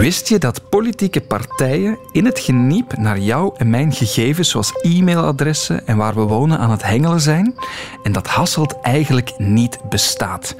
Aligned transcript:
Wist 0.00 0.28
je 0.28 0.38
dat 0.38 0.68
politieke 0.68 1.20
partijen 1.20 1.98
in 2.12 2.24
het 2.24 2.38
geniep 2.38 2.96
naar 2.96 3.18
jou 3.18 3.54
en 3.56 3.70
mijn 3.70 3.92
gegevens, 3.92 4.50
zoals 4.50 4.72
e-mailadressen 4.82 5.86
en 5.86 5.96
waar 5.96 6.14
we 6.14 6.20
wonen, 6.20 6.58
aan 6.58 6.70
het 6.70 6.82
hengelen 6.82 7.20
zijn? 7.20 7.54
En 8.02 8.12
dat 8.12 8.26
Hasselt 8.26 8.80
eigenlijk 8.80 9.32
niet 9.38 9.78
bestaat. 9.88 10.56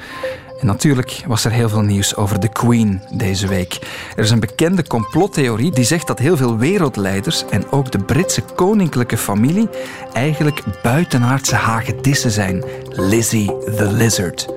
En 0.61 0.66
natuurlijk 0.66 1.24
was 1.27 1.45
er 1.45 1.51
heel 1.51 1.69
veel 1.69 1.82
nieuws 1.82 2.16
over 2.16 2.40
de 2.40 2.48
Queen 2.48 3.03
deze 3.11 3.46
week. 3.46 3.79
Er 4.16 4.24
is 4.24 4.30
een 4.30 4.40
bekende 4.40 4.87
complottheorie 4.87 5.71
die 5.71 5.85
zegt 5.85 6.07
dat 6.07 6.19
heel 6.19 6.37
veel 6.37 6.57
wereldleiders 6.57 7.45
en 7.51 7.71
ook 7.71 7.91
de 7.91 7.99
Britse 7.99 8.43
koninklijke 8.55 9.17
familie 9.17 9.69
eigenlijk 10.13 10.63
buitenaardse 10.83 11.55
hagedissen 11.55 12.31
zijn. 12.31 12.65
Lizzie 12.89 13.47
the 13.77 13.93
Lizard. 13.93 14.49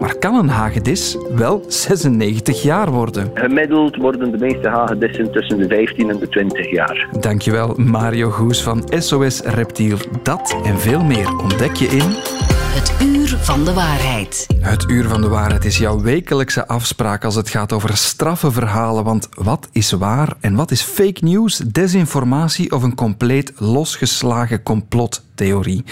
Maar 0.00 0.18
kan 0.18 0.34
een 0.34 0.48
hagedis 0.48 1.16
wel 1.34 1.64
96 1.66 2.62
jaar 2.62 2.90
worden? 2.90 3.30
Gemiddeld 3.34 3.96
worden 3.96 4.30
de 4.30 4.38
meeste 4.38 4.68
hagedissen 4.68 5.32
tussen 5.32 5.58
de 5.58 5.68
15 5.68 6.10
en 6.10 6.18
de 6.18 6.28
20 6.28 6.70
jaar. 6.70 7.08
Dankjewel 7.20 7.74
Mario 7.76 8.30
Goes 8.30 8.62
van 8.62 8.82
SOS 8.98 9.40
Reptiel. 9.40 9.96
Dat 10.22 10.56
en 10.64 10.78
veel 10.78 11.04
meer 11.04 11.38
ontdek 11.42 11.74
je 11.74 11.86
in... 11.86 12.59
Het 12.70 12.94
Uur 13.02 13.38
van 13.40 13.64
de 13.64 13.72
Waarheid. 13.72 14.46
Het 14.60 14.90
Uur 14.90 15.08
van 15.08 15.20
de 15.20 15.28
Waarheid 15.28 15.64
is 15.64 15.78
jouw 15.78 16.00
wekelijkse 16.00 16.66
afspraak 16.66 17.24
als 17.24 17.34
het 17.34 17.48
gaat 17.48 17.72
over 17.72 17.96
straffe 17.96 18.50
verhalen. 18.50 19.04
Want 19.04 19.28
wat 19.34 19.68
is 19.72 19.90
waar 19.90 20.36
en 20.40 20.54
wat 20.54 20.70
is 20.70 20.82
fake 20.82 21.24
news, 21.24 21.56
desinformatie 21.56 22.72
of 22.72 22.82
een 22.82 22.94
compleet 22.94 23.52
losgeslagen 23.56 24.62
complottheorie? 24.62 25.84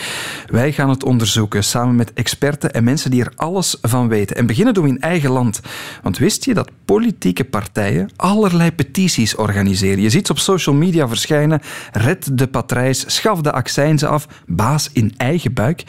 Wij 0.47 0.73
gaan 0.73 0.89
het 0.89 1.05
onderzoeken 1.05 1.65
samen 1.65 1.97
met 1.97 2.13
experten 2.13 2.73
en 2.73 2.85
mensen 2.85 3.11
die 3.11 3.25
er 3.25 3.33
alles 3.37 3.77
van 3.83 4.09
weten. 4.09 4.37
En 4.37 4.47
beginnen 4.47 4.75
doen 4.75 4.85
we 4.85 4.91
in 4.91 5.01
eigen 5.01 5.31
land. 5.31 5.61
Want 6.03 6.19
wist 6.19 6.45
je 6.45 6.55
dat 6.55 6.71
politieke 6.85 7.45
partijen 7.45 8.11
allerlei 8.17 8.73
petities 8.73 9.37
organiseren? 9.37 10.01
Je 10.01 10.11
ziet 10.11 10.27
ze 10.27 10.33
op 10.33 10.39
social 10.39 10.75
media 10.75 11.09
verschijnen. 11.09 11.61
Red 11.93 12.39
de 12.39 12.47
patrijs, 12.47 13.05
schaf 13.07 13.41
de 13.41 13.53
accijnzen 13.53 14.09
af, 14.09 14.29
baas 14.47 14.91
in 14.93 15.15
eigen 15.17 15.53
buik. 15.53 15.85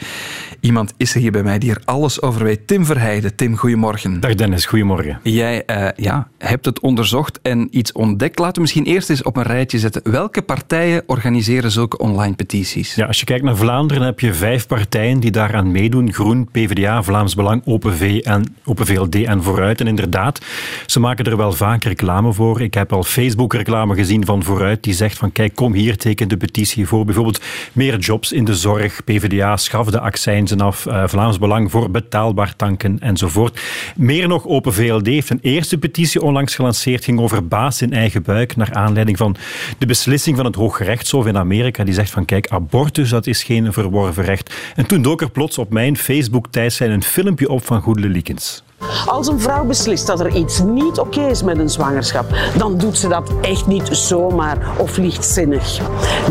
Is 0.96 1.14
er 1.14 1.20
hier 1.20 1.32
bij 1.32 1.42
mij 1.42 1.58
die 1.58 1.70
er 1.70 1.82
alles 1.84 2.22
over 2.22 2.44
weet. 2.44 2.66
Tim 2.66 2.84
Verheijden. 2.84 3.36
Tim, 3.36 3.56
goedemorgen. 3.56 4.20
Dag 4.20 4.34
Dennis, 4.34 4.66
goedemorgen. 4.66 5.20
Jij 5.22 5.62
uh, 5.66 5.88
ja, 5.96 6.28
hebt 6.38 6.64
het 6.64 6.80
onderzocht 6.80 7.38
en 7.42 7.68
iets 7.70 7.92
ontdekt. 7.92 8.38
Laten 8.38 8.54
we 8.54 8.60
misschien 8.60 8.84
eerst 8.84 9.10
eens 9.10 9.22
op 9.22 9.36
een 9.36 9.42
rijtje 9.42 9.78
zetten. 9.78 10.02
Welke 10.10 10.42
partijen 10.42 11.02
organiseren 11.06 11.70
zulke 11.70 11.98
online 11.98 12.34
petities? 12.34 12.94
Ja, 12.94 13.06
als 13.06 13.18
je 13.18 13.24
kijkt 13.24 13.44
naar 13.44 13.56
Vlaanderen 13.56 14.02
heb 14.02 14.20
je 14.20 14.34
vijf 14.34 14.66
partijen 14.66 15.20
die 15.20 15.30
daaraan 15.30 15.70
meedoen. 15.70 16.12
Groen, 16.12 16.48
PvdA, 16.50 17.02
Vlaams 17.02 17.34
Belang, 17.34 17.62
Open, 17.64 17.96
v 17.96 18.18
en, 18.18 18.56
Open 18.64 18.86
VLD 18.86 19.14
en 19.14 19.42
Vooruit. 19.42 19.80
En 19.80 19.86
inderdaad, 19.86 20.40
ze 20.86 21.00
maken 21.00 21.24
er 21.24 21.36
wel 21.36 21.52
vaak 21.52 21.84
reclame 21.84 22.32
voor. 22.32 22.60
Ik 22.60 22.74
heb 22.74 22.92
al 22.92 23.02
Facebook-reclame 23.02 23.94
gezien 23.94 24.24
van 24.24 24.42
Vooruit 24.42 24.82
die 24.82 24.94
zegt 24.94 25.18
van 25.18 25.32
kijk, 25.32 25.54
kom 25.54 25.72
hier, 25.72 25.96
teken 25.96 26.28
de 26.28 26.36
petitie 26.36 26.86
voor. 26.86 27.04
Bijvoorbeeld 27.04 27.40
meer 27.72 27.98
jobs 27.98 28.32
in 28.32 28.44
de 28.44 28.54
zorg. 28.54 29.04
PvdA, 29.04 29.56
schaf 29.56 29.86
de 29.90 30.00
accijnzen 30.00 30.60
af. 30.60 30.69
Uh, 30.70 31.02
Vlaams 31.06 31.38
Belang 31.38 31.70
voor 31.70 31.90
betaalbaar 31.90 32.56
tanken 32.56 32.98
enzovoort. 32.98 33.60
Meer 33.96 34.28
nog, 34.28 34.46
Open 34.46 34.72
VLD 34.72 35.06
heeft 35.06 35.30
een 35.30 35.38
eerste 35.42 35.78
petitie 35.78 36.22
onlangs 36.22 36.54
gelanceerd. 36.54 37.04
ging 37.04 37.20
over 37.20 37.48
baas 37.48 37.82
in 37.82 37.92
eigen 37.92 38.22
buik. 38.22 38.56
Naar 38.56 38.72
aanleiding 38.72 39.16
van 39.16 39.36
de 39.78 39.86
beslissing 39.86 40.36
van 40.36 40.44
het 40.44 40.54
Hooggerechtshof 40.54 41.26
in 41.26 41.36
Amerika. 41.36 41.84
Die 41.84 41.94
zegt 41.94 42.10
van 42.10 42.24
kijk, 42.24 42.48
abortus 42.48 43.08
dat 43.08 43.26
is 43.26 43.42
geen 43.42 43.72
verworven 43.72 44.24
recht. 44.24 44.54
En 44.76 44.86
toen 44.86 45.02
dook 45.02 45.20
er 45.20 45.30
plots 45.30 45.58
op 45.58 45.70
mijn 45.70 45.96
Facebook-tijdslijn 45.96 46.90
een 46.90 47.02
filmpje 47.02 47.48
op 47.48 47.64
van 47.64 47.80
Goedele 47.80 48.08
Likens. 48.08 48.62
Als 49.06 49.28
een 49.28 49.40
vrouw 49.40 49.64
beslist 49.64 50.06
dat 50.06 50.20
er 50.20 50.36
iets 50.36 50.62
niet 50.62 50.98
oké 50.98 51.20
is 51.20 51.42
met 51.42 51.58
een 51.58 51.68
zwangerschap, 51.68 52.34
dan 52.56 52.78
doet 52.78 52.98
ze 52.98 53.08
dat 53.08 53.32
echt 53.42 53.66
niet 53.66 53.88
zomaar 53.92 54.58
of 54.78 54.96
lichtzinnig. 54.96 55.80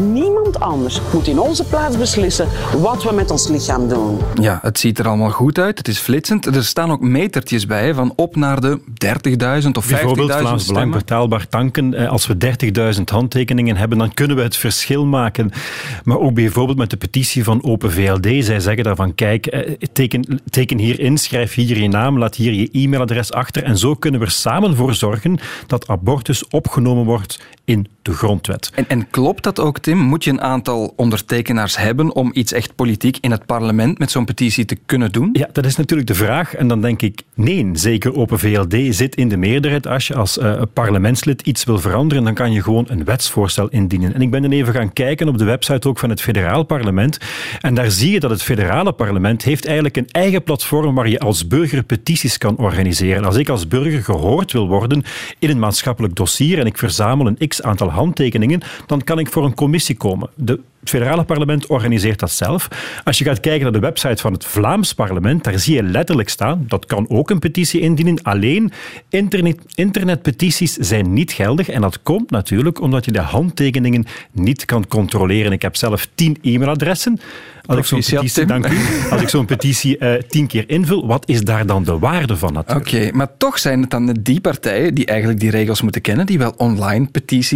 Niemand 0.02 0.60
anders 0.60 1.02
moet 1.14 1.28
in 1.28 1.40
onze 1.40 1.64
plaats 1.64 1.98
beslissen 1.98 2.48
wat 2.78 3.04
we 3.04 3.14
met 3.14 3.32
ons 3.32 3.48
lichaam 3.48 3.88
doen. 3.88 4.20
Ja, 4.42 4.60
het 4.62 4.80
ziet 4.80 5.00
er 5.00 5.08
allemaal 5.08 5.30
goed 5.30 5.60
uit. 5.60 5.78
Het 5.78 5.88
is 5.88 6.00
flitsend. 6.00 6.46
Er 6.46 6.64
staan 6.64 6.92
ook 6.92 7.02
metertjes 7.02 7.66
bij 7.66 7.94
van 7.94 8.14
op 8.16 8.36
naar 8.36 8.62
de 8.62 8.80
30.000 8.80 9.78
of 9.78 9.86
50.000 9.86 9.90
Bijvoorbeeld 9.90 10.32
Vlaams 10.32 10.66
Belang 10.66 10.92
betaalbaar 10.92 11.48
tanken. 11.48 11.94
Eh, 11.94 12.10
als 12.10 12.28
we 12.28 12.38
30.000 12.98 13.10
handtekeningen 13.10 13.78
hebben, 13.78 13.98
dan 13.98 14.14
kunnen 14.14 14.36
we 14.36 14.42
het 14.42 14.56
verschil 14.56 15.06
maken. 15.06 15.52
Maar 16.04 16.20
ook 16.20 16.34
bijvoorbeeld 16.34 16.78
met 16.78 16.90
de 16.90 16.98
petitie 16.98 17.44
van 17.44 17.64
Open 17.64 17.92
VLD. 17.92 18.46
Zij 18.46 18.60
zeggen 18.60 18.84
daarvan, 18.84 19.16
kijk, 19.16 19.46
eh, 19.46 19.76
teken, 19.94 20.42
teken 20.50 20.78
hier 20.78 21.00
in, 21.00 21.18
schrijf 21.18 21.54
hier 21.54 21.80
je 21.80 21.88
naam, 21.88 22.18
laat 22.18 22.38
hier 22.40 22.54
je 22.54 22.70
e-mailadres 22.72 23.32
achter. 23.32 23.64
En 23.64 23.78
zo 23.78 23.96
kunnen 23.96 24.20
we 24.20 24.26
er 24.26 24.32
samen 24.32 24.76
voor 24.76 24.94
zorgen 24.94 25.40
dat 25.68 25.88
abortus 25.88 26.48
opgenomen 26.48 27.06
wordt 27.06 27.40
in 27.70 27.88
de 28.02 28.14
grondwet. 28.14 28.72
En, 28.76 28.86
en, 28.88 29.10
klopt 29.10 29.44
dat 29.44 29.60
ook, 29.60 29.80
Tim? 29.80 29.98
Moet 29.98 30.24
je 30.24 30.30
een 30.30 30.42
aantal 30.42 30.94
ondertekenaars 30.96 31.78
hebben 31.78 32.16
om 32.16 32.32
iets 32.34 32.52
echt 32.52 32.76
politiek 32.76 33.18
in 33.22 33.32
het 33.32 33.46
parlement 33.46 34.00
met 34.00 34.12
zo'n 34.12 34.26
petitie 34.26 34.66
te 34.66 34.78
kunnen 34.86 35.12
doen? 35.12 35.30
Ja, 35.34 35.50
dat 35.52 35.66
is 35.66 35.76
natuurlijk 35.76 36.08
de 36.08 36.16
vraag. 36.16 36.56
En 36.56 36.68
dan 36.68 36.82
denk 36.82 37.02
ik, 37.02 37.22
nee, 37.36 37.70
zeker 37.74 38.16
Open 38.16 38.40
VLD 38.40 38.96
zit 38.96 39.16
in 39.16 39.30
de 39.30 39.38
meerderheid. 39.38 39.88
Als 39.88 40.08
je 40.08 40.16
als 40.16 40.38
uh, 40.38 40.62
parlementslid 40.74 41.42
iets 41.42 41.64
wil 41.64 41.80
veranderen, 41.80 42.24
dan 42.24 42.34
kan 42.34 42.52
je 42.52 42.64
gewoon 42.64 42.86
een 42.88 43.04
wetsvoorstel 43.04 43.68
indienen. 43.68 44.14
En 44.14 44.22
ik 44.22 44.32
ben 44.32 44.42
dan 44.42 44.52
even 44.52 44.74
gaan 44.74 44.94
kijken 44.94 45.28
op 45.28 45.38
de 45.38 45.44
website 45.44 45.88
ook 45.88 46.00
van 46.00 46.10
het 46.10 46.22
federaal 46.22 46.64
parlement. 46.64 47.18
En 47.62 47.74
daar 47.74 47.92
zie 47.92 48.12
je 48.12 48.20
dat 48.20 48.30
het 48.30 48.44
federale 48.44 48.94
parlement 48.94 49.44
heeft 49.44 49.66
eigenlijk 49.66 49.98
een 49.98 50.10
eigen 50.12 50.44
platform 50.44 50.96
waar 50.96 51.10
je 51.10 51.20
als 51.20 51.48
burger 51.48 51.84
petities 51.84 52.38
kan 52.38 52.58
organiseren. 52.58 53.26
Als 53.26 53.36
ik 53.36 53.50
als 53.50 53.68
burger 53.68 54.04
gehoord 54.04 54.52
wil 54.52 54.68
worden 54.68 55.04
in 55.40 55.50
een 55.50 55.60
maatschappelijk 55.60 56.16
dossier 56.16 56.60
en 56.60 56.66
ik 56.66 56.78
verzamel 56.78 57.28
een 57.28 57.48
x 57.48 57.59
aantal 57.64 57.90
handtekeningen, 57.90 58.62
dan 58.86 59.04
kan 59.04 59.20
ik 59.20 59.32
voor 59.32 59.46
een 59.46 59.56
commissie 59.56 59.98
komen. 59.98 60.30
De 60.36 60.60
het 60.80 60.90
federale 60.90 61.24
parlement 61.24 61.68
organiseert 61.68 62.20
dat 62.20 62.32
zelf. 62.32 62.68
Als 63.04 63.18
je 63.18 63.24
gaat 63.24 63.40
kijken 63.40 63.64
naar 63.64 63.72
de 63.72 63.80
website 63.80 64.22
van 64.22 64.34
het 64.34 64.46
Vlaams 64.46 64.94
parlement, 64.94 65.44
daar 65.44 65.60
zie 65.60 65.76
je 65.76 65.84
letterlijk 65.84 66.30
staan, 66.30 66.66
dat 66.68 66.86
kan 66.86 67.10
ook 67.10 67.30
een 67.30 67.40
petitie 67.40 67.82
indienen, 67.82 68.24
alleen 68.24 68.72
internet, 69.10 69.60
internetpetities 69.74 70.74
zijn 70.74 71.14
niet 71.14 71.32
geldig. 71.32 71.70
En 71.70 71.82
dat 71.82 72.02
komt 72.02 72.32
natuurlijk 72.32 72.82
omdat 72.82 73.06
je 73.06 73.12
de 73.12 73.20
handtekeningen 73.20 74.06
niet 74.32 74.66
kan 74.66 74.88
controleren. 74.88 75.52
Ik 75.52 75.62
heb 75.62 75.76
zelf 75.76 76.08
tien 76.16 76.38
e-mailadressen. 76.42 77.20
Als 77.66 77.78
ik 77.78 77.86
zo'n 77.86 78.00
petitie, 78.00 78.46
dank 78.46 78.68
u, 78.68 78.78
als 79.12 79.22
ik 79.22 79.30
zo'n 79.30 79.46
petitie 79.46 79.98
uh, 80.00 80.14
tien 80.14 80.48
keer 80.48 80.70
invul, 80.70 81.08
wat 81.08 81.28
is 81.28 81.42
daar 81.42 81.66
dan 81.66 81.84
de 81.84 82.00
waarde 82.00 82.38
van 82.38 82.54
natuurlijk? 82.54 82.88
Oké, 82.88 83.10
maar 83.12 83.38
toch 83.38 83.60
zijn 83.60 83.82
het 83.82 83.90
dan 83.90 84.18
die 84.22 84.42
partijen 84.42 84.94
die 84.94 85.06
eigenlijk 85.06 85.40
die 85.40 85.50
regels 85.50 85.82
moeten 85.82 86.02
kennen, 86.02 86.26
die 86.26 86.38
wel 86.38 86.54
online 86.58 87.08
petities 87.08 87.49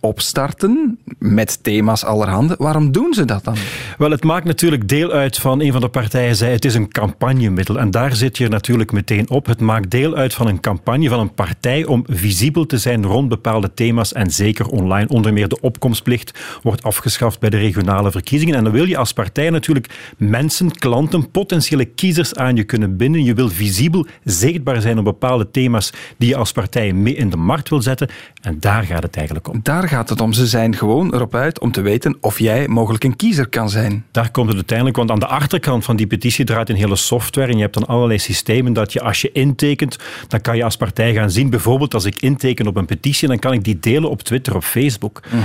opstarten 0.00 0.98
met 1.18 1.62
thema's 1.62 2.04
allerhande. 2.04 2.54
Waarom 2.58 2.92
doen 2.92 3.14
ze 3.14 3.24
dat 3.24 3.44
dan? 3.44 3.56
Wel, 3.98 4.10
het 4.10 4.24
maakt 4.24 4.44
natuurlijk 4.44 4.88
deel 4.88 5.10
uit 5.10 5.38
van 5.38 5.60
een 5.60 5.72
van 5.72 5.80
de 5.80 5.88
partijen 5.88 6.36
zei 6.36 6.52
het 6.52 6.64
is 6.64 6.74
een 6.74 6.88
campagnemiddel. 6.88 7.78
En 7.78 7.90
daar 7.90 8.14
zit 8.14 8.38
je 8.38 8.48
natuurlijk 8.48 8.92
meteen 8.92 9.30
op. 9.30 9.46
Het 9.46 9.60
maakt 9.60 9.90
deel 9.90 10.14
uit 10.14 10.34
van 10.34 10.46
een 10.46 10.60
campagne 10.60 11.08
van 11.08 11.20
een 11.20 11.34
partij 11.34 11.84
om 11.84 12.04
visibel 12.06 12.66
te 12.66 12.78
zijn 12.78 13.04
rond 13.04 13.28
bepaalde 13.28 13.74
thema's 13.74 14.12
en 14.12 14.30
zeker 14.30 14.66
online. 14.66 15.08
Onder 15.08 15.32
meer 15.32 15.48
de 15.48 15.60
opkomstplicht 15.60 16.38
wordt 16.62 16.82
afgeschaft 16.82 17.40
bij 17.40 17.50
de 17.50 17.58
regionale 17.58 18.10
verkiezingen. 18.10 18.54
En 18.54 18.64
dan 18.64 18.72
wil 18.72 18.84
je 18.84 18.96
als 18.96 19.12
partij 19.12 19.50
natuurlijk 19.50 20.14
mensen, 20.16 20.70
klanten, 20.70 21.30
potentiële 21.30 21.84
kiezers 21.84 22.34
aan 22.34 22.56
je 22.56 22.64
kunnen 22.64 22.96
binden. 22.96 23.24
Je 23.24 23.34
wil 23.34 23.48
visibel 23.48 24.06
zichtbaar 24.24 24.80
zijn 24.80 24.98
op 24.98 25.04
bepaalde 25.04 25.50
thema's 25.50 25.92
die 26.18 26.28
je 26.28 26.36
als 26.36 26.52
partij 26.52 26.92
mee 26.92 27.14
in 27.14 27.30
de 27.30 27.36
markt 27.36 27.68
wil 27.68 27.82
zetten. 27.82 28.08
En 28.42 28.56
daar 28.60 28.82
gaat 28.82 29.02
het 29.02 29.16
eigenlijk 29.16 29.25
om. 29.48 29.60
Daar 29.62 29.88
gaat 29.88 30.08
het 30.08 30.20
om. 30.20 30.32
Ze 30.32 30.46
zijn 30.46 30.76
gewoon 30.76 31.14
erop 31.14 31.34
uit 31.34 31.60
om 31.60 31.72
te 31.72 31.80
weten 31.80 32.16
of 32.20 32.38
jij 32.38 32.68
mogelijk 32.68 33.04
een 33.04 33.16
kiezer 33.16 33.48
kan 33.48 33.70
zijn. 33.70 34.04
Daar 34.10 34.30
komt 34.30 34.46
het 34.46 34.56
uiteindelijk, 34.56 34.96
want 34.96 35.10
aan 35.10 35.18
de 35.18 35.26
achterkant 35.26 35.84
van 35.84 35.96
die 35.96 36.06
petitie 36.06 36.44
draait 36.44 36.68
een 36.68 36.76
hele 36.76 36.96
software 36.96 37.50
en 37.50 37.56
je 37.56 37.62
hebt 37.62 37.74
dan 37.74 37.86
allerlei 37.86 38.18
systemen 38.18 38.72
dat 38.72 38.92
je 38.92 39.00
als 39.00 39.20
je 39.20 39.32
intekent, 39.32 39.98
dan 40.28 40.40
kan 40.40 40.56
je 40.56 40.64
als 40.64 40.76
partij 40.76 41.14
gaan 41.14 41.30
zien, 41.30 41.50
bijvoorbeeld 41.50 41.94
als 41.94 42.04
ik 42.04 42.22
inteken 42.22 42.66
op 42.66 42.76
een 42.76 42.86
petitie, 42.86 43.28
dan 43.28 43.38
kan 43.38 43.52
ik 43.52 43.64
die 43.64 43.78
delen 43.80 44.10
op 44.10 44.22
Twitter 44.22 44.56
of 44.56 44.66
Facebook. 44.66 45.22
Mhm. 45.30 45.42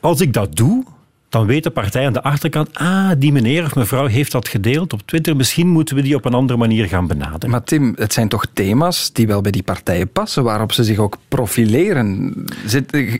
Als 0.00 0.20
ik 0.20 0.32
dat 0.32 0.56
doe, 0.56 0.84
dan 1.30 1.46
weet 1.46 1.62
de 1.62 1.70
partij 1.70 2.06
aan 2.06 2.12
de 2.12 2.22
achterkant, 2.22 2.68
ah, 2.72 3.10
die 3.18 3.32
meneer 3.32 3.64
of 3.64 3.74
mevrouw 3.74 4.06
heeft 4.06 4.32
dat 4.32 4.48
gedeeld 4.48 4.92
op 4.92 5.02
Twitter, 5.04 5.36
misschien 5.36 5.68
moeten 5.68 5.96
we 5.96 6.02
die 6.02 6.14
op 6.14 6.24
een 6.24 6.34
andere 6.34 6.58
manier 6.58 6.86
gaan 6.86 7.06
benaderen. 7.06 7.50
Maar 7.50 7.64
Tim, 7.64 7.92
het 7.96 8.12
zijn 8.12 8.28
toch 8.28 8.46
thema's 8.52 9.12
die 9.12 9.26
wel 9.26 9.40
bij 9.40 9.50
die 9.50 9.62
partijen 9.62 10.08
passen, 10.08 10.44
waarop 10.44 10.72
ze 10.72 10.84
zich 10.84 10.98
ook 10.98 11.16
profileren. 11.28 12.34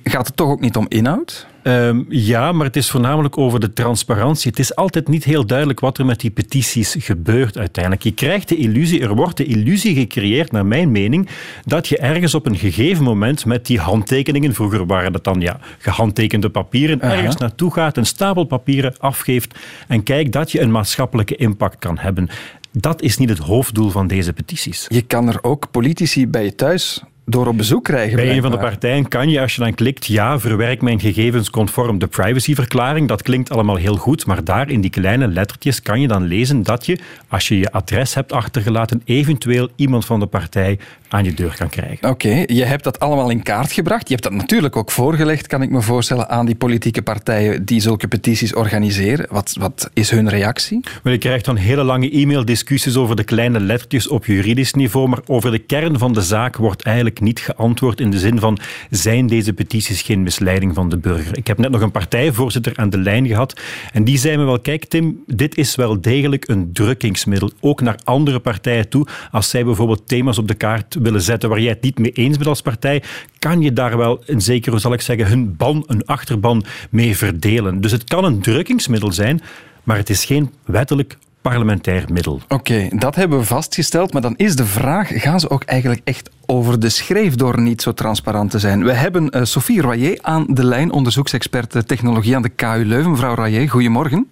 gaat 0.04 0.26
het 0.26 0.36
toch 0.36 0.48
ook 0.48 0.60
niet 0.60 0.76
om 0.76 0.86
inhoud? 0.88 1.46
Um, 1.62 2.06
ja, 2.08 2.52
maar 2.52 2.66
het 2.66 2.76
is 2.76 2.90
voornamelijk 2.90 3.38
over 3.38 3.60
de 3.60 3.72
transparantie. 3.72 4.50
Het 4.50 4.58
is 4.58 4.74
altijd 4.74 5.08
niet 5.08 5.24
heel 5.24 5.46
duidelijk 5.46 5.80
wat 5.80 5.98
er 5.98 6.04
met 6.04 6.20
die 6.20 6.30
petities 6.30 6.96
gebeurt 6.98 7.58
uiteindelijk. 7.58 8.04
Je 8.04 8.14
krijgt 8.14 8.48
de 8.48 8.56
illusie, 8.56 9.00
er 9.00 9.14
wordt 9.14 9.36
de 9.36 9.44
illusie 9.44 9.94
gecreëerd, 9.94 10.52
naar 10.52 10.66
mijn 10.66 10.90
mening, 10.90 11.28
dat 11.64 11.88
je 11.88 11.98
ergens 11.98 12.34
op 12.34 12.46
een 12.46 12.56
gegeven 12.56 13.04
moment 13.04 13.44
met 13.44 13.66
die 13.66 13.78
handtekeningen, 13.78 14.54
vroeger 14.54 14.86
waren 14.86 15.12
dat 15.12 15.24
dan 15.24 15.40
ja, 15.40 15.60
gehandtekende 15.78 16.50
papieren, 16.50 17.00
ergens 17.00 17.36
naartoe 17.36 17.72
gaat, 17.72 17.96
een 17.96 18.06
stapel 18.06 18.44
papieren 18.44 18.94
afgeeft 18.98 19.58
en 19.88 20.02
kijkt 20.02 20.32
dat 20.32 20.52
je 20.52 20.60
een 20.60 20.70
maatschappelijke 20.70 21.36
impact 21.36 21.78
kan 21.78 21.98
hebben. 21.98 22.28
Dat 22.72 23.02
is 23.02 23.16
niet 23.16 23.28
het 23.28 23.38
hoofddoel 23.38 23.90
van 23.90 24.06
deze 24.06 24.32
petities. 24.32 24.86
Je 24.88 25.02
kan 25.02 25.28
er 25.28 25.38
ook 25.42 25.70
politici 25.70 26.28
bij 26.28 26.44
je 26.44 26.54
thuis 26.54 27.02
door 27.30 27.46
op 27.46 27.56
bezoek 27.56 27.84
krijgen. 27.84 28.16
Bij 28.16 28.36
een 28.36 28.42
van 28.42 28.50
de 28.50 28.58
partijen 28.58 29.08
kan 29.08 29.28
je, 29.28 29.40
als 29.40 29.54
je 29.54 29.60
dan 29.60 29.74
klikt, 29.74 30.06
ja, 30.06 30.38
verwerk 30.38 30.82
mijn 30.82 31.00
gegevens 31.00 31.50
conform 31.50 31.98
de 31.98 32.06
privacyverklaring. 32.06 33.08
Dat 33.08 33.22
klinkt 33.22 33.50
allemaal 33.50 33.76
heel 33.76 33.96
goed, 33.96 34.26
maar 34.26 34.44
daar 34.44 34.70
in 34.70 34.80
die 34.80 34.90
kleine 34.90 35.28
lettertjes 35.28 35.82
kan 35.82 36.00
je 36.00 36.08
dan 36.08 36.22
lezen 36.22 36.62
dat 36.62 36.86
je, 36.86 36.98
als 37.28 37.48
je 37.48 37.58
je 37.58 37.72
adres 37.72 38.14
hebt 38.14 38.32
achtergelaten, 38.32 39.02
eventueel 39.04 39.68
iemand 39.76 40.04
van 40.04 40.20
de 40.20 40.26
partij 40.26 40.78
aan 41.12 41.24
je 41.24 41.34
deur 41.34 41.54
kan 41.58 41.68
krijgen. 41.68 42.08
Oké, 42.08 42.44
je 42.46 42.64
hebt 42.64 42.84
dat 42.84 43.00
allemaal 43.00 43.30
in 43.30 43.42
kaart 43.42 43.72
gebracht. 43.72 44.08
Je 44.08 44.14
hebt 44.14 44.26
dat 44.26 44.32
natuurlijk 44.32 44.76
ook 44.76 44.90
voorgelegd, 44.90 45.46
kan 45.46 45.62
ik 45.62 45.70
me 45.70 45.80
voorstellen, 45.80 46.28
aan 46.28 46.46
die 46.46 46.54
politieke 46.54 47.02
partijen 47.02 47.64
die 47.64 47.80
zulke 47.80 48.08
petities 48.08 48.54
organiseren. 48.54 49.26
Wat, 49.30 49.56
wat 49.58 49.90
is 49.92 50.10
hun 50.10 50.28
reactie? 50.28 50.80
Maar 51.02 51.12
je 51.12 51.18
krijgt 51.18 51.44
dan 51.44 51.56
hele 51.56 51.82
lange 51.82 52.10
e-maildiscussies 52.10 52.96
over 52.96 53.16
de 53.16 53.24
kleine 53.24 53.60
lettertjes 53.60 54.08
op 54.08 54.26
juridisch 54.26 54.74
niveau, 54.74 55.08
maar 55.08 55.20
over 55.26 55.50
de 55.50 55.58
kern 55.58 55.98
van 55.98 56.12
de 56.12 56.22
zaak 56.22 56.56
wordt 56.56 56.82
eigenlijk 56.82 57.20
niet 57.20 57.40
geantwoord 57.40 58.00
in 58.00 58.10
de 58.10 58.18
zin 58.18 58.38
van 58.38 58.58
zijn 58.90 59.26
deze 59.26 59.52
petities 59.52 60.02
geen 60.02 60.22
misleiding 60.22 60.74
van 60.74 60.88
de 60.88 60.98
burger? 60.98 61.36
Ik 61.36 61.46
heb 61.46 61.58
net 61.58 61.70
nog 61.70 61.80
een 61.80 61.90
partijvoorzitter 61.90 62.72
aan 62.76 62.90
de 62.90 62.98
lijn 62.98 63.26
gehad 63.26 63.60
en 63.92 64.04
die 64.04 64.18
zei 64.18 64.36
me 64.36 64.44
wel, 64.44 64.60
kijk 64.60 64.84
Tim, 64.84 65.22
dit 65.26 65.56
is 65.56 65.74
wel 65.74 66.00
degelijk 66.00 66.48
een 66.48 66.72
drukkingsmiddel, 66.72 67.50
ook 67.60 67.80
naar 67.80 67.98
andere 68.04 68.38
partijen 68.38 68.88
toe. 68.88 69.06
Als 69.30 69.50
zij 69.50 69.64
bijvoorbeeld 69.64 70.08
thema's 70.08 70.38
op 70.38 70.48
de 70.48 70.54
kaart 70.54 70.99
willen 71.02 71.22
zetten 71.22 71.48
waar 71.48 71.60
jij 71.60 71.72
het 71.72 71.82
niet 71.82 71.98
mee 71.98 72.12
eens 72.12 72.36
bent 72.36 72.48
als 72.48 72.62
partij, 72.62 73.02
kan 73.38 73.60
je 73.60 73.72
daar 73.72 73.96
wel 73.96 74.22
een 74.26 74.40
zeker, 74.40 74.70
hoe 74.70 74.80
zal 74.80 74.92
ik 74.92 75.00
zeggen, 75.00 75.26
hun 75.26 75.56
ban, 75.56 75.84
een 75.86 76.06
achterban 76.06 76.64
mee 76.90 77.16
verdelen. 77.16 77.80
Dus 77.80 77.92
het 77.92 78.04
kan 78.04 78.24
een 78.24 78.40
drukkingsmiddel 78.40 79.12
zijn, 79.12 79.40
maar 79.82 79.96
het 79.96 80.10
is 80.10 80.24
geen 80.24 80.50
wettelijk 80.64 81.18
parlementair 81.42 82.04
middel. 82.12 82.40
Oké, 82.48 82.88
dat 82.92 83.14
hebben 83.14 83.38
we 83.38 83.44
vastgesteld, 83.44 84.12
maar 84.12 84.22
dan 84.22 84.34
is 84.36 84.56
de 84.56 84.66
vraag, 84.66 85.08
gaan 85.12 85.40
ze 85.40 85.50
ook 85.50 85.62
eigenlijk 85.62 86.00
echt 86.04 86.30
over 86.46 86.80
de 86.80 86.88
schreef 86.88 87.34
door 87.34 87.60
niet 87.60 87.82
zo 87.82 87.92
transparant 87.92 88.50
te 88.50 88.58
zijn? 88.58 88.84
We 88.84 88.92
hebben 88.92 89.30
eh, 89.30 89.44
Sophie 89.44 89.80
Royer 89.80 90.18
aan 90.20 90.46
de 90.48 90.64
lijn, 90.64 90.90
onderzoeksexpert 90.90 91.88
technologie 91.88 92.36
aan 92.36 92.42
de 92.42 92.48
KU 92.48 92.84
Leuven. 92.84 93.10
Mevrouw 93.10 93.34
Royer, 93.34 93.68
goedemorgen. 93.68 94.28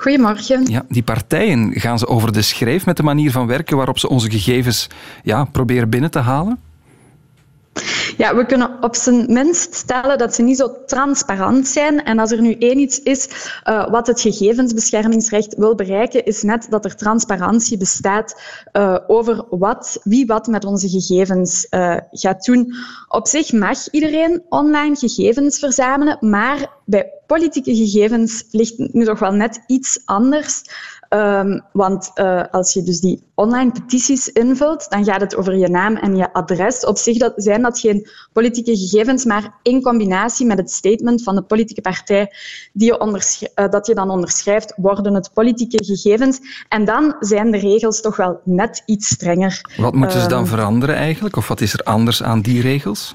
Goedemorgen. 0.00 0.66
Ja, 0.66 0.84
die 0.88 1.02
partijen, 1.02 1.72
gaan 1.74 1.98
ze 1.98 2.06
over 2.06 2.32
de 2.32 2.42
schreef 2.42 2.86
met 2.86 2.96
de 2.96 3.02
manier 3.02 3.30
van 3.30 3.46
werken 3.46 3.76
waarop 3.76 3.98
ze 3.98 4.08
onze 4.08 4.30
gegevens 4.30 4.86
ja, 5.22 5.44
proberen 5.44 5.90
binnen 5.90 6.10
te 6.10 6.18
halen? 6.18 6.58
Ja, 8.20 8.36
we 8.36 8.46
kunnen 8.46 8.82
op 8.82 8.96
zijn 8.96 9.32
minst 9.32 9.74
stellen 9.74 10.18
dat 10.18 10.34
ze 10.34 10.42
niet 10.42 10.56
zo 10.56 10.84
transparant 10.86 11.68
zijn. 11.68 12.04
En 12.04 12.18
als 12.18 12.30
er 12.30 12.40
nu 12.40 12.52
één 12.58 12.78
iets 12.78 13.02
is 13.02 13.28
uh, 13.68 13.90
wat 13.90 14.06
het 14.06 14.20
gegevensbeschermingsrecht 14.20 15.54
wil 15.56 15.74
bereiken, 15.74 16.24
is 16.24 16.42
net 16.42 16.66
dat 16.70 16.84
er 16.84 16.96
transparantie 16.96 17.76
bestaat 17.78 18.40
uh, 18.72 18.96
over 19.06 19.44
wat, 19.50 20.00
wie 20.02 20.26
wat 20.26 20.46
met 20.46 20.64
onze 20.64 20.88
gegevens 20.88 21.66
uh, 21.70 21.96
gaat 22.10 22.44
doen. 22.44 22.74
Op 23.08 23.26
zich 23.26 23.52
mag 23.52 23.90
iedereen 23.90 24.42
online 24.48 24.96
gegevens 24.96 25.58
verzamelen, 25.58 26.16
maar 26.20 26.70
bij 26.84 27.12
politieke 27.26 27.74
gegevens 27.74 28.44
ligt 28.50 28.78
nu 28.78 29.04
toch 29.04 29.18
wel 29.18 29.32
net 29.32 29.64
iets 29.66 30.02
anders. 30.04 30.62
Um, 31.14 31.60
want 31.72 32.10
uh, 32.14 32.42
als 32.50 32.72
je 32.72 32.82
dus 32.82 33.00
die 33.00 33.22
online 33.34 33.72
petities 33.72 34.28
invult, 34.28 34.90
dan 34.90 35.04
gaat 35.04 35.20
het 35.20 35.36
over 35.36 35.56
je 35.56 35.68
naam 35.68 35.96
en 35.96 36.16
je 36.16 36.32
adres. 36.32 36.84
Op 36.84 36.96
zich 36.96 37.18
dat, 37.18 37.32
zijn 37.36 37.62
dat 37.62 37.78
geen 37.78 38.08
politieke 38.32 38.76
gegevens, 38.76 39.24
maar 39.24 39.54
in 39.62 39.82
combinatie 39.82 40.46
met 40.46 40.58
het 40.58 40.70
statement 40.70 41.22
van 41.22 41.34
de 41.34 41.42
politieke 41.42 41.80
partij 41.80 42.32
die 42.72 42.86
je 42.86 43.48
uh, 43.54 43.68
dat 43.68 43.86
je 43.86 43.94
dan 43.94 44.10
onderschrijft, 44.10 44.74
worden 44.76 45.14
het 45.14 45.30
politieke 45.32 45.84
gegevens. 45.84 46.40
En 46.68 46.84
dan 46.84 47.16
zijn 47.20 47.50
de 47.50 47.58
regels 47.58 48.00
toch 48.00 48.16
wel 48.16 48.40
net 48.44 48.82
iets 48.86 49.08
strenger. 49.08 49.60
Wat 49.76 49.94
moeten 49.94 50.20
ze 50.20 50.28
dan 50.28 50.42
uh, 50.42 50.48
veranderen 50.48 50.94
eigenlijk? 50.94 51.36
Of 51.36 51.48
wat 51.48 51.60
is 51.60 51.72
er 51.72 51.82
anders 51.82 52.22
aan 52.22 52.40
die 52.40 52.60
regels? 52.60 53.14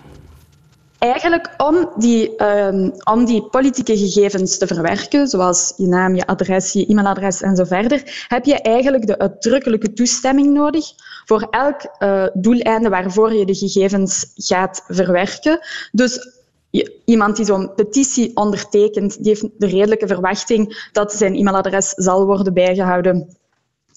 Eigenlijk 0.99 1.53
om 1.57 1.91
die, 1.97 2.43
um, 2.43 2.91
om 3.03 3.25
die 3.25 3.43
politieke 3.43 3.97
gegevens 3.97 4.57
te 4.57 4.67
verwerken, 4.67 5.27
zoals 5.27 5.73
je 5.77 5.87
naam, 5.87 6.15
je 6.15 6.27
adres, 6.27 6.71
je 6.71 6.85
e-mailadres 6.85 7.41
en 7.41 7.55
zo 7.55 7.63
verder, 7.63 8.25
heb 8.27 8.45
je 8.45 8.61
eigenlijk 8.61 9.07
de 9.07 9.17
uitdrukkelijke 9.17 9.93
toestemming 9.93 10.53
nodig 10.53 10.85
voor 11.25 11.47
elk 11.49 11.95
uh, 11.99 12.27
doeleinde 12.33 12.89
waarvoor 12.89 13.33
je 13.33 13.45
de 13.45 13.55
gegevens 13.55 14.31
gaat 14.35 14.83
verwerken. 14.87 15.59
Dus 15.91 16.19
iemand 17.05 17.35
die 17.35 17.45
zo'n 17.45 17.73
petitie 17.75 18.31
ondertekent, 18.35 19.23
die 19.23 19.27
heeft 19.27 19.59
de 19.59 19.67
redelijke 19.67 20.07
verwachting 20.07 20.89
dat 20.91 21.13
zijn 21.13 21.35
e-mailadres 21.35 21.89
zal 21.89 22.25
worden 22.25 22.53
bijgehouden 22.53 23.37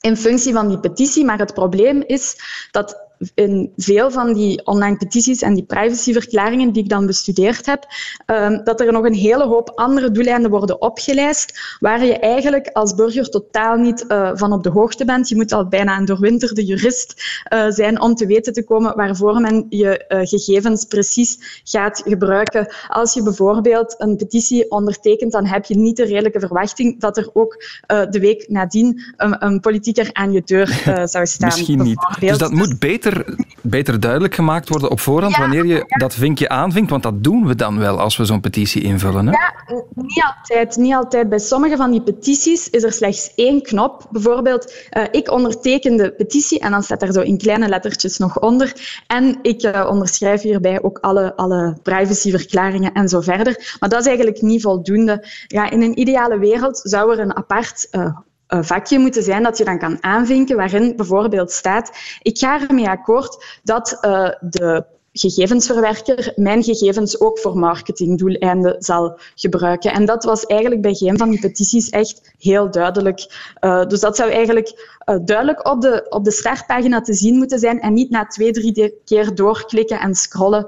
in 0.01 0.17
functie 0.17 0.53
van 0.53 0.69
die 0.69 0.81
petitie. 0.81 1.25
Maar 1.25 1.39
het 1.39 1.55
probleem 1.55 2.03
is 2.07 2.37
dat 2.71 3.08
in 3.35 3.73
veel 3.77 4.11
van 4.11 4.33
die 4.33 4.67
online 4.67 4.97
petities 4.97 5.43
en 5.43 5.55
die 5.55 5.65
privacyverklaringen 5.65 6.73
die 6.73 6.83
ik 6.83 6.89
dan 6.89 7.07
bestudeerd 7.07 7.67
heb, 7.67 7.87
um, 8.27 8.65
dat 8.65 8.81
er 8.81 8.93
nog 8.93 9.05
een 9.05 9.15
hele 9.15 9.45
hoop 9.45 9.73
andere 9.75 10.11
doeleinden 10.11 10.51
worden 10.51 10.81
opgelijst, 10.81 11.77
waar 11.81 12.05
je 12.05 12.19
eigenlijk 12.19 12.69
als 12.69 12.95
burger 12.95 13.31
totaal 13.31 13.77
niet 13.77 14.05
uh, 14.09 14.31
van 14.35 14.53
op 14.53 14.63
de 14.63 14.71
hoogte 14.71 15.05
bent. 15.05 15.29
Je 15.29 15.37
moet 15.37 15.53
al 15.53 15.69
bijna 15.69 15.99
een 15.99 16.05
doorwinterde 16.05 16.65
jurist 16.65 17.43
uh, 17.53 17.69
zijn 17.69 18.01
om 18.01 18.15
te 18.15 18.27
weten 18.27 18.53
te 18.53 18.65
komen 18.65 18.97
waarvoor 18.97 19.41
men 19.41 19.67
je 19.69 20.05
uh, 20.09 20.19
gegevens 20.21 20.85
precies 20.85 21.63
gaat 21.65 22.03
gebruiken. 22.05 22.75
Als 22.89 23.15
je 23.15 23.23
bijvoorbeeld 23.23 23.95
een 23.99 24.17
petitie 24.17 24.71
ondertekent, 24.71 25.33
dan 25.33 25.47
heb 25.47 25.65
je 25.65 25.77
niet 25.77 25.97
de 25.97 26.05
redelijke 26.05 26.41
verwachting 26.41 27.01
dat 27.01 27.17
er 27.17 27.31
ook 27.33 27.65
de 27.87 28.19
week 28.21 28.49
nadien 28.49 29.03
een, 29.17 29.45
een 29.45 29.61
politieker 29.61 30.11
aan 30.13 30.33
je 30.33 30.43
deur 30.45 30.67
zou 31.05 31.27
staan. 31.37 31.49
Misschien 31.49 31.83
niet. 31.83 32.07
Dus 32.21 32.39
dat 32.39 32.53
moet 32.53 32.79
beter 32.79 33.08
beter, 33.09 33.35
beter 33.61 34.01
duidelijk 34.01 34.35
gemaakt 34.35 34.69
worden 34.69 34.91
op 34.91 35.01
voorhand 35.01 35.35
ja, 35.35 35.41
wanneer 35.41 35.67
je 35.67 35.85
ja. 35.87 35.97
dat 35.97 36.15
vinkje 36.15 36.49
aanvinkt? 36.49 36.91
Want 36.91 37.03
dat 37.03 37.25
doen 37.25 37.47
we 37.47 37.55
dan 37.55 37.79
wel 37.79 38.01
als 38.01 38.17
we 38.17 38.25
zo'n 38.25 38.41
petitie 38.41 38.83
invullen. 38.83 39.27
Hè? 39.27 39.33
Ja, 39.33 39.55
niet 39.95 40.25
altijd, 40.25 40.77
niet 40.77 40.95
altijd. 40.95 41.29
Bij 41.29 41.39
sommige 41.39 41.77
van 41.77 41.91
die 41.91 42.03
petities 42.03 42.71
is 42.71 42.83
er 42.83 42.93
slechts 42.93 43.33
één 43.35 43.63
knop. 43.63 44.07
Bijvoorbeeld, 44.11 44.75
uh, 44.97 45.05
ik 45.11 45.31
onderteken 45.31 45.97
de 45.97 46.11
petitie 46.11 46.59
en 46.59 46.71
dan 46.71 46.83
staat 46.83 47.03
er 47.03 47.13
zo 47.13 47.21
in 47.21 47.39
kleine 47.39 47.69
lettertjes 47.69 48.19
nog 48.19 48.41
onder. 48.41 48.73
En 49.07 49.39
ik 49.43 49.63
uh, 49.63 49.87
onderschrijf 49.91 50.43
hierbij 50.43 50.83
ook 50.83 50.99
alle, 50.99 51.37
alle 51.37 51.79
privacyverklaringen 51.83 52.93
en 52.93 53.09
zo 53.09 53.21
verder. 53.21 53.77
Maar 53.81 53.89
dat 53.89 54.01
is 54.01 54.07
eigenlijk 54.07 54.43
niet 54.43 54.63
voldoende. 54.63 55.27
Ja, 55.47 55.71
in 55.71 55.83
een 55.83 55.99
ideale 55.99 56.39
wereld 56.39 56.81
zou 56.83 57.13
er 57.13 57.19
een 57.19 57.37
apart 57.37 57.89
uh, 57.91 58.17
vakje 58.49 58.99
moeten 58.99 59.23
zijn 59.23 59.43
dat 59.43 59.59
je 59.59 59.65
dan 59.65 59.79
kan 59.79 59.99
aanvinken, 60.01 60.57
waarin 60.57 60.97
bijvoorbeeld 60.97 61.51
staat: 61.51 61.91
ik 62.23 62.39
ga 62.39 62.61
ermee 62.69 62.89
akkoord 62.89 63.61
dat 63.63 63.99
uh, 64.01 64.29
de 64.41 64.85
gegevensverwerker 65.13 66.33
mijn 66.37 66.63
gegevens 66.63 67.21
ook 67.21 67.39
voor 67.39 67.59
marketingdoeleinden 67.59 68.77
zal 68.79 69.19
gebruiken. 69.35 69.93
En 69.93 70.05
dat 70.05 70.25
was 70.25 70.45
eigenlijk 70.45 70.83
bij 70.83 70.95
geen 70.95 71.19
van 71.19 71.31
die 71.31 71.41
petities 71.41 71.91
echt 71.91 72.35
heel 72.39 72.71
duidelijk. 72.71 73.53
Uh, 73.61 73.87
dus 73.87 74.01
dat 74.01 74.17
zou 74.17 74.31
eigenlijk 74.31 74.99
uh, 75.05 75.17
duidelijk 75.25 75.69
op 75.69 75.81
de, 75.81 76.07
op 76.09 76.25
de 76.25 76.31
startpagina 76.31 77.01
te 77.01 77.15
zien 77.15 77.37
moeten 77.37 77.59
zijn 77.59 77.81
en 77.81 77.93
niet 77.93 78.11
na 78.11 78.27
twee, 78.27 78.53
drie 78.53 78.95
keer 79.05 79.35
doorklikken 79.35 80.01
en 80.01 80.15
scrollen, 80.15 80.67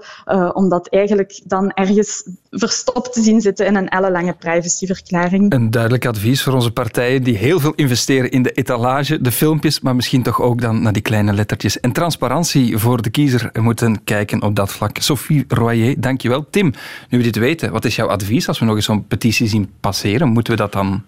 omdat 0.54 0.88
eigenlijk 0.88 1.40
dan 1.44 1.70
ergens 1.70 2.24
verstopt 2.50 3.12
te 3.12 3.22
zien 3.22 3.40
zitten 3.40 3.66
in 3.66 3.74
een 3.74 3.88
ellenlange 3.88 4.32
privacyverklaring. 4.32 5.54
Een 5.54 5.70
duidelijk 5.70 6.06
advies 6.06 6.42
voor 6.42 6.52
onze 6.52 6.70
partijen 6.70 7.22
die 7.22 7.36
heel 7.36 7.60
veel 7.60 7.72
investeren 7.74 8.30
in 8.30 8.42
de 8.42 8.52
etalage, 8.52 9.20
de 9.20 9.32
filmpjes, 9.32 9.80
maar 9.80 9.96
misschien 9.96 10.22
toch 10.22 10.40
ook 10.40 10.60
dan 10.60 10.82
naar 10.82 10.92
die 10.92 11.02
kleine 11.02 11.32
lettertjes. 11.32 11.80
En 11.80 11.92
transparantie 11.92 12.78
voor 12.78 13.02
de 13.02 13.10
kiezer 13.10 13.50
moeten 13.60 14.04
kijken 14.04 14.42
op 14.42 14.56
dat 14.56 14.72
vlak. 14.72 14.96
Sophie 14.98 15.44
Royer, 15.48 16.00
dankjewel. 16.00 16.46
Tim, 16.50 16.72
nu 17.08 17.18
we 17.18 17.24
dit 17.24 17.36
weten, 17.36 17.72
wat 17.72 17.84
is 17.84 17.96
jouw 17.96 18.08
advies 18.08 18.48
als 18.48 18.58
we 18.58 18.64
nog 18.64 18.76
eens 18.76 18.84
zo'n 18.84 19.06
petitie 19.06 19.48
zien 19.48 19.70
passeren? 19.80 20.28
Moeten 20.28 20.52
we 20.52 20.58
dat 20.58 20.72
dan... 20.72 21.02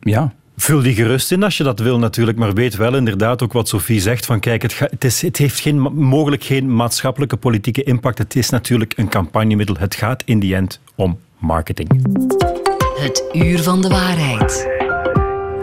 Ja, 0.00 0.32
Vul 0.60 0.82
die 0.82 0.94
gerust 0.94 1.32
in 1.32 1.42
als 1.42 1.56
je 1.56 1.62
dat 1.62 1.78
wil 1.78 1.98
natuurlijk, 1.98 2.38
maar 2.38 2.52
weet 2.52 2.76
wel 2.76 2.94
inderdaad 2.94 3.42
ook 3.42 3.52
wat 3.52 3.68
Sophie 3.68 4.00
zegt 4.00 4.26
van 4.26 4.40
kijk, 4.40 4.62
het, 4.62 5.22
het 5.22 5.36
heeft 5.36 5.60
geen, 5.60 5.80
mogelijk 5.94 6.44
geen 6.44 6.74
maatschappelijke 6.74 7.36
politieke 7.36 7.82
impact. 7.82 8.18
Het 8.18 8.36
is 8.36 8.50
natuurlijk 8.50 8.92
een 8.96 9.08
campagnemiddel. 9.08 9.76
Het 9.78 9.94
gaat 9.94 10.22
in 10.26 10.38
die 10.38 10.54
end 10.54 10.80
om 10.94 11.18
marketing. 11.38 11.88
Het 12.98 13.24
uur 13.32 13.62
van 13.62 13.82
de 13.82 13.88
waarheid. 13.88 14.79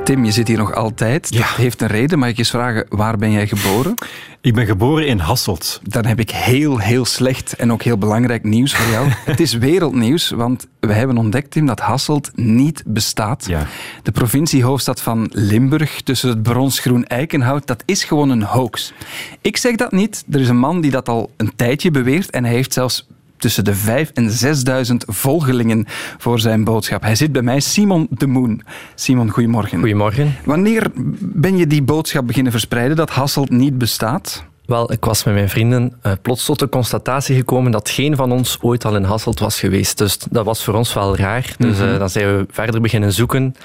Tim, 0.07 0.25
je 0.25 0.31
zit 0.31 0.47
hier 0.47 0.57
nog 0.57 0.73
altijd. 0.73 1.33
Ja. 1.33 1.39
Dat 1.39 1.55
heeft 1.55 1.81
een 1.81 1.87
reden. 1.87 2.19
Mag 2.19 2.29
ik 2.29 2.37
eens 2.37 2.49
vragen, 2.49 2.85
waar 2.89 3.17
ben 3.17 3.31
jij 3.31 3.47
geboren? 3.47 3.93
Ik 4.41 4.53
ben 4.53 4.65
geboren 4.65 5.07
in 5.07 5.19
Hasselt. 5.19 5.79
Dan 5.83 6.05
heb 6.05 6.19
ik 6.19 6.29
heel, 6.29 6.77
heel 6.77 7.05
slecht 7.05 7.55
en 7.55 7.71
ook 7.71 7.81
heel 7.81 7.97
belangrijk 7.97 8.43
nieuws 8.43 8.75
voor 8.75 8.91
jou. 8.91 9.07
Het 9.31 9.39
is 9.39 9.53
wereldnieuws, 9.53 10.29
want 10.29 10.67
we 10.79 10.93
hebben 10.93 11.17
ontdekt, 11.17 11.51
Tim, 11.51 11.65
dat 11.65 11.79
Hasselt 11.79 12.31
niet 12.35 12.83
bestaat. 12.85 13.45
Ja. 13.47 13.67
De 14.03 14.11
provinciehoofdstad 14.11 15.01
van 15.01 15.29
Limburg, 15.31 16.01
tussen 16.01 16.29
het 16.29 16.43
bronsgroen 16.43 17.05
eikenhout, 17.05 17.67
dat 17.67 17.83
is 17.85 18.03
gewoon 18.03 18.29
een 18.29 18.43
hoax. 18.43 18.93
Ik 19.41 19.57
zeg 19.57 19.75
dat 19.75 19.91
niet. 19.91 20.23
Er 20.31 20.39
is 20.39 20.49
een 20.49 20.59
man 20.59 20.81
die 20.81 20.91
dat 20.91 21.09
al 21.09 21.31
een 21.37 21.55
tijdje 21.55 21.91
beweert 21.91 22.29
en 22.29 22.43
hij 22.43 22.53
heeft 22.53 22.73
zelfs 22.73 23.07
tussen 23.37 23.63
de 23.63 23.75
5 23.75 24.11
en 24.13 24.31
6000 24.31 25.03
volgelingen 25.07 25.85
voor 26.17 26.39
zijn 26.39 26.63
boodschap. 26.63 27.01
Hij 27.01 27.15
zit 27.15 27.31
bij 27.31 27.41
mij, 27.41 27.59
Simon 27.59 28.07
de 28.09 28.27
Moon. 28.27 28.61
Simon, 28.95 29.29
goedemorgen. 29.29 29.79
Goedemorgen. 29.79 30.35
Wanneer 30.45 30.87
ben 31.19 31.57
je 31.57 31.67
die 31.67 31.83
boodschap 31.83 32.27
beginnen 32.27 32.51
verspreiden 32.51 32.97
dat 32.97 33.09
Hasselt 33.09 33.49
niet 33.49 33.77
bestaat? 33.77 34.45
Wel, 34.67 34.91
ik 34.91 35.05
was 35.05 35.23
met 35.23 35.33
mijn 35.33 35.49
vrienden 35.49 35.93
uh, 36.03 36.11
plots 36.21 36.45
tot 36.45 36.59
de 36.59 36.69
constatatie 36.69 37.35
gekomen 37.35 37.71
dat 37.71 37.89
geen 37.89 38.15
van 38.15 38.31
ons 38.31 38.57
ooit 38.61 38.85
al 38.85 38.95
in 38.95 39.03
Hasselt 39.03 39.39
was 39.39 39.59
geweest. 39.59 39.97
Dus 39.97 40.17
dat 40.29 40.45
was 40.45 40.63
voor 40.63 40.73
ons 40.73 40.93
wel 40.93 41.15
raar. 41.15 41.55
Dus 41.57 41.79
uh, 41.79 41.97
dan 41.97 42.09
zijn 42.09 42.37
we 42.37 42.45
verder 42.51 42.81
beginnen 42.81 43.13
zoeken. 43.13 43.55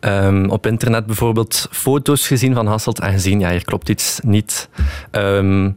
Um, 0.00 0.50
op 0.50 0.66
internet 0.66 1.06
bijvoorbeeld 1.06 1.68
foto's 1.70 2.26
gezien 2.26 2.54
van 2.54 2.66
Hasselt 2.66 3.00
en 3.00 3.12
gezien, 3.12 3.40
ja, 3.40 3.50
hier 3.50 3.64
klopt 3.64 3.88
iets 3.88 4.20
niet. 4.24 4.68
Um, 5.10 5.76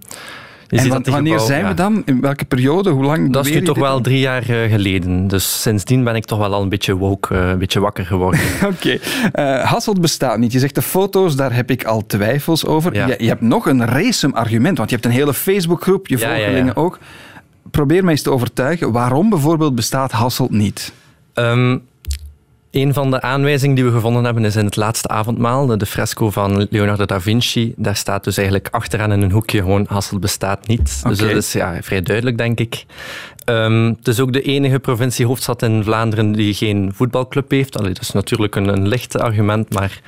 en 0.68 1.12
wanneer 1.12 1.40
zijn 1.40 1.68
we 1.68 1.74
dan? 1.74 2.02
In 2.06 2.22
welke 2.22 2.46
periode? 2.46 2.90
Hoe 2.90 3.04
lang? 3.04 3.34
Dat 3.34 3.46
is 3.46 3.54
nu 3.54 3.62
toch 3.62 3.78
wel 3.78 4.02
drie 4.02 4.20
jaar 4.20 4.50
uh, 4.50 4.72
geleden. 4.72 5.28
Dus 5.28 5.62
sindsdien 5.62 6.04
ben 6.04 6.16
ik 6.16 6.26
toch 6.26 6.40
wel 6.40 6.54
al 6.54 6.62
een 6.62 6.70
beetje 6.70 6.96
woke, 6.96 7.36
uh, 7.36 7.50
een 7.50 7.58
beetje 7.58 7.80
wakker 7.80 8.06
geworden. 8.06 8.40
Oké. 8.64 9.00
Okay. 9.34 9.60
Uh, 9.60 9.64
Hasselt 9.66 10.02
bestaat 10.02 10.38
niet. 10.38 10.52
Je 10.52 10.60
zegt 10.60 10.76
de 10.76 10.82
foto's, 10.82 11.36
daar 11.36 11.54
heb 11.54 11.72
ik 11.72 11.84
al 11.84 12.06
twijfels 12.06 12.66
over. 12.66 12.94
Ja. 12.94 13.08
Je, 13.08 13.16
je, 13.18 13.28
hebt 13.28 13.42
nog 13.42 13.66
een 13.66 13.86
race 13.86 14.30
argument, 14.34 14.78
want 14.78 14.90
je 14.90 14.96
hebt 14.96 15.08
een 15.08 15.14
hele 15.14 15.34
Facebookgroep, 15.34 16.08
je 16.08 16.18
volgelingen 16.18 16.76
ook. 16.76 17.00
Probeer 17.72 18.04
mij 18.04 18.12
eens 18.12 18.22
te 18.22 18.32
overtuigen, 18.32 18.92
waarom 18.92 19.30
bijvoorbeeld 19.30 19.76
bestaat 19.76 20.12
Hasselt 20.12 20.52
niet? 20.52 20.94
Um, 21.34 21.82
een 22.76 22.94
van 22.94 23.12
de 23.12 23.22
aanwijzingen 23.22 23.76
die 23.76 23.86
we 23.86 23.92
gevonden 23.92 24.24
hebben 24.24 24.46
is 24.46 24.56
in 24.56 24.66
het 24.66 24.76
laatste 24.76 25.08
avondmaal, 25.08 25.78
de 25.78 25.86
fresco 25.86 26.30
van 26.30 26.68
Leonardo 26.70 27.06
da 27.06 27.22
Vinci. 27.22 27.74
Daar 27.78 27.96
staat 27.96 28.24
dus 28.24 28.38
eigenlijk 28.38 28.68
achteraan 28.72 29.12
in 29.12 29.22
een 29.22 29.32
hoekje 29.32 29.60
gewoon 29.60 29.86
Hasselt 29.90 30.22
bestaat 30.22 30.68
niet. 30.68 31.04
Dus 31.08 31.18
dat 31.18 31.30
is 31.30 31.54
ja, 31.54 31.78
vrij 31.82 32.02
duidelijk, 32.02 32.38
denk 32.38 32.60
ik. 32.60 32.86
Um, 33.50 33.88
het 33.88 34.08
is 34.08 34.20
ook 34.20 34.34
de 34.34 34.42
enige 34.42 34.80
provinciehoofdstad 34.80 35.62
in 35.62 35.84
Vlaanderen 35.84 36.32
die 36.32 36.54
geen 36.54 36.92
voetbalclub 36.96 37.52
heeft. 37.52 37.78
Allee, 37.78 37.94
dat 37.94 38.02
is 38.02 38.12
natuurlijk 38.12 38.56
een, 38.56 38.68
een 38.68 38.88
licht 38.88 39.20
argument, 39.20 39.74
maar... 39.74 40.00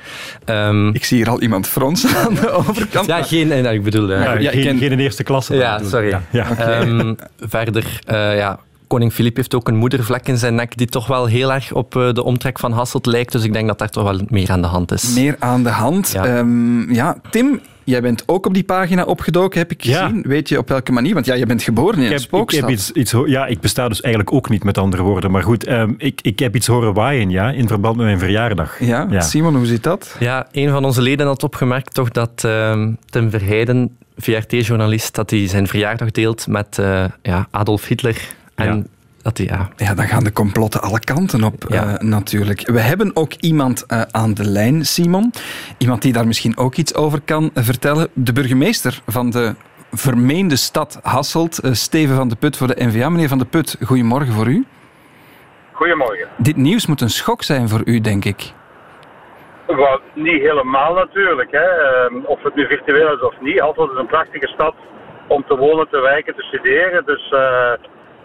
Um... 0.46 0.94
Ik 0.94 1.04
zie 1.04 1.16
hier 1.16 1.28
al 1.28 1.40
iemand 1.40 1.66
fronsen 1.66 2.16
aan 2.16 2.34
de 2.34 2.50
overkant. 2.50 3.06
Ja, 3.06 3.22
geen, 3.22 3.52
eh, 3.52 3.72
ik 3.72 3.82
bedoel... 3.82 4.10
Uh, 4.10 4.40
ja, 4.40 4.50
geen, 4.50 4.62
ken... 4.62 4.78
geen 4.78 5.00
eerste 5.00 5.22
klasse. 5.22 5.54
Ja, 5.54 5.80
sorry. 5.84 6.08
Ja, 6.08 6.22
ja. 6.30 6.46
Okay. 6.50 6.80
Um, 6.80 7.16
verder, 7.38 8.00
uh, 8.10 8.36
ja, 8.36 8.58
koning 8.88 9.12
Filip 9.12 9.36
heeft 9.36 9.54
ook 9.54 9.68
een 9.68 9.76
moedervlek 9.76 10.28
in 10.28 10.38
zijn 10.38 10.54
nek 10.54 10.76
die 10.76 10.86
toch 10.86 11.06
wel 11.06 11.26
heel 11.26 11.52
erg 11.52 11.72
op 11.72 11.96
eh, 11.96 12.12
de 12.12 12.22
omtrek 12.22 12.58
van 12.58 12.72
Hasselt 12.72 13.06
lijkt. 13.06 13.32
Dus 13.32 13.44
ik 13.44 13.52
denk 13.52 13.66
dat 13.68 13.78
daar 13.78 13.90
toch 13.90 14.02
wel 14.02 14.20
meer 14.28 14.50
aan 14.50 14.62
de 14.62 14.66
hand 14.66 14.92
is. 14.92 15.14
Meer 15.14 15.36
aan 15.38 15.62
de 15.62 15.70
hand. 15.70 16.10
Ja, 16.12 16.38
um, 16.38 16.92
ja 16.92 17.16
Tim, 17.30 17.60
Jij 17.88 18.00
bent 18.00 18.22
ook 18.26 18.46
op 18.46 18.54
die 18.54 18.64
pagina 18.64 19.04
opgedoken, 19.04 19.58
heb 19.58 19.70
ik 19.70 19.82
gezien. 19.82 20.16
Ja. 20.16 20.28
Weet 20.28 20.48
je 20.48 20.58
op 20.58 20.68
welke 20.68 20.92
manier? 20.92 21.14
Want 21.14 21.26
ja, 21.26 21.34
je 21.34 21.46
bent 21.46 21.62
geboren 21.62 22.02
in 22.02 22.12
een 22.12 22.18
spookstad. 22.18 22.62
Ik 22.62 22.68
heb 22.68 22.78
iets, 22.78 22.92
iets, 22.92 23.14
ja, 23.26 23.46
ik 23.46 23.60
besta 23.60 23.88
dus 23.88 24.00
eigenlijk 24.00 24.34
ook 24.34 24.48
niet, 24.48 24.64
met 24.64 24.78
andere 24.78 25.02
woorden. 25.02 25.30
Maar 25.30 25.42
goed, 25.42 25.68
um, 25.68 25.94
ik, 25.98 26.20
ik 26.22 26.38
heb 26.38 26.56
iets 26.56 26.66
horen 26.66 26.94
waaien, 26.94 27.30
ja, 27.30 27.50
in 27.50 27.68
verband 27.68 27.96
met 27.96 28.04
mijn 28.06 28.18
verjaardag. 28.18 28.80
Ja, 28.80 29.06
ja. 29.10 29.20
Simon, 29.20 29.56
hoe 29.56 29.66
zit 29.66 29.82
dat? 29.82 30.16
Ja, 30.18 30.46
een 30.52 30.70
van 30.70 30.84
onze 30.84 31.02
leden 31.02 31.26
had 31.26 31.42
opgemerkt 31.42 31.94
toch 31.94 32.08
dat 32.08 32.42
uh, 32.46 32.86
Tim 33.04 33.30
Verheijden, 33.30 33.96
VRT-journalist, 34.16 35.14
dat 35.14 35.30
hij 35.30 35.46
zijn 35.46 35.66
verjaardag 35.66 36.10
deelt 36.10 36.46
met 36.46 36.76
uh, 36.80 37.04
ja, 37.22 37.48
Adolf 37.50 37.86
Hitler. 37.86 38.36
En 38.66 38.86
dat, 39.22 39.38
ja. 39.38 39.68
ja, 39.76 39.94
dan 39.94 40.06
gaan 40.06 40.24
de 40.24 40.32
complotten 40.32 40.80
alle 40.80 41.00
kanten 41.00 41.44
op 41.44 41.64
ja. 41.68 41.84
uh, 41.84 41.94
natuurlijk. 41.98 42.66
We 42.66 42.80
hebben 42.80 43.10
ook 43.16 43.32
iemand 43.32 43.84
uh, 43.88 44.02
aan 44.10 44.34
de 44.34 44.44
lijn, 44.50 44.84
Simon. 44.84 45.32
Iemand 45.78 46.02
die 46.02 46.12
daar 46.12 46.26
misschien 46.26 46.56
ook 46.56 46.74
iets 46.74 46.94
over 46.94 47.20
kan 47.20 47.50
vertellen. 47.54 48.08
De 48.12 48.32
burgemeester 48.32 49.00
van 49.06 49.30
de 49.30 49.54
vermeende 49.92 50.56
stad 50.56 51.00
Hasselt, 51.02 51.64
uh, 51.64 51.72
Steven 51.72 52.16
van 52.16 52.28
de 52.28 52.36
Put 52.36 52.56
voor 52.56 52.66
de 52.66 52.84
NVA. 52.84 53.08
Meneer 53.08 53.28
van 53.28 53.38
de 53.38 53.44
Put, 53.44 53.76
goedemorgen 53.84 54.32
voor 54.32 54.46
u. 54.46 54.66
Goedemorgen. 55.72 56.28
Dit 56.36 56.56
nieuws 56.56 56.86
moet 56.86 57.00
een 57.00 57.10
schok 57.10 57.42
zijn 57.42 57.68
voor 57.68 57.82
u, 57.84 58.00
denk 58.00 58.24
ik. 58.24 58.52
Well, 59.66 60.00
niet 60.14 60.40
helemaal 60.40 60.94
natuurlijk. 60.94 61.50
Hè. 61.50 61.66
Ehm, 61.66 62.24
of 62.24 62.42
het 62.42 62.54
nu 62.54 62.66
virtueel 62.66 63.14
is 63.14 63.20
of 63.20 63.40
niet. 63.40 63.60
Hasselt 63.60 63.90
is 63.90 63.98
een 63.98 64.06
prachtige 64.06 64.46
stad 64.46 64.74
om 65.26 65.44
te 65.48 65.56
wonen, 65.56 65.88
te 65.90 66.00
werken, 66.00 66.34
te 66.34 66.42
studeren. 66.42 67.04
Dus 67.04 67.32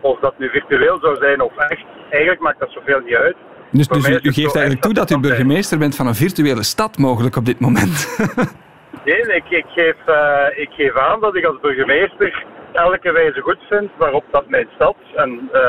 of 0.04 0.20
dat 0.20 0.34
nu 0.38 0.50
virtueel 0.50 1.00
zou 1.02 1.18
zijn 1.18 1.42
of 1.42 1.58
echt, 1.58 1.86
eigenlijk 2.10 2.42
maakt 2.42 2.60
dat 2.60 2.72
zoveel 2.72 3.00
niet 3.00 3.16
uit. 3.16 3.36
Dus, 3.72 3.88
dus 3.88 4.10
u, 4.10 4.20
u 4.22 4.32
geeft 4.32 4.56
eigenlijk 4.56 4.82
toe 4.82 4.94
dat 4.94 5.12
u 5.12 5.20
burgemeester 5.20 5.78
bent 5.78 5.96
van 5.96 6.08
een 6.08 6.16
virtuele 6.16 6.64
stad 6.64 6.98
mogelijk 6.98 7.36
op 7.36 7.46
dit 7.46 7.60
moment? 7.60 8.18
nee, 9.06 9.36
ik, 9.36 9.50
ik, 9.50 9.66
geef, 9.68 9.96
uh, 10.08 10.46
ik 10.56 10.70
geef 10.70 10.98
aan 10.98 11.20
dat 11.20 11.36
ik 11.36 11.46
als 11.46 11.60
burgemeester 11.62 12.46
elke 12.72 13.12
wijze 13.12 13.42
goed 13.42 13.60
vind 13.70 13.90
waarop 13.98 14.24
dat 14.32 14.50
mijn 14.50 14.68
stad, 14.76 14.96
en 15.16 15.50
uh, 15.54 15.62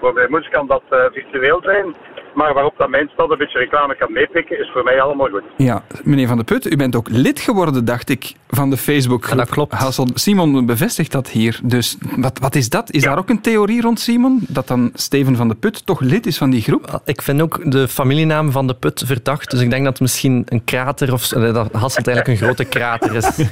voor 0.00 0.12
mijn 0.12 0.30
moeders 0.30 0.52
kan 0.52 0.66
dat 0.66 0.82
uh, 0.90 1.04
virtueel 1.12 1.60
zijn, 1.62 1.94
maar 2.34 2.54
waarop 2.54 2.74
dat 2.76 2.88
mijn 2.88 3.10
stad 3.12 3.30
een 3.30 3.38
beetje 3.38 3.58
reclame 3.58 3.96
kan 3.96 4.12
meepikken, 4.12 4.60
is 4.60 4.70
voor 4.72 4.84
mij 4.84 5.00
allemaal 5.00 5.28
goed. 5.28 5.42
Ja, 5.56 5.82
meneer 6.02 6.28
Van 6.28 6.38
de 6.38 6.44
Put, 6.44 6.72
u 6.72 6.76
bent 6.76 6.96
ook 6.96 7.08
lid 7.10 7.40
geworden, 7.40 7.84
dacht 7.84 8.08
ik, 8.08 8.32
van 8.48 8.70
de 8.70 8.76
Facebook. 8.76 9.26
Ja, 9.26 9.34
dat 9.34 9.48
klopt. 9.48 9.72
Hassel, 9.72 10.08
Simon 10.14 10.66
bevestigt 10.66 11.12
dat 11.12 11.28
hier. 11.28 11.60
Dus 11.62 11.96
wat, 12.16 12.38
wat 12.38 12.54
is 12.54 12.68
dat? 12.68 12.90
Is 12.90 13.02
daar 13.02 13.18
ook 13.18 13.28
een 13.28 13.40
theorie 13.40 13.80
rond, 13.80 14.00
Simon? 14.00 14.40
Dat 14.48 14.68
dan 14.68 14.90
Steven 14.94 15.36
van 15.36 15.48
de 15.48 15.54
Put 15.54 15.86
toch 15.86 16.00
lid 16.00 16.26
is 16.26 16.38
van 16.38 16.50
die 16.50 16.62
groep? 16.62 17.00
Ik 17.04 17.22
vind 17.22 17.42
ook 17.42 17.70
de 17.70 17.88
familienaam 17.88 18.50
van 18.50 18.66
de 18.66 18.74
Put 18.74 19.02
verdacht. 19.06 19.50
Dus 19.50 19.60
ik 19.60 19.70
denk 19.70 19.84
dat 19.84 19.92
het 19.92 20.02
misschien 20.02 20.46
een 20.48 20.64
krater 20.64 21.12
of 21.12 21.28
dat 21.28 21.72
Hasselt 21.72 22.06
eigenlijk 22.06 22.28
een 22.28 22.46
grote 22.46 22.64
krater 22.64 23.14
is. 23.14 23.26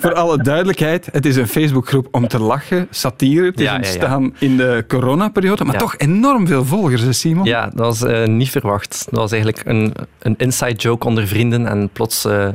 voor 0.00 0.14
alle 0.14 0.42
duidelijkheid, 0.42 1.08
het 1.12 1.26
is 1.26 1.36
een 1.36 1.48
Facebookgroep 1.48 2.08
om 2.10 2.28
te 2.28 2.38
lachen, 2.38 2.86
satire. 2.90 3.46
Het 3.46 3.60
is 3.60 3.66
ja, 3.66 3.76
ontstaan 3.76 4.34
in 4.38 4.56
de 4.56 4.84
coronaperiode, 4.88 5.64
maar 5.64 5.78
toch 5.78 5.94
enorm 5.98 6.46
veel 6.46 6.64
volgers, 6.64 7.02
Simon. 7.30 7.44
Ja, 7.44 7.62
dat 7.62 7.86
was 7.86 8.02
uh, 8.02 8.24
niet 8.24 8.50
verwacht. 8.50 9.06
Dat 9.10 9.20
was 9.20 9.32
eigenlijk 9.32 9.62
een, 9.66 9.94
een 10.18 10.34
inside 10.36 10.74
joke 10.74 11.06
onder 11.06 11.26
vrienden 11.26 11.66
en 11.66 11.90
plots 11.92 12.24
uh, 12.24 12.48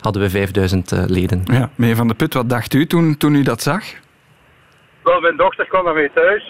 hadden 0.00 0.22
we 0.22 0.30
5000 0.30 0.92
uh, 0.92 1.02
leden. 1.06 1.42
Ja, 1.44 1.70
meneer 1.74 1.96
Van 1.96 2.08
de 2.08 2.14
Put, 2.14 2.34
wat 2.34 2.48
dacht 2.48 2.74
u 2.74 2.86
toen, 2.86 3.16
toen 3.16 3.34
u 3.34 3.42
dat 3.42 3.62
zag? 3.62 3.84
Wel, 5.02 5.20
mijn 5.20 5.36
dochter 5.36 5.66
kwam 5.66 5.84
naar 5.84 5.94
mij 5.94 6.10
thuis. 6.14 6.48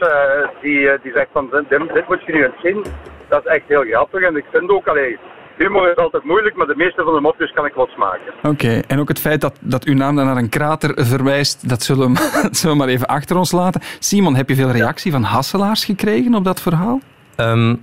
die, 0.63 0.89
die 1.03 1.13
zegt 1.13 1.29
van, 1.33 1.49
dit, 1.69 1.69
dit 1.69 2.09
moet 2.09 2.25
je 2.27 2.33
nu 2.33 2.45
eens 2.45 2.61
zien. 2.63 2.85
Dat 3.29 3.45
is 3.45 3.51
echt 3.53 3.65
heel 3.67 3.83
grappig 3.83 4.23
en 4.23 4.37
ik 4.37 4.45
vind 4.53 4.71
ook, 4.71 4.87
alleen 4.87 5.19
humor 5.57 5.91
is 5.91 5.97
altijd 5.97 6.25
moeilijk, 6.25 6.57
maar 6.57 6.67
de 6.67 6.77
meeste 6.77 7.03
van 7.03 7.15
de 7.15 7.21
mopjes 7.21 7.53
kan 7.53 7.67
ik 7.67 7.77
losmaken. 7.77 8.33
Oké, 8.39 8.49
okay. 8.49 8.85
en 8.87 9.01
ook 9.01 9.09
het 9.09 9.21
feit 9.21 9.41
dat, 9.41 9.59
dat 9.61 9.85
uw 9.85 9.95
naam 9.95 10.17
dan 10.17 10.27
naar 10.27 10.37
een 10.37 10.49
krater 10.49 11.07
verwijst, 11.07 11.69
dat 11.69 11.83
zullen 11.83 12.13
we, 12.13 12.19
zullen 12.51 12.77
we 12.77 12.83
maar 12.83 12.93
even 12.93 13.07
achter 13.07 13.37
ons 13.37 13.53
laten. 13.53 13.81
Simon, 13.99 14.35
heb 14.35 14.49
je 14.49 14.55
veel 14.55 14.71
reactie 14.71 15.13
van 15.13 15.23
Hasselaars 15.23 15.85
gekregen 15.85 16.35
op 16.35 16.45
dat 16.45 16.61
verhaal? 16.61 17.01
Um, 17.37 17.81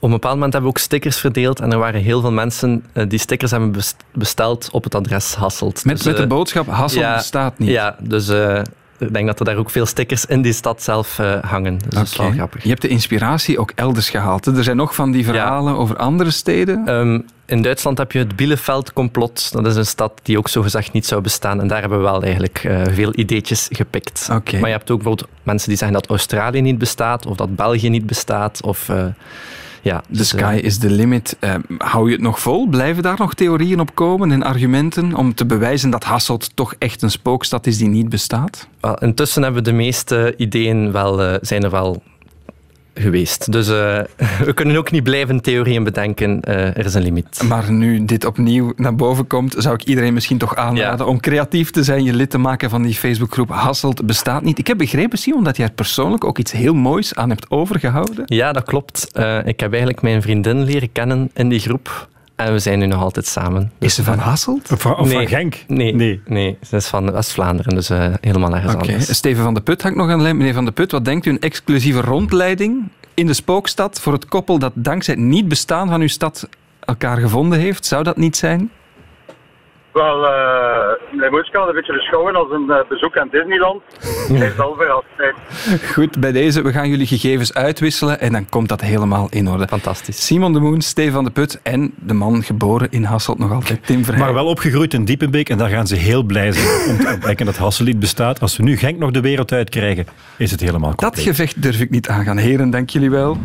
op 0.00 0.08
een 0.08 0.14
bepaald 0.14 0.34
moment 0.34 0.52
hebben 0.52 0.70
we 0.70 0.76
ook 0.76 0.82
stickers 0.82 1.18
verdeeld 1.18 1.60
en 1.60 1.72
er 1.72 1.78
waren 1.78 2.00
heel 2.00 2.20
veel 2.20 2.32
mensen 2.32 2.84
uh, 2.94 3.04
die 3.08 3.18
stickers 3.18 3.50
hebben 3.50 3.82
besteld 4.12 4.68
op 4.72 4.84
het 4.84 4.94
adres 4.94 5.34
Hasselt. 5.34 5.84
Met, 5.84 5.96
dus, 5.96 6.06
met 6.06 6.16
de 6.16 6.22
uh, 6.22 6.28
boodschap 6.28 6.66
Hasselt 6.66 7.02
ja, 7.02 7.16
bestaat 7.16 7.58
niet. 7.58 7.68
Ja, 7.68 7.96
dus 8.00 8.28
uh, 8.28 8.62
ik 9.00 9.12
denk 9.12 9.26
dat 9.26 9.38
er 9.38 9.44
daar 9.44 9.56
ook 9.56 9.70
veel 9.70 9.86
stickers 9.86 10.24
in 10.24 10.42
die 10.42 10.52
stad 10.52 10.82
zelf 10.82 11.16
hangen. 11.40 11.78
Dus 11.78 11.86
okay. 11.86 11.98
dat 11.98 12.06
is 12.06 12.16
wel 12.16 12.30
grappig. 12.30 12.62
Je 12.62 12.68
hebt 12.68 12.82
de 12.82 12.88
inspiratie 12.88 13.58
ook 13.58 13.72
elders 13.74 14.10
gehaald. 14.10 14.46
Er 14.46 14.64
zijn 14.64 14.76
nog 14.76 14.94
van 14.94 15.10
die 15.10 15.24
verhalen 15.24 15.72
ja. 15.72 15.78
over 15.78 15.96
andere 15.96 16.30
steden. 16.30 16.88
Um, 16.88 17.24
in 17.46 17.62
Duitsland 17.62 17.98
heb 17.98 18.12
je 18.12 18.18
het 18.18 18.36
Bielefeld-complot. 18.36 19.52
Dat 19.52 19.66
is 19.66 19.76
een 19.76 19.86
stad 19.86 20.20
die 20.22 20.38
ook 20.38 20.48
zogezegd 20.48 20.92
niet 20.92 21.06
zou 21.06 21.20
bestaan. 21.20 21.60
En 21.60 21.68
daar 21.68 21.80
hebben 21.80 21.98
we 21.98 22.04
wel 22.04 22.22
eigenlijk 22.22 22.64
uh, 22.64 22.82
veel 22.90 23.12
ideetjes 23.14 23.68
gepikt. 23.70 24.28
Okay. 24.32 24.60
Maar 24.60 24.68
je 24.68 24.76
hebt 24.76 24.90
ook 24.90 25.02
bijvoorbeeld 25.02 25.28
mensen 25.42 25.68
die 25.68 25.78
zeggen 25.78 25.96
dat 25.96 26.08
Australië 26.08 26.60
niet 26.60 26.78
bestaat, 26.78 27.26
of 27.26 27.36
dat 27.36 27.56
België 27.56 27.88
niet 27.88 28.06
bestaat, 28.06 28.62
of... 28.62 28.88
Uh, 28.88 29.04
ja, 29.82 30.00
The 30.00 30.16
dus, 30.16 30.28
sky 30.28 30.56
uh, 30.56 30.64
is 30.64 30.78
the 30.78 30.90
limit. 30.90 31.36
Uh, 31.40 31.54
hou 31.78 32.06
je 32.06 32.12
het 32.12 32.22
nog 32.22 32.40
vol? 32.40 32.66
Blijven 32.66 33.02
daar 33.02 33.18
nog 33.18 33.34
theorieën 33.34 33.80
op 33.80 33.94
komen 33.94 34.32
en 34.32 34.42
argumenten 34.42 35.14
om 35.14 35.34
te 35.34 35.46
bewijzen 35.46 35.90
dat 35.90 36.04
Hasselt 36.04 36.50
toch 36.56 36.74
echt 36.78 37.02
een 37.02 37.10
spookstad 37.10 37.66
is 37.66 37.78
die 37.78 37.88
niet 37.88 38.08
bestaat? 38.08 38.68
Well, 38.80 38.96
intussen 38.98 39.42
hebben 39.42 39.64
de 39.64 39.72
meeste 39.72 40.34
ideeën 40.36 40.92
wel, 40.92 41.22
uh, 41.22 41.34
zijn 41.40 41.64
er 41.64 41.70
wel 41.70 42.02
geweest. 43.00 43.52
Dus 43.52 43.68
uh, 43.68 43.74
we 44.48 44.52
kunnen 44.54 44.76
ook 44.76 44.90
niet 44.90 45.02
blijven 45.02 45.40
theorieën 45.40 45.84
bedenken. 45.84 46.40
Uh, 46.48 46.54
er 46.54 46.84
is 46.84 46.94
een 46.94 47.02
limiet. 47.02 47.42
Maar 47.48 47.72
nu 47.72 48.04
dit 48.04 48.24
opnieuw 48.24 48.72
naar 48.76 48.94
boven 48.94 49.26
komt, 49.26 49.54
zou 49.58 49.74
ik 49.74 49.84
iedereen 49.84 50.14
misschien 50.14 50.38
toch 50.38 50.56
aanraden 50.56 51.06
ja. 51.06 51.12
om 51.12 51.20
creatief 51.20 51.70
te 51.70 51.84
zijn, 51.84 52.04
je 52.04 52.14
lid 52.14 52.30
te 52.30 52.38
maken 52.38 52.70
van 52.70 52.82
die 52.82 52.94
Facebookgroep 52.94 53.48
Hasselt 53.50 54.06
bestaat 54.06 54.42
niet. 54.42 54.58
Ik 54.58 54.66
heb 54.66 54.78
begrepen, 54.78 55.18
Simon, 55.18 55.44
dat 55.44 55.56
jij 55.56 55.66
er 55.66 55.72
persoonlijk 55.72 56.24
ook 56.24 56.38
iets 56.38 56.52
heel 56.52 56.74
moois 56.74 57.14
aan 57.14 57.28
hebt 57.28 57.50
overgehouden. 57.50 58.22
Ja, 58.26 58.52
dat 58.52 58.64
klopt. 58.64 59.06
Uh, 59.18 59.46
ik 59.46 59.60
heb 59.60 59.70
eigenlijk 59.70 60.02
mijn 60.02 60.22
vriendin 60.22 60.62
leren 60.62 60.92
kennen 60.92 61.30
in 61.34 61.48
die 61.48 61.60
groep. 61.60 62.08
En 62.46 62.52
we 62.52 62.58
zijn 62.58 62.78
nu 62.78 62.86
nog 62.86 63.02
altijd 63.02 63.26
samen. 63.26 63.72
Dus 63.78 63.88
is 63.88 63.94
ze 63.94 64.04
van 64.04 64.18
Hasselt? 64.18 64.72
Of, 64.72 64.86
of 64.86 65.06
nee, 65.06 65.12
van 65.12 65.26
Genk? 65.28 65.56
Nee, 65.66 65.94
nee. 65.94 66.20
nee, 66.26 66.58
ze 66.62 66.76
is 66.76 66.86
van 66.86 67.12
West-Vlaanderen, 67.12 67.74
dus 67.74 67.90
uh, 67.90 68.06
helemaal 68.20 68.50
nergens 68.50 68.74
okay. 68.74 68.88
anders. 68.88 69.16
Steven 69.16 69.42
van 69.44 69.54
de 69.54 69.60
Put 69.60 69.82
hangt 69.82 69.96
nog 69.96 70.10
aan 70.10 70.16
de 70.16 70.22
lijn. 70.22 70.36
Meneer 70.36 70.54
van 70.54 70.64
de 70.64 70.70
Put, 70.70 70.90
wat 70.90 71.04
denkt 71.04 71.26
u? 71.26 71.30
Een 71.30 71.40
exclusieve 71.40 72.00
rondleiding 72.00 72.88
in 73.14 73.26
de 73.26 73.32
spookstad 73.32 74.00
voor 74.00 74.12
het 74.12 74.26
koppel 74.26 74.58
dat 74.58 74.72
dankzij 74.74 75.14
het 75.14 75.22
niet 75.22 75.48
bestaan 75.48 75.88
van 75.88 76.00
uw 76.00 76.08
stad 76.08 76.48
elkaar 76.80 77.18
gevonden 77.18 77.58
heeft? 77.58 77.86
Zou 77.86 78.02
dat 78.02 78.16
niet 78.16 78.36
zijn? 78.36 78.70
Wel, 79.92 80.24
uh, 80.24 80.30
mijn 81.10 81.30
moeder 81.30 81.50
kan 81.50 81.68
een 81.68 81.74
beetje 81.74 81.92
beschouwen 81.92 82.36
als 82.36 82.50
een 82.50 82.66
uh, 82.68 82.76
bezoek 82.88 83.16
aan 83.16 83.28
Disneyland. 83.30 83.82
Hij 84.28 84.46
is 84.46 84.58
al 84.58 84.74
verrast. 84.78 85.06
Goed, 85.92 86.20
bij 86.20 86.32
deze, 86.32 86.62
we 86.62 86.72
gaan 86.72 86.88
jullie 86.88 87.06
gegevens 87.06 87.54
uitwisselen 87.54 88.20
en 88.20 88.32
dan 88.32 88.48
komt 88.48 88.68
dat 88.68 88.80
helemaal 88.80 89.26
in 89.30 89.48
orde. 89.48 89.68
Fantastisch. 89.68 90.26
Simon 90.26 90.52
de 90.52 90.60
Moon, 90.60 90.80
Stefan 90.80 91.24
de 91.24 91.30
Put 91.30 91.60
en 91.62 91.94
de 91.96 92.14
man 92.14 92.42
geboren 92.42 92.90
in 92.90 93.04
Hasselt 93.04 93.38
nog 93.38 93.52
altijd, 93.52 93.86
Tim 93.86 94.04
Verheij. 94.04 94.24
Maar 94.24 94.34
wel 94.34 94.46
opgegroeid 94.46 94.94
in 94.94 95.04
Diepenbeek 95.04 95.48
en 95.48 95.58
daar 95.58 95.68
gaan 95.68 95.86
ze 95.86 95.94
heel 95.94 96.22
blij 96.22 96.52
zijn 96.52 96.90
om 96.90 97.04
te 97.04 97.12
ontdekken 97.12 97.46
dat 97.46 97.56
Hasselt 97.56 97.98
bestaat. 97.98 98.40
Als 98.40 98.56
we 98.56 98.62
nu 98.62 98.76
Genk 98.76 98.98
nog 98.98 99.10
de 99.10 99.20
wereld 99.20 99.52
uitkrijgen, 99.52 100.06
is 100.36 100.50
het 100.50 100.60
helemaal 100.60 100.94
compleet. 100.94 101.14
Dat 101.14 101.24
gevecht 101.24 101.62
durf 101.62 101.80
ik 101.80 101.90
niet 101.90 102.08
aangaan. 102.08 102.36
Heren, 102.36 102.70
dank 102.70 102.90
jullie 102.90 103.10
wel. 103.10 103.36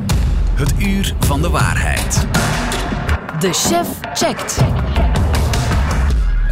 Het 0.53 0.73
uur 0.79 1.13
van 1.19 1.41
de 1.41 1.49
waarheid. 1.49 2.27
De 3.39 3.53
chef 3.53 3.87
checkt. 4.13 4.63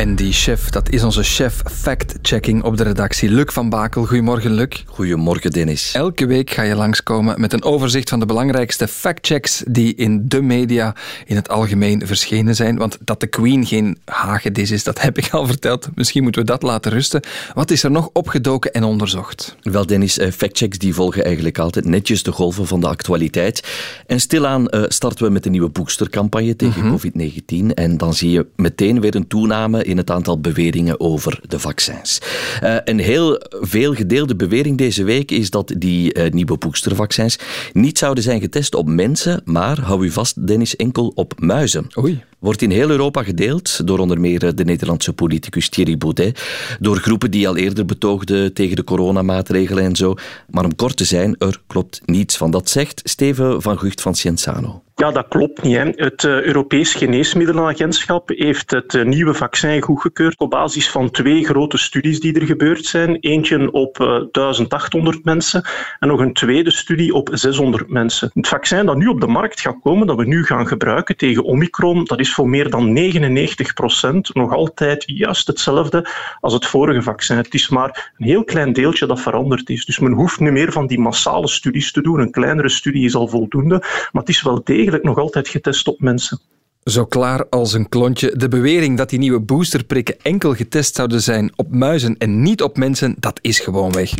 En 0.03 0.15
die 0.15 0.33
chef, 0.33 0.69
dat 0.69 0.89
is 0.89 1.03
onze 1.03 1.23
chef 1.23 1.61
fact-checking 1.71 2.63
op 2.63 2.77
de 2.77 2.83
redactie. 2.83 3.29
Luc 3.29 3.45
van 3.51 3.69
Bakel. 3.69 4.05
Goedemorgen, 4.05 4.53
Luc. 4.53 4.83
Goedemorgen, 4.85 5.51
Dennis. 5.51 5.91
Elke 5.93 6.25
week 6.25 6.49
ga 6.49 6.61
je 6.61 6.75
langskomen 6.75 7.41
met 7.41 7.53
een 7.53 7.63
overzicht 7.63 8.09
van 8.09 8.19
de 8.19 8.25
belangrijkste 8.25 8.87
factchecks 8.87 9.63
die 9.67 9.95
in 9.95 10.27
de 10.27 10.41
media 10.41 10.95
in 11.25 11.35
het 11.35 11.49
algemeen 11.49 12.07
verschenen 12.07 12.55
zijn. 12.55 12.77
Want 12.77 12.97
dat 13.01 13.19
de 13.19 13.27
Queen 13.27 13.65
geen 13.65 13.97
hagedis 14.05 14.71
is, 14.71 14.83
dat 14.83 15.01
heb 15.01 15.17
ik 15.17 15.29
al 15.31 15.47
verteld. 15.47 15.89
Misschien 15.95 16.23
moeten 16.23 16.41
we 16.41 16.47
dat 16.47 16.61
laten 16.61 16.91
rusten. 16.91 17.21
Wat 17.53 17.71
is 17.71 17.83
er 17.83 17.91
nog 17.91 18.09
opgedoken 18.13 18.73
en 18.73 18.83
onderzocht? 18.83 19.55
Wel, 19.61 19.85
Dennis, 19.85 20.17
eh, 20.17 20.31
factchecks 20.31 20.77
die 20.77 20.93
volgen 20.93 21.23
eigenlijk 21.23 21.59
altijd 21.59 21.85
netjes 21.85 22.23
de 22.23 22.31
golven 22.31 22.67
van 22.67 22.79
de 22.79 22.87
actualiteit. 22.87 23.67
En 24.07 24.19
stilaan 24.19 24.67
uh, 24.69 24.83
starten 24.87 25.25
we 25.25 25.31
met 25.31 25.43
de 25.43 25.49
nieuwe 25.49 25.69
boostercampagne 25.69 26.55
tegen 26.55 26.85
mhm. 26.85 26.95
COVID-19. 26.95 27.73
En 27.73 27.97
dan 27.97 28.13
zie 28.13 28.31
je 28.31 28.45
meteen 28.55 29.01
weer 29.01 29.15
een 29.15 29.27
toename 29.27 29.91
in 29.93 29.99
het 29.99 30.11
aantal 30.11 30.39
beweringen 30.39 30.99
over 30.99 31.39
de 31.47 31.59
vaccins. 31.59 32.21
Uh, 32.63 32.75
een 32.83 32.99
heel 32.99 33.41
veel 33.49 33.93
gedeelde 33.93 34.35
bewering 34.35 34.77
deze 34.77 35.03
week 35.03 35.31
is 35.31 35.49
dat 35.49 35.73
die 35.77 36.17
uh, 36.17 36.31
nieuwe 36.31 36.57
boostervaccins 36.57 37.39
niet 37.73 37.97
zouden 37.97 38.23
zijn 38.23 38.41
getest 38.41 38.75
op 38.75 38.87
mensen, 38.87 39.41
maar, 39.45 39.79
hou 39.79 40.05
u 40.05 40.09
vast 40.09 40.47
Dennis, 40.47 40.75
enkel 40.75 41.11
op 41.15 41.33
muizen. 41.39 41.87
Oei 41.97 42.23
wordt 42.39 42.61
in 42.61 42.71
heel 42.71 42.89
Europa 42.89 43.23
gedeeld 43.23 43.87
door 43.87 43.99
onder 43.99 44.19
meer 44.19 44.55
de 44.55 44.65
Nederlandse 44.65 45.13
politicus 45.13 45.69
Thierry 45.69 45.97
Baudet, 45.97 46.43
door 46.79 46.97
groepen 46.97 47.31
die 47.31 47.47
al 47.47 47.57
eerder 47.57 47.85
betoogden 47.85 48.53
tegen 48.53 48.75
de 48.75 48.83
coronamaatregelen 48.83 49.83
en 49.83 49.95
zo. 49.95 50.15
Maar 50.49 50.65
om 50.65 50.75
kort 50.75 50.97
te 50.97 51.05
zijn, 51.05 51.35
er 51.37 51.61
klopt 51.67 52.01
niets 52.05 52.37
van. 52.37 52.51
Dat 52.51 52.69
zegt 52.69 53.01
Steven 53.03 53.61
van 53.61 53.79
Gucht 53.79 54.01
van 54.01 54.15
Cienzano. 54.15 54.82
Ja, 54.95 55.11
dat 55.11 55.27
klopt 55.27 55.63
niet. 55.63 55.75
Hè. 55.75 55.89
Het 55.95 56.23
uh, 56.23 56.41
Europees 56.41 56.93
Geneesmiddelenagentschap 56.93 58.29
heeft 58.29 58.71
het 58.71 58.93
uh, 58.93 59.05
nieuwe 59.05 59.33
vaccin 59.33 59.81
goedgekeurd 59.81 60.39
op 60.39 60.49
basis 60.49 60.89
van 60.89 61.11
twee 61.11 61.45
grote 61.45 61.77
studies 61.77 62.19
die 62.19 62.39
er 62.39 62.45
gebeurd 62.45 62.85
zijn. 62.85 63.17
Eentje 63.19 63.71
op 63.71 63.99
uh, 63.99 64.07
eh, 64.07 64.23
1800 64.31 65.25
mensen 65.25 65.65
en 65.99 66.07
nog 66.07 66.19
een 66.19 66.33
tweede 66.33 66.71
studie 66.71 67.13
op 67.13 67.29
600 67.31 67.89
mensen. 67.89 68.31
Het 68.33 68.47
vaccin 68.47 68.85
dat 68.85 68.97
nu 68.97 69.07
op 69.07 69.21
de 69.21 69.27
markt 69.27 69.61
gaat 69.61 69.79
komen, 69.81 70.07
dat 70.07 70.17
we 70.17 70.25
nu 70.25 70.45
gaan 70.45 70.67
gebruiken 70.67 71.17
tegen 71.17 71.43
Omicron, 71.43 72.05
dat 72.05 72.19
is 72.19 72.33
voor 72.33 72.49
meer 72.49 72.69
dan 72.69 72.93
99 72.93 73.73
procent 73.73 74.33
nog 74.33 74.53
altijd 74.53 75.03
juist 75.05 75.47
hetzelfde 75.47 76.09
als 76.39 76.53
het 76.53 76.65
vorige 76.65 77.01
vaccin. 77.01 77.37
Het 77.37 77.53
is 77.53 77.69
maar 77.69 78.11
een 78.17 78.25
heel 78.25 78.43
klein 78.43 78.73
deeltje 78.73 79.05
dat 79.05 79.21
veranderd 79.21 79.69
is. 79.69 79.85
Dus 79.85 79.99
men 79.99 80.11
hoeft 80.11 80.39
nu 80.39 80.51
meer 80.51 80.71
van 80.71 80.87
die 80.87 80.99
massale 80.99 81.47
studies 81.47 81.91
te 81.91 82.01
doen. 82.01 82.19
Een 82.19 82.31
kleinere 82.31 82.69
studie 82.69 83.05
is 83.05 83.15
al 83.15 83.27
voldoende, 83.27 83.79
maar 84.11 84.21
het 84.21 84.29
is 84.29 84.41
wel 84.41 84.61
degelijk 84.63 84.81
nog 85.01 85.17
altijd 85.17 85.47
getest 85.47 85.87
op 85.87 85.99
mensen. 85.99 86.39
Zo 86.83 87.05
klaar 87.05 87.49
als 87.49 87.73
een 87.73 87.89
klontje. 87.89 88.33
De 88.35 88.47
bewering 88.47 88.97
dat 88.97 89.09
die 89.09 89.19
nieuwe 89.19 89.39
boosterprikken 89.39 90.15
enkel 90.21 90.53
getest 90.53 90.95
zouden 90.95 91.21
zijn 91.21 91.51
op 91.55 91.71
muizen 91.71 92.17
en 92.17 92.41
niet 92.41 92.61
op 92.61 92.77
mensen, 92.77 93.15
dat 93.19 93.39
is 93.41 93.59
gewoon 93.59 93.91
weg. 93.91 94.11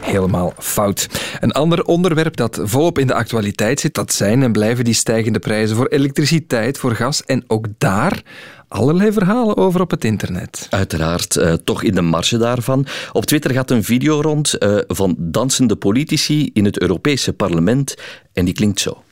Helemaal 0.00 0.52
fout. 0.58 1.08
Een 1.40 1.52
ander 1.52 1.84
onderwerp 1.84 2.36
dat 2.36 2.60
volop 2.62 2.98
in 2.98 3.06
de 3.06 3.14
actualiteit 3.14 3.80
zit, 3.80 3.94
dat 3.94 4.12
zijn 4.12 4.42
en 4.42 4.52
blijven 4.52 4.84
die 4.84 4.94
stijgende 4.94 5.38
prijzen 5.38 5.76
voor 5.76 5.86
elektriciteit, 5.86 6.78
voor 6.78 6.94
gas 6.94 7.24
en 7.24 7.44
ook 7.46 7.66
daar 7.78 8.22
allerlei 8.68 9.12
verhalen 9.12 9.56
over 9.56 9.80
op 9.80 9.90
het 9.90 10.04
internet. 10.04 10.66
Uiteraard, 10.70 11.36
uh, 11.36 11.52
toch 11.52 11.82
in 11.82 11.94
de 11.94 12.02
marge 12.02 12.38
daarvan. 12.38 12.86
Op 13.12 13.24
Twitter 13.24 13.50
gaat 13.50 13.70
een 13.70 13.84
video 13.84 14.20
rond 14.20 14.56
uh, 14.58 14.78
van 14.86 15.14
dansende 15.18 15.76
politici 15.76 16.50
in 16.52 16.64
het 16.64 16.80
Europese 16.80 17.32
parlement 17.32 17.94
en 18.32 18.44
die 18.44 18.54
klinkt 18.54 18.80
zo. 18.80 19.02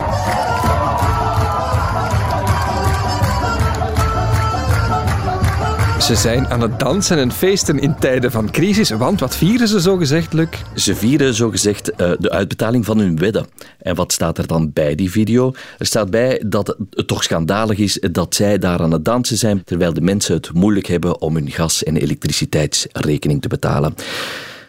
Ze 6.05 6.15
zijn 6.15 6.47
aan 6.47 6.61
het 6.61 6.79
dansen 6.79 7.19
en 7.19 7.33
feesten 7.33 7.79
in 7.79 7.95
tijden 8.01 8.31
van 8.31 8.51
crisis. 8.51 8.91
Want 8.91 9.21
wat 9.21 9.37
vieren 9.37 9.69
ze 9.69 9.81
zo 9.81 9.97
gezegd, 9.97 10.33
Luc? 10.33 10.49
Ze 10.75 10.95
vieren 10.95 11.35
zo 11.35 11.51
gezegd 11.51 11.91
uh, 11.91 12.13
de 12.19 12.31
uitbetaling 12.31 12.85
van 12.85 12.99
hun 12.99 13.19
wedden. 13.19 13.47
En 13.79 13.95
wat 13.95 14.13
staat 14.13 14.39
er 14.39 14.47
dan 14.47 14.73
bij 14.73 14.95
die 14.95 15.11
video? 15.11 15.53
Er 15.79 15.87
staat 15.87 16.11
bij 16.11 16.43
dat 16.47 16.77
het 16.91 17.07
toch 17.07 17.23
schandalig 17.23 17.79
is 17.79 17.99
dat 18.11 18.35
zij 18.35 18.59
daar 18.59 18.81
aan 18.81 18.93
het 18.93 19.05
dansen 19.05 19.37
zijn, 19.37 19.65
terwijl 19.65 19.93
de 19.93 20.01
mensen 20.01 20.35
het 20.35 20.53
moeilijk 20.53 20.87
hebben 20.87 21.21
om 21.21 21.35
hun 21.35 21.51
gas- 21.51 21.83
en 21.83 21.97
elektriciteitsrekening 21.97 23.43
te 23.43 23.49
betalen. 23.49 23.95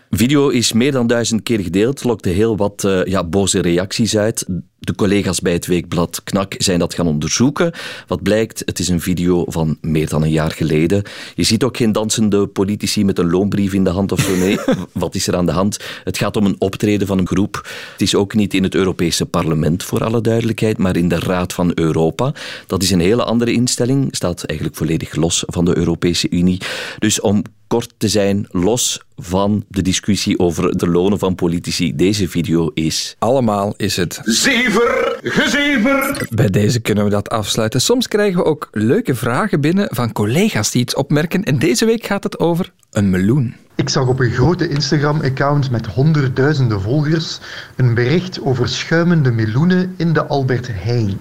Video 0.10 0.50
is 0.50 0.74
meer 0.74 0.91
dan 0.91 1.08
duizend 1.08 1.43
keer 1.43 1.60
gedeeld, 1.60 2.04
lokte 2.04 2.30
heel 2.30 2.58
wat 2.58 2.84
uh, 2.86 3.06
ja, 3.06 3.24
boze 3.24 3.62
reacties 3.62 4.17
uit. 4.17 4.45
De 4.86 4.95
collega's 4.95 5.39
bij 5.39 5.54
het 5.54 5.65
weekblad 5.65 6.21
Knak 6.24 6.56
zijn 6.58 6.80
dat 6.80 6.93
gaan 6.93 7.08
onderzoeken. 7.08 7.71
Wat 8.08 8.24
blijkt, 8.24 8.62
het 8.65 8.80
is 8.80 8.88
een 8.88 9.02
video 9.02 9.45
van 9.48 9.78
meer 9.82 10.10
dan 10.10 10.24
een 10.24 10.32
jaar 10.32 10.52
geleden. 10.52 11.04
Je 11.36 11.43
ziet 11.43 11.63
ook 11.63 11.78
geen 11.78 11.91
dansende 11.91 12.48
politici 12.48 13.06
met 13.06 13.19
een 13.19 13.30
loonbrief 13.30 13.74
in 13.74 13.84
de 13.84 13.89
hand 13.89 14.12
of 14.12 14.19
zo. 14.19 14.36
Nee, 14.36 14.58
wat 14.91 15.15
is 15.15 15.28
er 15.28 15.36
aan 15.36 15.45
de 15.45 15.52
hand? 15.52 15.80
Het 16.04 16.17
gaat 16.17 16.38
om 16.38 16.45
een 16.45 16.56
optreden 16.60 17.08
van 17.08 17.17
een 17.17 17.28
groep. 17.28 17.67
Het 17.91 18.02
is 18.02 18.15
ook 18.15 18.34
niet 18.34 18.54
in 18.54 18.63
het 18.63 18.76
Europese 18.76 19.26
parlement, 19.26 19.84
voor 19.84 20.04
alle 20.04 20.21
duidelijkheid, 20.21 20.78
maar 20.78 20.95
in 20.95 21.08
de 21.08 21.19
Raad 21.19 21.54
van 21.54 21.71
Europa. 21.76 22.34
Dat 22.67 22.84
is 22.84 22.91
een 22.91 23.00
hele 23.00 23.24
andere 23.24 23.52
instelling, 23.52 24.15
staat 24.15 24.43
eigenlijk 24.43 24.78
volledig 24.78 25.15
los 25.15 25.43
van 25.48 25.65
de 25.65 25.78
Europese 25.78 26.30
Unie. 26.30 26.62
Dus 27.00 27.19
om 27.19 27.43
kort 27.67 27.93
te 27.98 28.08
zijn, 28.08 28.48
los 28.52 29.02
van 29.15 29.65
de 29.67 29.82
discussie 29.82 30.39
over 30.39 30.78
de 30.78 30.88
lonen 30.88 31.19
van 31.19 31.36
politici. 31.36 31.95
Deze 31.95 32.30
video 32.30 32.71
is... 32.74 33.15
Allemaal 33.19 33.74
is 33.78 33.95
het... 33.95 34.19
Zever, 34.24 34.74
gezever! 35.23 36.27
Bij 36.29 36.49
deze 36.49 36.79
kunnen 36.79 37.03
we 37.03 37.09
dat 37.09 37.29
afsluiten. 37.29 37.81
Soms 37.81 38.07
krijgen 38.07 38.39
we 38.39 38.45
ook 38.45 38.67
leuke 38.71 39.15
vragen 39.15 39.61
binnen 39.61 39.88
van 39.91 40.11
collega's 40.11 40.71
die 40.71 40.81
iets 40.81 40.95
opmerken. 40.95 41.43
En 41.43 41.59
deze 41.59 41.85
week 41.85 42.05
gaat 42.05 42.23
het 42.23 42.39
over 42.39 42.71
een 42.91 43.09
meloen. 43.09 43.55
Ik 43.75 43.89
zag 43.89 44.07
op 44.07 44.19
een 44.19 44.31
grote 44.31 44.67
Instagram-account 44.67 45.71
met 45.71 45.85
honderdduizenden 45.85 46.81
volgers 46.81 47.39
een 47.75 47.93
bericht 47.93 48.41
over 48.41 48.69
schuimende 48.69 49.31
meloenen 49.31 49.93
in 49.97 50.13
de 50.13 50.25
Albert 50.25 50.67
Heijn. 50.71 51.17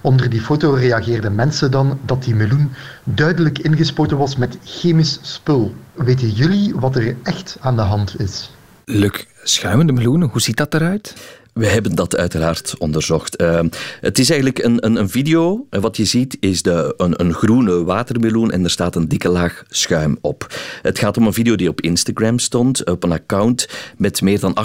Onder 0.00 0.30
die 0.30 0.40
foto 0.40 0.72
reageerden 0.72 1.34
mensen 1.34 1.70
dan 1.70 1.98
dat 2.04 2.24
die 2.24 2.34
meloen 2.34 2.72
duidelijk 3.04 3.58
ingespoten 3.58 4.16
was 4.16 4.36
met 4.36 4.58
chemisch 4.64 5.18
spul. 5.22 5.74
Weten 5.94 6.30
jullie 6.30 6.74
wat 6.74 6.96
er 6.96 7.16
echt 7.22 7.56
aan 7.60 7.76
de 7.76 7.82
hand 7.82 8.20
is? 8.20 8.50
Luc, 8.84 9.24
schuimende 9.42 9.92
meloenen, 9.92 10.28
hoe 10.28 10.40
ziet 10.40 10.56
dat 10.56 10.74
eruit? 10.74 11.14
We 11.58 11.66
hebben 11.66 11.94
dat 11.94 12.16
uiteraard 12.16 12.74
onderzocht. 12.78 13.42
Uh, 13.42 13.60
het 14.00 14.18
is 14.18 14.30
eigenlijk 14.30 14.64
een, 14.64 14.84
een, 14.84 14.96
een, 14.96 15.08
video. 15.08 15.66
Wat 15.70 15.96
je 15.96 16.04
ziet 16.04 16.36
is 16.40 16.62
de, 16.62 16.94
een, 16.96 17.20
een, 17.20 17.32
groene 17.32 17.84
watermeloen 17.84 18.50
en 18.50 18.64
er 18.64 18.70
staat 18.70 18.94
een 18.94 19.08
dikke 19.08 19.28
laag 19.28 19.64
schuim 19.68 20.18
op. 20.20 20.46
Het 20.82 20.98
gaat 20.98 21.16
om 21.16 21.26
een 21.26 21.32
video 21.32 21.56
die 21.56 21.68
op 21.68 21.80
Instagram 21.80 22.38
stond, 22.38 22.84
op 22.84 23.04
een 23.04 23.12
account 23.12 23.68
met 23.96 24.20
meer 24.20 24.40
dan 24.40 24.56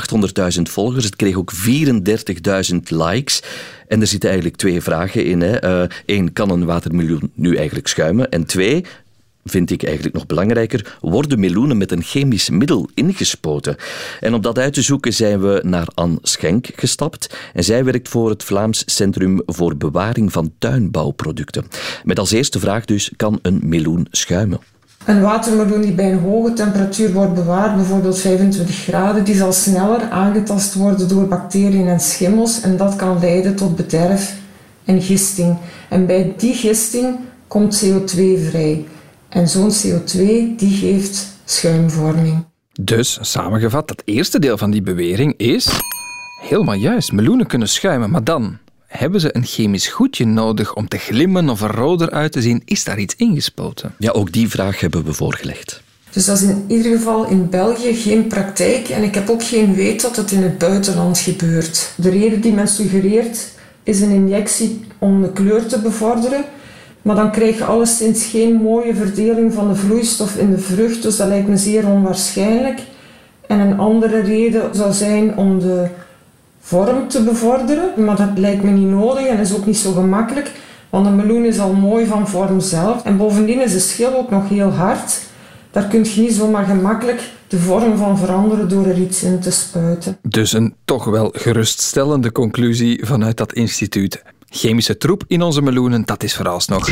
800.000 0.56 0.62
volgers. 0.62 1.06
Het 1.06 1.16
kreeg 1.16 1.36
ook 1.36 1.52
34.000 1.54 2.78
likes. 2.84 3.44
En 3.88 4.02
er 4.02 4.08
zitten 4.08 4.30
eigenlijk 4.30 4.60
twee 4.60 4.82
vragen 4.82 5.26
in. 5.26 5.42
Eén, 6.06 6.24
uh, 6.24 6.30
kan 6.34 6.50
een 6.50 6.66
watermeloen 6.66 7.32
nu 7.34 7.56
eigenlijk 7.56 7.88
schuimen? 7.88 8.30
En 8.30 8.46
twee, 8.46 8.86
vind 9.44 9.72
ik 9.72 9.84
eigenlijk 9.84 10.16
nog 10.16 10.26
belangrijker, 10.26 10.98
worden 11.02 11.40
meloenen 11.40 11.78
met 11.78 11.92
een 11.92 12.04
chemisch 12.04 12.50
middel 12.50 12.90
ingespoten. 12.94 13.76
En 14.20 14.34
om 14.34 14.42
dat 14.42 14.60
uit 14.60 14.74
te 14.74 14.82
zoeken 14.82 15.14
zijn 15.14 15.42
we 15.42 15.62
naar 15.66 15.88
Anne 15.94 16.18
Schenk 16.22 16.70
gestapt. 16.76 17.36
En 17.54 17.64
zij 17.64 17.84
werkt 17.84 18.10
voor 18.10 18.30
het 18.30 18.44
Vlaams 18.44 18.84
Centrum 18.86 19.42
voor 19.46 19.78
Bewaring 19.78 20.32
van 20.32 20.52
Tuinbouwproducten. 20.60 21.66
Met 22.04 22.20
als 22.20 22.32
eerste 22.32 22.60
vraag 22.60 22.86
dus, 22.86 23.12
kan 23.16 23.40
een 23.42 23.60
meloen 23.64 24.08
schuimen? 24.12 24.60
Een 25.06 25.22
watermeloen 25.22 25.82
die 25.82 25.92
bij 25.92 26.12
een 26.12 26.20
hoge 26.20 26.54
temperatuur 26.54 27.14
wordt 27.14 27.34
bewaard, 27.34 27.76
bijvoorbeeld 27.76 28.20
25 28.20 28.76
graden, 28.76 29.24
die 29.24 29.36
zal 29.36 29.54
sneller 29.54 30.10
aangetast 30.10 30.74
worden 30.74 31.08
door 31.08 31.28
bacteriën 31.28 31.88
en 31.88 32.00
schimmels 32.00 32.62
en 32.62 32.78
dat 32.78 32.96
kan 32.96 33.20
leiden 33.20 33.56
tot 33.56 33.76
bederf 33.76 34.36
en 34.86 35.02
gisting. 35.02 35.58
En 35.90 36.06
bij 36.06 36.34
die 36.38 36.54
gisting 36.54 37.16
komt 37.48 37.86
CO2 37.86 38.16
vrij. 38.50 38.86
En 39.34 39.48
zo'n 39.48 39.72
CO2 39.72 40.18
die 40.58 40.78
geeft 40.80 41.28
schuimvorming. 41.46 42.46
Dus, 42.82 43.18
samengevat, 43.22 43.88
dat 43.88 44.02
eerste 44.06 44.40
deel 44.40 44.58
van 44.58 44.72
die 44.72 44.82
bewering 44.82 45.34
is 45.38 45.70
helemaal 46.42 46.76
juist. 46.76 47.12
Meloenen 47.12 47.48
kunnen 47.48 47.70
schuimen, 47.70 48.10
maar 48.10 48.24
dan 48.24 48.58
Hebben 48.98 49.22
ze 49.22 49.36
een 49.36 49.46
chemisch 49.46 49.88
goedje 49.88 50.26
nodig 50.26 50.76
om 50.76 50.88
te 50.88 50.98
glimmen 50.98 51.50
of 51.50 51.62
er 51.62 51.76
roder 51.76 52.10
uit 52.10 52.32
te 52.32 52.42
zien? 52.42 52.62
Is 52.66 52.84
daar 52.84 53.00
iets 53.00 53.16
ingespoten? 53.16 53.96
Ja, 53.98 54.12
ook 54.12 54.32
die 54.32 54.50
vraag 54.50 54.80
hebben 54.80 55.04
we 55.04 55.14
voorgelegd. 55.14 55.82
Dus 56.12 56.26
dat 56.26 56.42
is 56.42 56.48
in 56.48 56.66
ieder 56.68 56.92
geval 56.92 57.26
in 57.26 57.50
België 57.50 57.94
geen 57.94 58.28
praktijk 58.28 58.90
en 58.90 59.04
ik 59.04 59.16
heb 59.16 59.30
ook 59.30 59.44
geen 59.44 59.76
weet 59.76 60.02
dat 60.02 60.16
het 60.16 60.32
in 60.32 60.44
het 60.44 60.58
buitenland 60.58 61.20
gebeurt. 61.20 61.94
De 61.96 62.10
reden 62.10 62.42
die 62.42 62.54
men 62.54 62.68
suggereert 62.68 63.52
is 63.84 64.02
een 64.02 64.12
injectie 64.12 64.86
om 64.98 65.22
de 65.22 65.32
kleur 65.32 65.66
te 65.66 65.80
bevorderen. 65.80 66.46
Maar 67.04 67.16
dan 67.16 67.32
krijg 67.32 67.58
je 67.58 67.66
alleszins 67.66 68.26
geen 68.26 68.54
mooie 68.54 68.96
verdeling 68.96 69.54
van 69.54 69.68
de 69.68 69.76
vloeistof 69.76 70.38
in 70.38 70.52
de 70.52 70.58
vrucht, 70.58 71.02
dus 71.02 71.18
dat 71.18 71.28
lijkt 71.28 71.48
me 71.48 71.58
zeer 71.58 71.88
onwaarschijnlijk. 71.88 72.82
En 73.48 73.60
een 73.60 73.80
andere 73.80 74.20
reden 74.20 74.76
zou 74.76 74.94
zijn 74.94 75.38
om 75.38 75.60
de 75.60 75.88
vorm 76.60 77.08
te 77.08 77.24
bevorderen, 77.24 78.06
maar 78.06 78.16
dat 78.16 78.30
lijkt 78.36 78.64
me 78.64 78.72
niet 78.72 78.90
nodig 78.90 79.26
en 79.26 79.40
is 79.40 79.56
ook 79.56 79.66
niet 79.66 79.78
zo 79.78 79.92
gemakkelijk, 79.92 80.52
want 80.90 81.06
een 81.06 81.16
meloen 81.16 81.46
is 81.46 81.60
al 81.60 81.74
mooi 81.74 82.06
van 82.06 82.28
vorm 82.28 82.60
zelf. 82.60 83.04
En 83.04 83.18
bovendien 83.18 83.62
is 83.62 83.74
de 83.74 83.80
schil 83.80 84.18
ook 84.18 84.30
nog 84.30 84.50
heel 84.50 84.70
hard. 84.70 85.22
Daar 85.72 85.88
kun 85.88 86.04
je 86.04 86.22
niet 86.22 86.34
zomaar 86.34 86.66
gemakkelijk 86.66 87.22
de 87.48 87.60
vorm 87.60 87.98
van 87.98 88.18
veranderen 88.18 88.70
door 88.70 88.86
er 88.86 88.98
iets 88.98 89.24
in 89.24 89.40
te 89.40 89.52
spuiten. 89.52 90.18
Dus 90.22 90.54
een 90.54 90.74
toch 90.86 91.06
wel 91.06 91.30
geruststellende 91.36 92.32
conclusie 92.32 93.06
vanuit 93.06 93.38
dat 93.38 93.54
instituut. 93.54 94.24
Chemische 94.56 94.98
troep 94.98 95.24
in 95.28 95.42
onze 95.42 95.62
meloenen, 95.62 96.06
dat 96.06 96.24
is 96.24 96.36
vooralsnog 96.36 96.90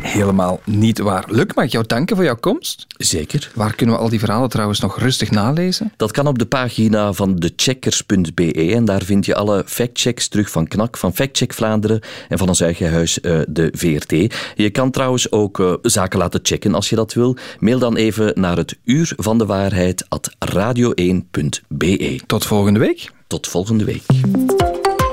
helemaal 0.00 0.60
niet 0.64 0.98
waar. 0.98 1.24
Luc, 1.28 1.46
mag 1.54 1.64
ik 1.64 1.70
jou 1.70 1.84
danken 1.86 2.16
voor 2.16 2.24
jouw 2.24 2.36
komst? 2.36 2.86
Zeker. 2.88 3.50
Waar 3.54 3.74
kunnen 3.74 3.94
we 3.94 4.00
al 4.00 4.08
die 4.08 4.18
verhalen 4.18 4.48
trouwens 4.48 4.80
nog 4.80 4.98
rustig 4.98 5.30
nalezen? 5.30 5.92
Dat 5.96 6.12
kan 6.12 6.26
op 6.26 6.38
de 6.38 6.46
pagina 6.46 7.12
van 7.12 7.38
thecheckers.be 7.38 8.52
en 8.74 8.84
daar 8.84 9.02
vind 9.02 9.26
je 9.26 9.34
alle 9.34 9.62
factchecks 9.66 10.28
terug 10.28 10.50
van 10.50 10.68
KNAK, 10.68 10.96
van 10.96 11.14
Factcheck 11.14 11.52
Vlaanderen 11.52 12.00
en 12.28 12.38
van 12.38 12.48
ons 12.48 12.60
eigen 12.60 12.90
huis, 12.90 13.18
uh, 13.22 13.40
de 13.48 13.72
VRT. 13.76 14.34
Je 14.54 14.70
kan 14.70 14.90
trouwens 14.90 15.32
ook 15.32 15.58
uh, 15.58 15.74
zaken 15.82 16.18
laten 16.18 16.40
checken 16.42 16.74
als 16.74 16.88
je 16.88 16.96
dat 16.96 17.12
wil. 17.12 17.36
Mail 17.58 17.78
dan 17.78 17.96
even 17.96 18.32
naar 18.34 18.56
het 18.56 18.78
uur 18.84 19.12
van 19.16 19.38
de 19.38 19.46
waarheid 19.46 20.06
at 20.08 20.30
radio1.be. 20.54 22.20
Tot 22.26 22.46
volgende 22.46 22.78
week. 22.78 23.10
Tot 23.26 23.46
volgende 23.46 23.84
week. 23.84 24.02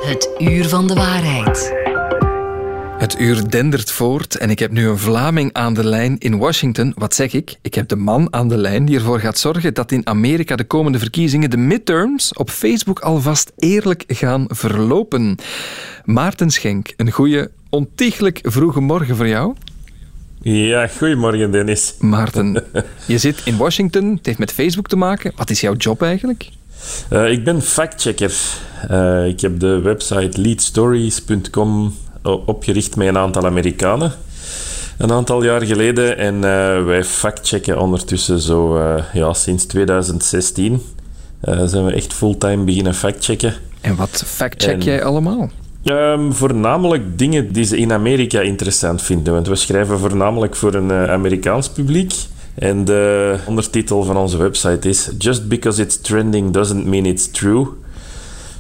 Het 0.06 0.30
uur 0.38 0.70
van 0.70 0.88
de 0.88 0.94
waarheid. 0.94 1.85
Het 2.98 3.20
uur 3.20 3.50
dendert 3.50 3.92
voort 3.92 4.38
en 4.38 4.50
ik 4.50 4.60
heb 4.60 4.72
nu 4.72 4.88
een 4.88 4.98
Vlaming 4.98 5.54
aan 5.54 5.74
de 5.74 5.84
lijn 5.84 6.18
in 6.18 6.38
Washington. 6.38 6.94
Wat 6.98 7.14
zeg 7.14 7.34
ik? 7.34 7.56
Ik 7.62 7.74
heb 7.76 7.88
de 7.88 7.96
man 7.96 8.34
aan 8.34 8.48
de 8.48 8.58
lijn 8.58 8.86
die 8.86 8.96
ervoor 8.96 9.20
gaat 9.20 9.38
zorgen 9.38 9.74
dat 9.74 9.92
in 9.92 10.08
Amerika 10.08 10.56
de 10.56 10.64
komende 10.64 11.00
verkiezingen, 11.00 11.50
de 11.50 11.58
midterms, 11.58 12.34
op 12.34 12.50
Facebook 12.50 13.00
alvast 13.00 13.52
eerlijk 13.58 14.04
gaan 14.08 14.46
verlopen. 14.48 15.38
Maarten 16.06 16.50
Schenk, 16.50 16.94
een 16.98 17.12
goede, 17.12 17.52
ontiegelijk 17.70 18.40
vroege 18.44 18.80
morgen 18.80 19.16
voor 19.16 19.28
jou. 19.28 19.56
Ja, 20.42 20.88
goedemorgen 20.88 21.52
Dennis. 21.52 21.96
Maarten, 22.00 22.64
je 23.08 23.18
zit 23.18 23.42
in 23.46 23.58
Washington, 23.58 24.12
het 24.16 24.26
heeft 24.26 24.40
met 24.40 24.52
Facebook 24.52 24.88
te 24.88 24.96
maken. 24.96 25.32
Wat 25.36 25.50
is 25.50 25.62
jouw 25.62 25.76
job 25.76 26.02
eigenlijk? 26.02 26.50
Uh, 27.12 27.32
ik 27.32 27.44
ben 27.44 27.62
factchecker. 27.62 28.34
Uh, 28.92 29.28
ik 29.28 29.42
heb 29.42 29.60
de 29.60 29.80
website 29.80 30.42
leadstories.com 30.42 31.94
opgericht 32.26 32.96
met 32.96 33.08
een 33.08 33.18
aantal 33.18 33.46
Amerikanen. 33.46 34.12
Een 34.98 35.12
aantal 35.12 35.44
jaar 35.44 35.62
geleden. 35.62 36.18
En 36.18 36.36
uh, 36.36 36.86
wij 36.86 37.04
factchecken 37.04 37.80
ondertussen 37.80 38.40
zo 38.40 38.78
uh, 38.78 39.04
ja, 39.14 39.34
sinds 39.34 39.66
2016. 39.66 40.82
Uh, 41.44 41.62
zijn 41.66 41.86
we 41.86 41.92
echt 41.92 42.14
fulltime 42.14 42.64
beginnen 42.64 42.94
factchecken. 42.94 43.54
En 43.82 43.96
wat 43.96 44.24
factcheck 44.26 44.82
jij 44.82 45.04
allemaal? 45.04 45.50
Um, 45.84 46.34
voornamelijk 46.34 47.18
dingen 47.18 47.54
die 47.54 47.64
ze 47.64 47.78
in 47.78 47.92
Amerika 47.92 48.40
interessant 48.42 49.02
vinden. 49.02 49.34
Want 49.34 49.48
we 49.48 49.56
schrijven 49.56 50.00
voornamelijk 50.00 50.56
voor 50.56 50.74
een 50.74 50.92
Amerikaans 50.92 51.70
publiek. 51.70 52.14
En 52.56 52.86
de 52.86 53.36
ondertitel 53.48 54.04
van 54.04 54.18
onze 54.18 54.38
website 54.38 54.90
is 54.90 55.10
Just 55.18 55.48
because 55.48 55.82
it's 55.82 56.02
trending 56.02 56.52
doesn't 56.52 56.86
mean 56.86 57.06
it's 57.06 57.32
true. 57.32 57.68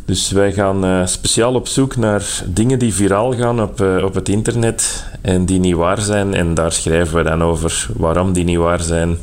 Dus 0.05 0.31
wij 0.31 0.53
gaan 0.53 0.85
uh, 0.85 1.05
speciaal 1.05 1.53
op 1.53 1.67
zoek 1.67 1.95
naar 1.95 2.43
dingen 2.45 2.79
die 2.79 2.93
viraal 2.93 3.33
gaan 3.33 3.61
op, 3.61 3.81
uh, 3.81 4.03
op 4.03 4.13
het 4.13 4.29
internet 4.29 5.05
en 5.21 5.45
die 5.45 5.59
niet 5.59 5.75
waar 5.75 6.01
zijn. 6.01 6.33
En 6.33 6.53
daar 6.53 6.71
schrijven 6.71 7.15
we 7.17 7.23
dan 7.23 7.43
over 7.43 7.87
waarom 7.95 8.33
die 8.33 8.43
niet 8.43 8.57
waar 8.57 8.81
zijn 8.81 9.17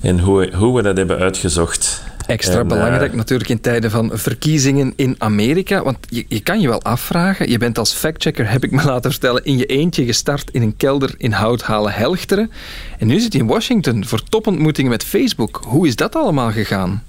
en 0.00 0.20
hoe, 0.20 0.50
hoe 0.54 0.76
we 0.76 0.82
dat 0.82 0.96
hebben 0.96 1.18
uitgezocht. 1.18 2.02
Extra 2.26 2.58
en, 2.58 2.68
belangrijk 2.68 3.10
uh, 3.10 3.16
natuurlijk 3.16 3.50
in 3.50 3.60
tijden 3.60 3.90
van 3.90 4.10
verkiezingen 4.12 4.92
in 4.96 5.14
Amerika. 5.18 5.82
Want 5.82 5.98
je, 6.08 6.24
je 6.28 6.40
kan 6.40 6.60
je 6.60 6.68
wel 6.68 6.82
afvragen, 6.82 7.50
je 7.50 7.58
bent 7.58 7.78
als 7.78 7.92
factchecker, 7.92 8.50
heb 8.50 8.64
ik 8.64 8.70
me 8.70 8.84
laten 8.84 9.10
vertellen, 9.10 9.44
in 9.44 9.58
je 9.58 9.66
eentje 9.66 10.04
gestart 10.04 10.50
in 10.50 10.62
een 10.62 10.76
kelder 10.76 11.14
in 11.16 11.32
Houthalen 11.32 11.92
Helchteren. 11.92 12.50
En 12.98 13.06
nu 13.06 13.20
zit 13.20 13.32
je 13.32 13.38
in 13.38 13.46
Washington 13.46 14.04
voor 14.04 14.22
topontmoetingen 14.28 14.90
met 14.90 15.04
Facebook. 15.04 15.60
Hoe 15.66 15.86
is 15.86 15.96
dat 15.96 16.16
allemaal 16.16 16.50
gegaan? 16.50 17.02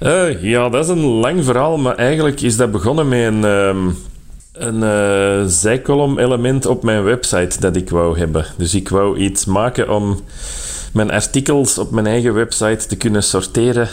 Uh, 0.00 0.42
ja, 0.42 0.68
dat 0.68 0.84
is 0.84 0.90
een 0.90 1.04
lang 1.04 1.44
verhaal, 1.44 1.78
maar 1.78 1.94
eigenlijk 1.94 2.40
is 2.40 2.56
dat 2.56 2.70
begonnen 2.70 3.08
met 3.08 3.26
een, 3.26 3.44
um, 3.44 3.96
een 4.52 4.82
uh, 4.82 5.44
zijkolom-element 5.46 6.66
op 6.66 6.82
mijn 6.82 7.02
website 7.02 7.60
dat 7.60 7.76
ik 7.76 7.90
wou 7.90 8.18
hebben. 8.18 8.46
Dus 8.56 8.74
ik 8.74 8.88
wou 8.88 9.18
iets 9.18 9.44
maken 9.44 9.90
om 9.94 10.20
mijn 10.92 11.10
artikels 11.10 11.78
op 11.78 11.90
mijn 11.90 12.06
eigen 12.06 12.34
website 12.34 12.86
te 12.86 12.96
kunnen 12.96 13.22
sorteren 13.22 13.88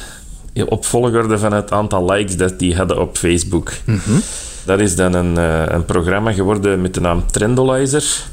op 0.67 0.85
volgorde 0.85 1.37
van 1.37 1.53
het 1.53 1.71
aantal 1.71 2.11
likes 2.11 2.37
dat 2.37 2.59
die 2.59 2.75
hadden 2.75 3.01
op 3.01 3.17
Facebook. 3.17 3.71
Mm 3.85 3.99
-hmm. 4.03 4.21
Dat 4.65 4.79
is 4.79 4.95
dan 4.95 5.13
een, 5.13 5.35
uh, 5.37 5.63
een 5.67 5.85
programma 5.85 6.31
geworden 6.31 6.81
met 6.81 6.93
de 6.93 7.01
naam 7.01 7.31
Trendolizer. 7.31 8.23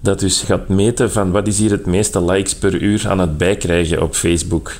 Dat 0.00 0.20
dus 0.20 0.42
gaat 0.42 0.68
meten 0.68 1.12
van 1.12 1.30
wat 1.30 1.46
is 1.46 1.58
hier 1.58 1.70
het 1.70 1.86
meeste 1.86 2.24
likes 2.24 2.54
per 2.54 2.82
uur 2.82 3.08
aan 3.08 3.18
het 3.18 3.36
bijkrijgen 3.36 4.02
op 4.02 4.14
Facebook. 4.14 4.72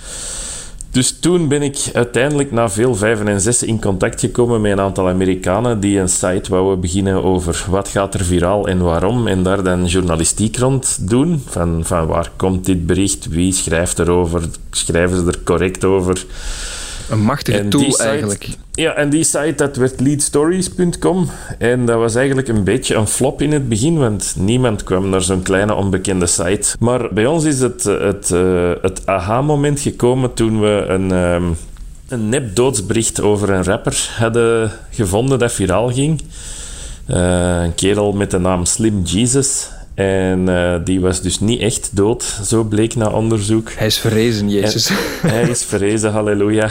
Dus 0.96 1.18
toen 1.20 1.48
ben 1.48 1.62
ik 1.62 1.90
uiteindelijk 1.92 2.50
na 2.50 2.68
veel 2.68 2.94
vijven 2.94 3.28
en 3.28 3.40
zessen 3.40 3.68
in 3.68 3.80
contact 3.80 4.20
gekomen 4.20 4.60
met 4.60 4.72
een 4.72 4.80
aantal 4.80 5.08
Amerikanen 5.08 5.80
die 5.80 5.98
een 5.98 6.08
site 6.08 6.50
wouden 6.50 6.80
beginnen 6.80 7.24
over 7.24 7.64
wat 7.68 7.88
gaat 7.88 8.14
er 8.14 8.24
viraal 8.24 8.68
en 8.68 8.78
waarom. 8.78 9.26
En 9.26 9.42
daar 9.42 9.62
dan 9.62 9.86
journalistiek 9.86 10.56
rond 10.56 11.08
doen. 11.08 11.42
Van, 11.46 11.80
van 11.84 12.06
waar 12.06 12.30
komt 12.36 12.64
dit 12.64 12.86
bericht? 12.86 13.28
Wie 13.28 13.52
schrijft 13.52 13.98
erover? 13.98 14.42
Schrijven 14.70 15.16
ze 15.16 15.26
er 15.26 15.42
correct 15.44 15.84
over? 15.84 16.24
Een 17.10 17.20
machtige 17.20 17.58
En 17.58 17.68
tool 17.68 17.80
site- 17.80 18.02
eigenlijk. 18.02 18.48
Ja, 18.72 18.94
en 18.94 19.10
die 19.10 19.24
site 19.24 19.52
dat 19.56 19.76
werd 19.76 20.00
leadstories.com. 20.00 21.28
En 21.58 21.86
dat 21.86 21.98
was 21.98 22.14
eigenlijk 22.14 22.48
een 22.48 22.64
beetje 22.64 22.94
een 22.94 23.06
flop 23.06 23.42
in 23.42 23.52
het 23.52 23.68
begin, 23.68 23.98
want 23.98 24.34
niemand 24.38 24.84
kwam 24.84 25.08
naar 25.08 25.22
zo'n 25.22 25.42
kleine 25.42 25.74
onbekende 25.74 26.26
site. 26.26 26.76
Maar 26.78 27.08
bij 27.14 27.26
ons 27.26 27.44
is 27.44 27.60
het, 27.60 27.86
eh, 27.86 28.00
het, 28.00 28.30
eh, 28.30 28.70
het 28.82 29.06
aha-moment 29.06 29.80
gekomen 29.80 30.34
toen 30.34 30.60
we 30.60 30.84
een, 30.88 31.12
ehm, 31.12 31.44
een 32.08 32.28
nep 32.28 32.54
doodsbericht 32.56 33.20
over 33.20 33.50
een 33.50 33.64
rapper 33.64 34.10
hadden 34.18 34.72
gevonden 34.90 35.38
dat 35.38 35.52
viraal 35.52 35.92
ging. 35.92 36.22
Eh, 37.06 37.62
een 37.62 37.74
kerel 37.74 38.12
met 38.12 38.30
de 38.30 38.38
naam 38.38 38.64
Slim 38.64 39.02
Jesus. 39.02 39.68
En 39.96 40.48
eh, 40.48 40.74
die 40.84 41.00
was 41.00 41.20
dus 41.20 41.40
niet 41.40 41.60
echt 41.60 41.90
dood, 41.92 42.40
zo 42.44 42.64
bleek 42.64 42.94
na 42.94 43.08
onderzoek. 43.10 43.72
Hij 43.76 43.86
is 43.86 43.98
verrezen, 43.98 44.50
Jezus. 44.50 44.88
En 45.22 45.28
hij 45.36 45.48
is 45.48 45.64
verrezen, 45.64 46.10
halleluja. 46.12 46.64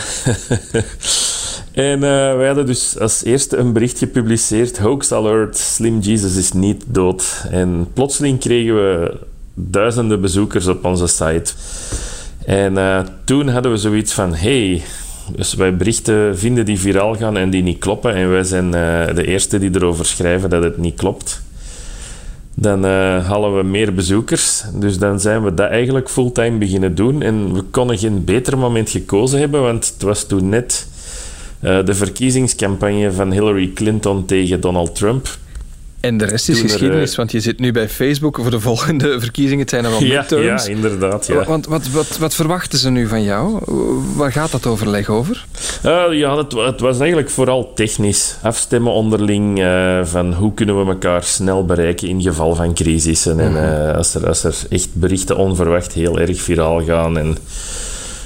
en 1.71 1.93
eh, 1.93 2.35
wij 2.35 2.45
hadden 2.45 2.65
dus 2.65 2.99
als 2.99 3.23
eerste 3.23 3.57
een 3.57 3.73
bericht 3.73 3.97
gepubliceerd. 3.97 4.77
Hoax 4.77 5.11
alert, 5.11 5.57
Slim 5.57 5.99
Jesus 5.99 6.35
is 6.35 6.51
niet 6.51 6.83
dood. 6.87 7.45
En 7.51 7.87
plotseling 7.93 8.39
kregen 8.39 8.75
we 8.75 9.17
duizenden 9.53 10.21
bezoekers 10.21 10.67
op 10.67 10.85
onze 10.85 11.07
site. 11.07 11.53
En 12.45 12.77
eh, 12.77 12.99
toen 13.23 13.47
hadden 13.47 13.71
we 13.71 13.77
zoiets 13.77 14.13
van, 14.13 14.35
hey, 14.35 14.83
dus 15.35 15.53
wij 15.53 15.77
berichten 15.77 16.37
vinden 16.37 16.65
die 16.65 16.79
viraal 16.79 17.15
gaan 17.15 17.37
en 17.37 17.49
die 17.49 17.63
niet 17.63 17.79
kloppen. 17.79 18.13
En 18.13 18.29
wij 18.29 18.43
zijn 18.43 18.71
de 19.15 19.25
eerste 19.25 19.59
die 19.59 19.75
erover 19.75 20.05
schrijven 20.05 20.49
dat 20.49 20.63
het 20.63 20.77
niet 20.77 20.95
klopt. 20.95 21.43
Dan 22.57 22.85
eh, 22.85 23.27
halen 23.27 23.57
we 23.57 23.63
meer 23.63 23.93
bezoekers. 23.93 24.63
Dus 24.73 24.97
dan 24.97 25.19
zijn 25.19 25.43
we 25.43 25.53
dat 25.53 25.69
eigenlijk 25.69 26.09
fulltime 26.09 26.57
beginnen 26.57 26.95
doen. 26.95 27.21
En 27.21 27.53
we 27.53 27.61
konden 27.61 27.97
geen 27.97 28.23
beter 28.23 28.57
moment 28.57 28.89
gekozen 28.89 29.39
hebben, 29.39 29.61
want 29.61 29.93
het 29.93 30.01
was 30.01 30.23
toen 30.23 30.49
net 30.49 30.87
eh, 31.59 31.85
de 31.85 31.93
verkiezingscampagne 31.93 33.11
van 33.11 33.31
Hillary 33.31 33.71
Clinton 33.73 34.25
tegen 34.25 34.61
Donald 34.61 34.95
Trump. 34.95 35.37
En 36.05 36.17
de 36.17 36.25
rest 36.25 36.49
is 36.49 36.55
Toen 36.55 36.63
er, 36.65 36.71
geschiedenis, 36.71 37.11
eh, 37.11 37.17
want 37.17 37.31
je 37.31 37.39
zit 37.39 37.59
nu 37.59 37.71
bij 37.71 37.89
Facebook 37.89 38.35
voor 38.41 38.51
de 38.51 38.59
volgende 38.59 39.19
verkiezingen. 39.25 39.59
Het 39.59 39.69
zijn 39.69 39.85
er 39.85 39.89
wel 39.91 40.03
Ja, 40.03 40.17
midterms. 40.19 40.65
ja, 40.65 40.71
inderdaad, 40.71 41.27
ja. 41.27 41.43
Want 41.45 41.65
wat, 41.65 41.87
wat, 41.89 42.17
wat 42.17 42.35
verwachten 42.35 42.79
ze 42.79 42.89
nu 42.89 43.07
van 43.07 43.23
jou? 43.23 43.59
Waar 44.15 44.31
gaat 44.31 44.51
dat 44.51 44.65
overleg 44.65 45.09
over? 45.09 45.45
Eh, 45.83 46.03
ja, 46.11 46.37
het, 46.37 46.51
het 46.51 46.79
was 46.79 46.97
eigenlijk 46.99 47.29
vooral 47.29 47.71
technisch. 47.73 48.35
Afstemmen 48.41 48.91
onderling 48.91 49.61
eh, 49.61 49.99
van 50.03 50.33
hoe 50.33 50.53
kunnen 50.53 50.79
we 50.85 50.91
elkaar 50.91 51.23
snel 51.23 51.65
bereiken 51.65 52.07
in 52.07 52.21
geval 52.21 52.55
van 52.55 52.73
crisissen. 52.73 53.39
En 53.39 53.51
Mhm. 53.51 53.63
eh, 53.63 53.95
als, 53.95 54.15
er, 54.15 54.27
als 54.27 54.43
er 54.43 54.55
echt 54.69 54.89
berichten 54.93 55.37
onverwacht 55.37 55.93
heel 55.93 56.19
erg 56.19 56.41
viraal 56.41 56.83
gaan. 56.83 57.17
En 57.17 57.37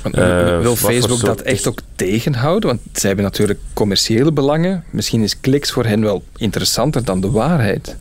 Uh, 0.03 0.59
wil 0.61 0.75
Facebook 0.75 1.19
dat 1.19 1.41
echt 1.41 1.67
ook 1.67 1.79
tegenhouden? 1.95 2.69
Want 2.69 2.81
zij 2.93 3.07
hebben 3.07 3.25
natuurlijk 3.25 3.59
commerciële 3.73 4.31
belangen. 4.31 4.83
Misschien 4.89 5.23
is 5.23 5.39
kliks 5.39 5.71
voor 5.71 5.85
hen 5.85 6.01
wel 6.01 6.23
interessanter 6.37 7.03
dan 7.03 7.21
de 7.21 7.31
waarheid. 7.31 7.95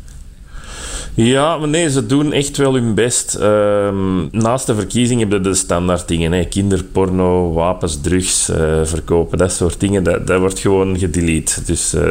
Ja, 1.15 1.57
maar 1.57 1.69
nee, 1.69 1.91
ze 1.91 2.07
doen 2.07 2.33
echt 2.33 2.57
wel 2.57 2.75
hun 2.75 2.95
best. 2.95 3.35
Ehm, 3.35 4.27
naast 4.31 4.67
de 4.67 4.75
verkiezingen 4.75 5.31
hebben 5.31 5.53
de 5.53 5.59
standaard 5.59 6.09
dingen. 6.09 6.33
Hè. 6.33 6.45
Kinderporno, 6.45 7.53
wapens, 7.53 8.01
drugs 8.01 8.51
uh, 8.51 8.57
verkopen, 8.83 9.39
dat 9.39 9.53
soort 9.53 9.81
dingen. 9.81 10.03
Dat, 10.03 10.27
dat 10.27 10.41
wordt 10.41 10.59
gewoon 10.59 10.99
gedelete. 10.99 11.63
Dus... 11.65 11.95
Uh, 11.95 12.03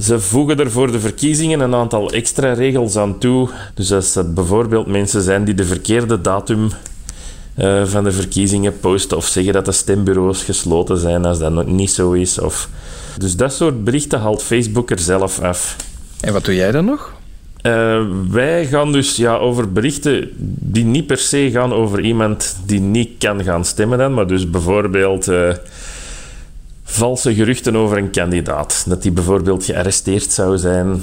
ze 0.00 0.20
voegen 0.20 0.58
er 0.58 0.70
voor 0.70 0.92
de 0.92 1.00
verkiezingen 1.00 1.60
een 1.60 1.74
aantal 1.74 2.10
extra 2.10 2.52
regels 2.52 2.96
aan 2.96 3.18
toe. 3.18 3.48
Dus 3.74 3.92
als 3.92 4.14
het 4.14 4.34
bijvoorbeeld 4.34 4.86
mensen 4.86 5.22
zijn 5.22 5.44
die 5.44 5.54
de 5.54 5.64
verkeerde 5.64 6.20
datum 6.20 6.68
uh, 7.56 7.84
van 7.84 8.04
de 8.04 8.12
verkiezingen 8.12 8.80
posten 8.80 9.16
of 9.16 9.26
zeggen 9.26 9.52
dat 9.52 9.64
de 9.64 9.72
stembureaus 9.72 10.42
gesloten 10.42 10.98
zijn 10.98 11.24
als 11.24 11.38
dat 11.38 11.66
niet 11.66 11.90
zo 11.90 12.12
is. 12.12 12.38
Of... 12.38 12.68
Dus 13.18 13.36
dat 13.36 13.52
soort 13.52 13.84
berichten 13.84 14.20
haalt 14.20 14.42
Facebook 14.42 14.90
er 14.90 14.98
zelf 14.98 15.40
af. 15.40 15.76
En 16.20 16.32
wat 16.32 16.44
doe 16.44 16.54
jij 16.54 16.70
dan 16.70 16.84
nog? 16.84 17.12
Uh, 17.62 18.02
wij 18.30 18.66
gaan 18.66 18.92
dus 18.92 19.16
ja, 19.16 19.36
over 19.36 19.72
berichten 19.72 20.30
die 20.60 20.84
niet 20.84 21.06
per 21.06 21.18
se 21.18 21.50
gaan 21.52 21.72
over 21.72 22.00
iemand 22.00 22.56
die 22.66 22.80
niet 22.80 23.10
kan 23.18 23.44
gaan 23.44 23.64
stemmen 23.64 23.98
dan, 23.98 24.14
maar 24.14 24.26
dus 24.26 24.50
bijvoorbeeld 24.50 25.28
uh, 25.28 25.52
valse 26.84 27.34
geruchten 27.34 27.76
over 27.76 27.98
een 27.98 28.10
kandidaat. 28.10 28.84
Dat 28.88 29.02
die 29.02 29.12
bijvoorbeeld 29.12 29.64
gearresteerd 29.64 30.32
zou 30.32 30.58
zijn 30.58 31.02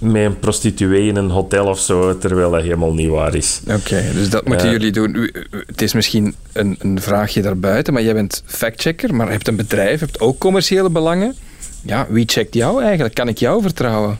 met 0.00 0.24
een 0.24 0.38
prostituee 0.38 1.08
in 1.08 1.16
een 1.16 1.30
hotel 1.30 1.66
of 1.66 1.78
zo, 1.78 2.18
terwijl 2.18 2.50
dat 2.50 2.62
helemaal 2.62 2.92
niet 2.92 3.08
waar 3.08 3.34
is. 3.34 3.60
Oké, 3.70 4.02
dus 4.14 4.30
dat 4.30 4.46
moeten 4.46 4.70
jullie 4.70 4.92
doen. 4.92 5.30
Het 5.66 5.82
is 5.82 5.92
misschien 5.92 6.34
een, 6.52 6.76
een 6.78 7.00
vraagje 7.00 7.42
daarbuiten, 7.42 7.92
maar 7.92 8.02
jij 8.02 8.14
bent 8.14 8.42
factchecker, 8.46 9.14
maar 9.14 9.30
hebt 9.30 9.48
een 9.48 9.56
bedrijf, 9.56 10.00
hebt 10.00 10.20
ook 10.20 10.38
commerciële 10.38 10.90
belangen. 10.90 11.34
Ja, 11.82 12.06
wie 12.08 12.24
checkt 12.26 12.54
jou 12.54 12.82
eigenlijk? 12.82 13.14
Kan 13.14 13.28
ik 13.28 13.38
jou 13.38 13.62
vertrouwen? 13.62 14.18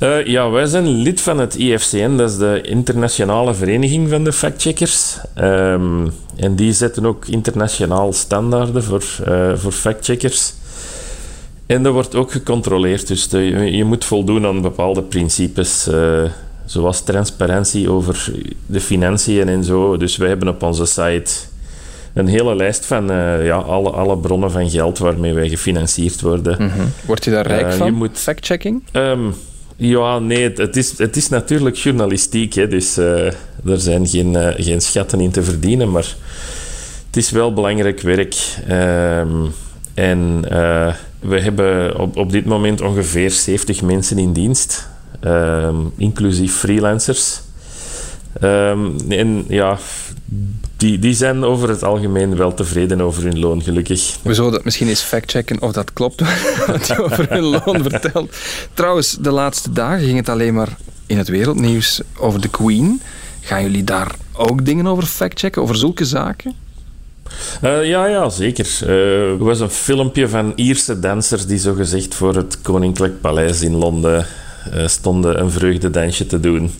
Uh, 0.00 0.26
ja, 0.26 0.50
wij 0.50 0.66
zijn 0.66 0.88
lid 0.88 1.20
van 1.20 1.38
het 1.38 1.54
IFCN, 1.54 2.16
dat 2.16 2.30
is 2.30 2.36
de 2.36 2.60
internationale 2.62 3.54
vereniging 3.54 4.08
van 4.08 4.24
de 4.24 4.32
factcheckers. 4.32 5.18
Um, 5.38 6.12
en 6.36 6.56
die 6.56 6.72
zetten 6.72 7.06
ook 7.06 7.26
internationaal 7.26 8.12
standaarden 8.12 8.84
voor, 8.84 9.04
uh, 9.28 9.56
voor 9.56 9.72
factcheckers. 9.72 10.54
En 11.66 11.82
dat 11.82 11.92
wordt 11.92 12.14
ook 12.14 12.32
gecontroleerd, 12.32 13.08
dus 13.08 13.28
de, 13.28 13.40
je 13.76 13.84
moet 13.84 14.04
voldoen 14.04 14.46
aan 14.46 14.62
bepaalde 14.62 15.02
principes, 15.02 15.88
uh, 15.88 16.22
zoals 16.64 17.00
transparantie 17.00 17.90
over 17.90 18.32
de 18.66 18.80
financiën 18.80 19.48
en 19.48 19.64
zo. 19.64 19.96
Dus 19.96 20.16
wij 20.16 20.28
hebben 20.28 20.48
op 20.48 20.62
onze 20.62 20.86
site 20.86 21.32
een 22.14 22.26
hele 22.26 22.56
lijst 22.56 22.86
van 22.86 23.10
uh, 23.10 23.44
ja, 23.46 23.56
alle, 23.56 23.90
alle 23.90 24.18
bronnen 24.18 24.50
van 24.50 24.70
geld 24.70 24.98
waarmee 24.98 25.32
wij 25.32 25.48
gefinancierd 25.48 26.20
worden. 26.20 26.56
Mm 26.62 26.68
-hmm. 26.68 26.92
Word 27.06 27.24
je 27.24 27.30
daar 27.30 27.46
rijk 27.46 27.72
van, 27.72 27.86
je 27.86 27.92
moet... 27.92 28.18
fact-checking? 28.18 28.82
Um, 28.92 29.34
ja, 29.76 30.18
nee, 30.18 30.52
het 30.54 30.76
is, 30.76 30.98
het 30.98 31.16
is 31.16 31.28
natuurlijk 31.28 31.76
journalistiek, 31.76 32.54
hè, 32.54 32.68
dus 32.68 32.96
er 32.96 33.34
zijn 33.64 34.06
geen, 34.06 34.36
geen 34.56 34.80
schatten 34.80 35.20
in 35.20 35.30
te 35.30 35.42
verdienen, 35.42 35.90
maar 35.90 36.14
het 37.06 37.16
is 37.16 37.30
wel 37.30 37.52
belangrijk 37.52 38.00
werk. 38.00 38.34
Um, 38.70 39.52
en 39.94 40.44
we 41.28 41.40
hebben 41.40 41.98
op, 41.98 42.16
op 42.16 42.32
dit 42.32 42.44
moment 42.44 42.80
ongeveer 42.80 43.30
70 43.30 43.82
mensen 43.82 44.18
in 44.18 44.32
dienst, 44.32 44.88
um, 45.24 45.92
inclusief 45.96 46.54
freelancers. 46.54 47.40
Um, 48.42 48.96
en 49.08 49.44
ja, 49.48 49.78
die, 50.76 50.98
die 50.98 51.14
zijn 51.14 51.44
over 51.44 51.68
het 51.68 51.84
algemeen 51.84 52.36
wel 52.36 52.54
tevreden 52.54 53.00
over 53.00 53.22
hun 53.22 53.38
loon, 53.38 53.62
gelukkig. 53.62 54.16
We 54.22 54.34
zouden 54.34 54.60
misschien 54.64 54.88
eens 54.88 55.02
factchecken 55.02 55.62
of 55.62 55.72
dat 55.72 55.92
klopt, 55.92 56.20
wat 56.66 56.86
je 56.86 57.02
over 57.02 57.30
hun 57.30 57.42
loon 57.42 57.82
vertelt. 57.82 58.36
Trouwens, 58.74 59.16
de 59.20 59.30
laatste 59.30 59.72
dagen 59.72 60.04
ging 60.04 60.16
het 60.16 60.28
alleen 60.28 60.54
maar 60.54 60.76
in 61.06 61.18
het 61.18 61.28
wereldnieuws 61.28 62.00
over 62.18 62.40
de 62.40 62.48
Queen. 62.48 63.00
Gaan 63.40 63.62
jullie 63.62 63.84
daar 63.84 64.14
ook 64.32 64.64
dingen 64.64 64.86
over 64.86 65.04
factchecken, 65.04 65.62
over 65.62 65.76
zulke 65.76 66.04
zaken? 66.04 66.65
Uh, 67.62 67.84
ja, 67.84 68.06
ja, 68.06 68.28
zeker. 68.28 68.78
Uh, 68.86 69.38
was 69.38 69.60
een 69.60 69.70
filmpje 69.70 70.28
van 70.28 70.52
Ierse 70.54 71.00
dansers 71.00 71.46
die 71.46 71.58
zogezegd 71.58 72.14
voor 72.14 72.34
het 72.34 72.60
Koninklijk 72.62 73.20
Paleis 73.20 73.62
in 73.62 73.76
Londen 73.76 74.26
uh, 74.74 74.86
stonden 74.86 75.40
een 75.40 75.50
vreugdedansje 75.50 76.26
te 76.26 76.40
doen. 76.40 76.70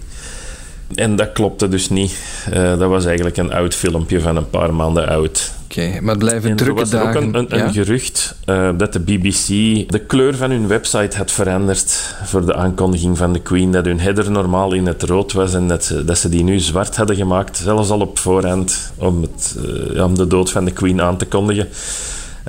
En 0.95 1.17
dat 1.17 1.33
klopte 1.33 1.69
dus 1.69 1.89
niet. 1.89 2.19
Uh, 2.55 2.79
dat 2.79 2.89
was 2.89 3.05
eigenlijk 3.05 3.37
een 3.37 3.53
oud 3.53 3.75
filmpje 3.75 4.21
van 4.21 4.37
een 4.37 4.51
paar 4.51 4.75
maanden 4.75 5.09
oud. 5.09 5.53
Oké, 5.65 6.01
maar 6.01 6.15
het 6.15 6.19
blijven 6.19 6.51
en 6.51 6.57
drukke 6.57 6.89
dagen. 6.89 6.99
Er 6.99 7.07
was 7.07 7.17
ook 7.17 7.23
een, 7.23 7.39
een, 7.39 7.65
een 7.65 7.73
gerucht 7.73 8.37
uh, 8.47 8.71
dat 8.77 8.93
de 8.93 9.01
BBC 9.01 9.47
de 9.91 10.03
kleur 10.07 10.37
van 10.37 10.51
hun 10.51 10.67
website 10.67 11.17
had 11.17 11.33
veranderd 11.33 12.15
voor 12.25 12.47
de 12.47 12.55
aankondiging 12.55 13.19
van 13.19 13.33
de 13.33 13.41
Queen. 13.41 13.71
Dat 13.71 13.85
hun 13.85 14.01
header 14.01 14.31
normaal 14.31 14.73
in 14.73 14.87
het 14.87 15.03
rood 15.03 15.33
was 15.33 15.55
en 15.55 15.69
dat 15.69 15.85
ze, 15.85 16.05
dat 16.05 16.19
ze 16.19 16.29
die 16.29 16.45
nu 16.45 16.59
zwart 16.59 16.97
hadden 16.97 17.17
gemaakt. 17.17 17.57
Zelfs 17.57 17.91
al 17.91 18.01
op 18.01 18.19
voorhand 18.19 18.93
om, 18.97 19.23
het, 19.23 19.57
uh, 19.93 20.05
om 20.05 20.15
de 20.15 20.27
dood 20.27 20.51
van 20.51 20.65
de 20.65 20.73
Queen 20.73 21.03
aan 21.03 21.17
te 21.17 21.27
kondigen. 21.27 21.69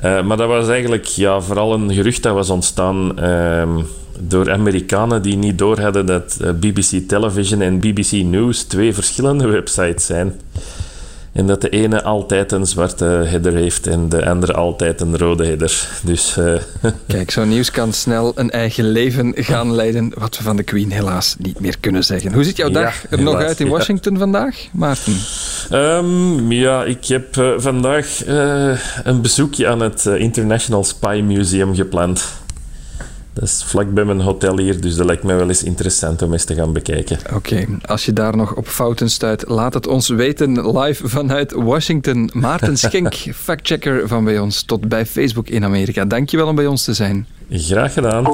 Maar 0.02 0.36
dat 0.36 0.48
was 0.48 0.68
eigenlijk 0.68 1.04
ja, 1.04 1.40
vooral 1.40 1.74
een 1.74 1.92
gerucht 1.92 2.22
dat 2.22 2.34
was 2.34 2.50
ontstaan 2.50 3.18
ehm, 3.18 3.80
door 4.20 4.52
Amerikanen 4.52 5.22
die 5.22 5.36
niet 5.36 5.58
doorhadden 5.58 6.06
dat 6.06 6.38
eh, 6.40 6.50
BBC 6.52 7.08
Television 7.08 7.60
en 7.60 7.78
BBC 7.78 8.12
News 8.12 8.62
twee 8.62 8.94
verschillende 8.94 9.46
websites 9.46 10.06
zijn. 10.06 10.40
En 11.38 11.46
dat 11.46 11.60
de 11.60 11.68
ene 11.68 12.02
altijd 12.02 12.52
een 12.52 12.66
zwarte 12.66 13.04
header 13.04 13.54
heeft 13.54 13.86
en 13.86 14.08
de 14.08 14.28
andere 14.28 14.52
altijd 14.52 15.00
een 15.00 15.18
rode 15.18 15.46
header. 15.46 15.88
Dus, 16.02 16.36
uh... 16.38 16.54
Kijk, 17.06 17.30
zo'n 17.30 17.48
nieuws 17.48 17.70
kan 17.70 17.92
snel 17.92 18.32
een 18.34 18.50
eigen 18.50 18.90
leven 18.90 19.32
gaan 19.36 19.74
leiden, 19.74 20.12
wat 20.16 20.36
we 20.38 20.42
van 20.42 20.56
de 20.56 20.62
Queen 20.62 20.90
helaas 20.90 21.36
niet 21.38 21.60
meer 21.60 21.78
kunnen 21.80 22.04
zeggen. 22.04 22.32
Hoe 22.32 22.44
ziet 22.44 22.56
jouw 22.56 22.70
dag 22.70 23.10
er 23.10 23.22
nog 23.22 23.34
uit 23.34 23.60
in 23.60 23.68
Washington 23.68 24.12
ja. 24.12 24.18
vandaag, 24.18 24.56
Maarten? 24.72 25.16
Um, 25.72 26.52
ja, 26.52 26.84
ik 26.84 27.04
heb 27.04 27.36
uh, 27.36 27.50
vandaag 27.56 28.26
uh, 28.26 28.78
een 29.04 29.22
bezoekje 29.22 29.68
aan 29.68 29.80
het 29.80 30.04
International 30.04 30.84
Spy 30.84 31.22
Museum 31.24 31.74
gepland. 31.74 32.24
Dat 33.38 33.48
is 33.48 33.64
vlak 33.66 33.94
bij 33.94 34.04
mijn 34.04 34.20
hotel 34.20 34.58
hier, 34.58 34.80
dus 34.80 34.96
dat 34.96 35.06
lijkt 35.06 35.22
mij 35.22 35.36
wel 35.36 35.48
eens 35.48 35.62
interessant 35.62 36.22
om 36.22 36.32
eens 36.32 36.44
te 36.44 36.54
gaan 36.54 36.72
bekijken. 36.72 37.18
Oké, 37.34 37.66
als 37.84 38.04
je 38.04 38.12
daar 38.12 38.36
nog 38.36 38.54
op 38.54 38.66
fouten 38.66 39.10
stuit, 39.10 39.48
laat 39.48 39.74
het 39.74 39.86
ons 39.86 40.08
weten 40.08 40.78
live 40.78 41.08
vanuit 41.08 41.52
Washington. 41.52 42.30
Maarten 42.32 42.78
Schenk, 42.88 43.14
factchecker 43.34 44.08
van 44.08 44.24
bij 44.24 44.38
ons, 44.38 44.62
tot 44.62 44.88
bij 44.88 45.06
Facebook 45.06 45.48
in 45.48 45.64
Amerika. 45.64 46.04
Dankjewel 46.04 46.46
om 46.46 46.54
bij 46.54 46.66
ons 46.66 46.84
te 46.84 46.94
zijn. 46.94 47.26
Graag 47.50 47.92
gedaan. 47.92 48.24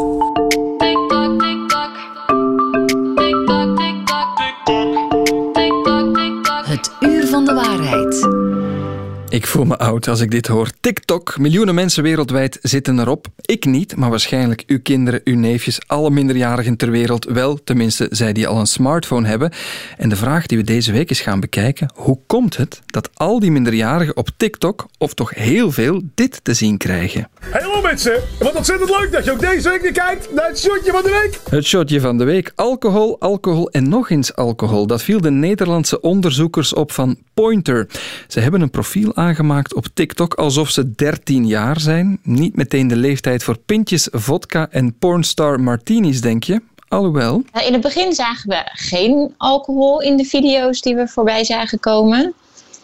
Ik 9.35 9.47
voel 9.47 9.64
me 9.64 9.79
oud 9.79 10.09
als 10.09 10.20
ik 10.20 10.31
dit 10.31 10.47
hoor. 10.47 10.70
TikTok, 10.81 11.38
miljoenen 11.38 11.75
mensen 11.75 12.03
wereldwijd 12.03 12.59
zitten 12.62 12.99
erop. 12.99 13.27
Ik 13.40 13.64
niet, 13.64 13.97
maar 13.97 14.11
waarschijnlijk 14.11 14.62
uw 14.66 14.81
kinderen, 14.83 15.20
uw 15.25 15.37
neefjes, 15.37 15.79
alle 15.87 16.11
minderjarigen 16.11 16.77
ter 16.77 16.90
wereld 16.90 17.25
wel, 17.25 17.64
tenminste 17.64 18.07
zij 18.11 18.33
die 18.33 18.49
al 18.49 18.59
een 18.59 18.66
smartphone 18.66 19.29
hebben. 19.29 19.53
En 19.97 20.09
de 20.09 20.16
vraag 20.16 20.47
die 20.47 20.59
we 20.59 20.64
deze 20.64 20.92
week 20.92 21.11
eens 21.11 21.20
gaan 21.20 21.40
bekijken, 21.40 21.90
hoe 21.94 22.18
komt 22.27 22.57
het 22.57 22.81
dat 22.87 23.11
al 23.14 23.40
die 23.40 23.51
minderjarigen 23.51 24.16
op 24.16 24.29
TikTok, 24.37 24.87
of 24.99 25.14
toch 25.14 25.35
heel 25.35 25.70
veel, 25.73 26.03
dit 26.14 26.40
te 26.42 26.55
zien 26.55 26.79
krijgen? 26.79 27.29
Hallo 27.51 27.81
mensen, 27.83 28.20
wat 28.38 28.55
ontzettend 28.55 28.90
leuk 28.90 29.12
dat 29.12 29.25
je 29.25 29.33
ook 29.33 29.40
deze 29.40 29.68
week 29.68 29.83
weer 29.83 29.92
kijkt 29.92 30.35
naar 30.35 30.49
het 30.49 30.59
shotje 30.59 30.90
van 30.90 31.03
de 31.03 31.20
week. 31.23 31.40
Het 31.51 31.64
shotje 31.64 32.01
van 32.01 32.18
de 32.18 32.25
week, 32.25 32.53
alcohol, 32.55 33.20
alcohol 33.20 33.70
en 33.70 33.88
nog 33.88 34.11
eens 34.11 34.35
alcohol. 34.35 34.87
Dat 34.87 35.03
viel 35.03 35.20
de 35.20 35.31
Nederlandse 35.31 36.01
onderzoekers 36.01 36.75
op 36.75 36.92
van 36.92 37.16
Pointer. 37.35 37.88
Ze 38.29 38.40
hebben 38.40 38.61
een 38.61 38.70
profiel 38.70 39.14
aangemaakt 39.24 39.74
op 39.74 39.87
TikTok 39.94 40.34
alsof 40.34 40.70
ze 40.70 40.94
13 40.94 41.46
jaar 41.46 41.80
zijn. 41.80 42.18
Niet 42.22 42.56
meteen 42.56 42.88
de 42.88 42.96
leeftijd 42.96 43.42
voor 43.42 43.58
pintjes 43.58 44.08
vodka 44.10 44.68
en 44.70 44.98
pornstar 44.98 45.60
martinis, 45.60 46.20
denk 46.20 46.44
je? 46.44 46.62
Alhoewel. 46.88 47.42
In 47.66 47.72
het 47.72 47.82
begin 47.82 48.12
zagen 48.12 48.48
we 48.48 48.62
geen 48.64 49.34
alcohol 49.37 50.00
in 50.00 50.16
de 50.16 50.24
video's 50.24 50.80
die 50.80 50.94
we 50.94 51.08
voorbij 51.08 51.44
zagen 51.44 51.80
komen. 51.80 52.34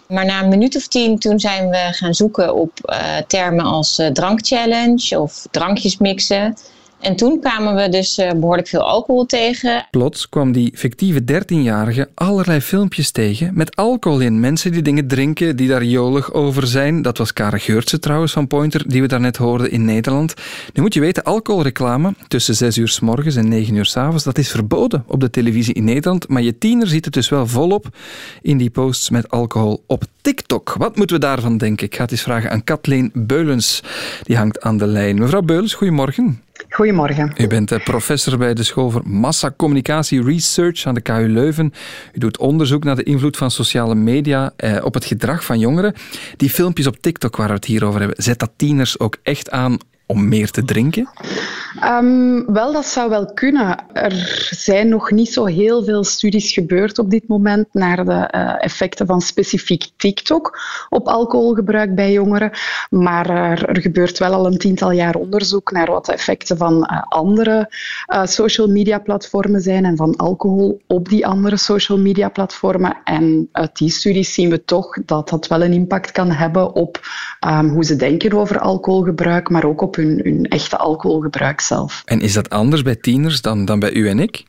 Maar 0.08 0.24
na 0.24 0.42
een 0.42 0.48
minuut 0.48 0.76
of 0.76 0.86
tien 0.88 1.18
toen 1.18 1.40
zijn 1.40 1.68
we 1.68 1.88
gaan 1.90 2.14
zoeken 2.14 2.54
op 2.54 2.72
uh, 2.84 3.16
termen 3.26 3.64
als 3.64 3.98
uh, 3.98 4.06
drankchallenge 4.06 5.20
of 5.20 5.46
drankjes 5.50 5.98
mixen. 5.98 6.56
En 7.00 7.16
toen 7.16 7.40
kwamen 7.40 7.74
we 7.74 7.88
dus 7.88 8.18
uh, 8.18 8.30
behoorlijk 8.30 8.68
veel 8.68 8.82
alcohol 8.82 9.26
tegen. 9.26 9.86
Plots 9.90 10.28
kwam 10.28 10.52
die 10.52 10.72
fictieve 10.74 11.20
13-jarige 11.20 12.08
allerlei 12.14 12.60
filmpjes 12.60 13.10
tegen 13.10 13.50
met 13.54 13.76
alcohol 13.76 14.20
in. 14.20 14.40
Mensen 14.40 14.72
die 14.72 14.82
dingen 14.82 15.08
drinken, 15.08 15.56
die 15.56 15.68
daar 15.68 15.84
jolig 15.84 16.32
over 16.32 16.66
zijn. 16.66 17.02
Dat 17.02 17.18
was 17.18 17.32
Karen 17.32 17.60
Geurtse 17.60 17.98
trouwens 17.98 18.32
van 18.32 18.46
Pointer, 18.46 18.88
die 18.88 19.00
we 19.00 19.08
daarnet 19.08 19.36
hoorden 19.36 19.70
in 19.70 19.84
Nederland. 19.84 20.34
Nu 20.72 20.82
moet 20.82 20.94
je 20.94 21.00
weten, 21.00 21.24
alcoholreclame 21.24 22.14
tussen 22.28 22.54
6 22.54 22.76
uur 22.76 22.88
s 22.88 23.00
morgens 23.00 23.36
en 23.36 23.48
9 23.48 23.74
uur 23.74 23.86
s 23.86 23.96
avonds, 23.96 24.24
dat 24.24 24.38
is 24.38 24.50
verboden 24.50 25.04
op 25.06 25.20
de 25.20 25.30
televisie 25.30 25.74
in 25.74 25.84
Nederland. 25.84 26.28
Maar 26.28 26.42
je 26.42 26.58
tiener 26.58 26.86
ziet 26.86 27.04
het 27.04 27.14
dus 27.14 27.28
wel 27.28 27.46
volop 27.46 27.86
in 28.42 28.56
die 28.56 28.70
posts 28.70 29.10
met 29.10 29.30
alcohol 29.30 29.82
op 29.86 30.04
TikTok. 30.20 30.74
Wat 30.78 30.96
moeten 30.96 31.16
we 31.16 31.22
daarvan 31.22 31.58
denken? 31.58 31.86
Ik 31.86 31.94
ga 31.94 32.02
het 32.02 32.10
eens 32.10 32.22
vragen 32.22 32.50
aan 32.50 32.64
Kathleen 32.64 33.10
Beulens. 33.14 33.82
Die 34.22 34.36
hangt 34.36 34.60
aan 34.60 34.76
de 34.76 34.86
lijn. 34.86 35.18
Mevrouw 35.18 35.42
Beulens, 35.42 35.74
goedemorgen. 35.74 36.40
Goedemorgen. 36.70 37.32
U 37.36 37.46
bent 37.46 37.72
eh, 37.72 37.84
professor 37.84 38.38
bij 38.38 38.54
de 38.54 38.62
School 38.62 38.90
voor 38.90 39.02
Massacommunicatie 39.04 40.24
Research 40.24 40.86
aan 40.86 40.94
de 40.94 41.00
KU 41.00 41.28
Leuven. 41.28 41.72
U 42.12 42.18
doet 42.18 42.38
onderzoek 42.38 42.84
naar 42.84 42.96
de 42.96 43.02
invloed 43.02 43.36
van 43.36 43.50
sociale 43.50 43.94
media 43.94 44.52
eh, 44.56 44.84
op 44.84 44.94
het 44.94 45.04
gedrag 45.04 45.44
van 45.44 45.58
jongeren. 45.58 45.94
Die 46.36 46.50
filmpjes 46.50 46.86
op 46.86 46.96
TikTok 47.00 47.36
waar 47.36 47.48
we 47.48 47.54
het 47.54 47.64
hier 47.64 47.84
over 47.84 48.00
hebben, 48.00 48.22
zet 48.22 48.38
dat 48.38 48.50
tieners 48.56 48.98
ook 48.98 49.16
echt 49.22 49.50
aan 49.50 49.78
om 50.10 50.28
meer 50.28 50.50
te 50.50 50.64
drinken? 50.64 51.08
Um, 51.84 52.52
wel, 52.52 52.72
dat 52.72 52.86
zou 52.86 53.10
wel 53.10 53.32
kunnen. 53.32 53.76
Er 53.92 54.48
zijn 54.50 54.88
nog 54.88 55.10
niet 55.10 55.32
zo 55.32 55.44
heel 55.44 55.84
veel 55.84 56.04
studies 56.04 56.52
gebeurd 56.52 56.98
op 56.98 57.10
dit 57.10 57.28
moment 57.28 57.66
naar 57.72 58.04
de 58.04 58.28
uh, 58.34 58.64
effecten 58.64 59.06
van 59.06 59.20
specifiek 59.20 59.84
TikTok 59.96 60.58
op 60.88 61.06
alcoholgebruik 61.06 61.94
bij 61.94 62.12
jongeren. 62.12 62.50
Maar 62.90 63.30
er, 63.30 63.80
gebeurt 63.80 64.18
wel 64.18 64.32
al 64.32 64.46
een 64.46 64.58
tiental 64.58 64.90
jaar 64.90 65.14
onderzoek 65.14 65.70
naar 65.70 65.90
wat 65.90 66.06
de 66.06 66.12
effecten 66.12 66.56
van 66.56 66.74
uh, 66.74 67.02
andere 67.08 67.72
uh, 68.12 68.24
social 68.24 68.68
media 68.68 68.98
platformen 68.98 69.60
zijn 69.60 69.84
en 69.84 69.96
van 69.96 70.16
alcohol 70.16 70.80
op 70.86 71.08
die 71.08 71.26
andere 71.26 71.56
social 71.56 71.98
media 71.98 72.28
platformen. 72.28 72.96
En 73.04 73.48
uit 73.52 73.76
die 73.76 73.90
studies 73.90 74.34
zien 74.34 74.50
we 74.50 74.64
toch 74.64 74.98
dat 75.04 75.28
dat 75.28 75.46
wel 75.46 75.62
een 75.62 75.72
impact 75.72 76.12
kan 76.12 76.30
hebben 76.30 76.74
op 76.74 77.00
um, 77.46 77.68
hoe 77.68 77.84
ze 77.84 77.96
denken 77.96 78.32
over 78.32 78.58
alcoholgebruik, 78.58 79.48
maar 79.48 79.64
ook 79.64 79.80
op 79.80 79.96
hun, 80.00 80.20
hun 80.22 80.46
echte 80.48 80.76
alcoholgebruik 80.76 81.60
zelf. 81.60 82.02
En 82.04 82.20
is 82.20 82.32
dat 82.32 82.50
anders 82.50 82.82
bij 82.82 82.96
tieners 82.96 83.40
dan, 83.40 83.64
dan 83.64 83.78
bij 83.78 83.92
u 83.92 84.08
en 84.08 84.18
ik? 84.18 84.44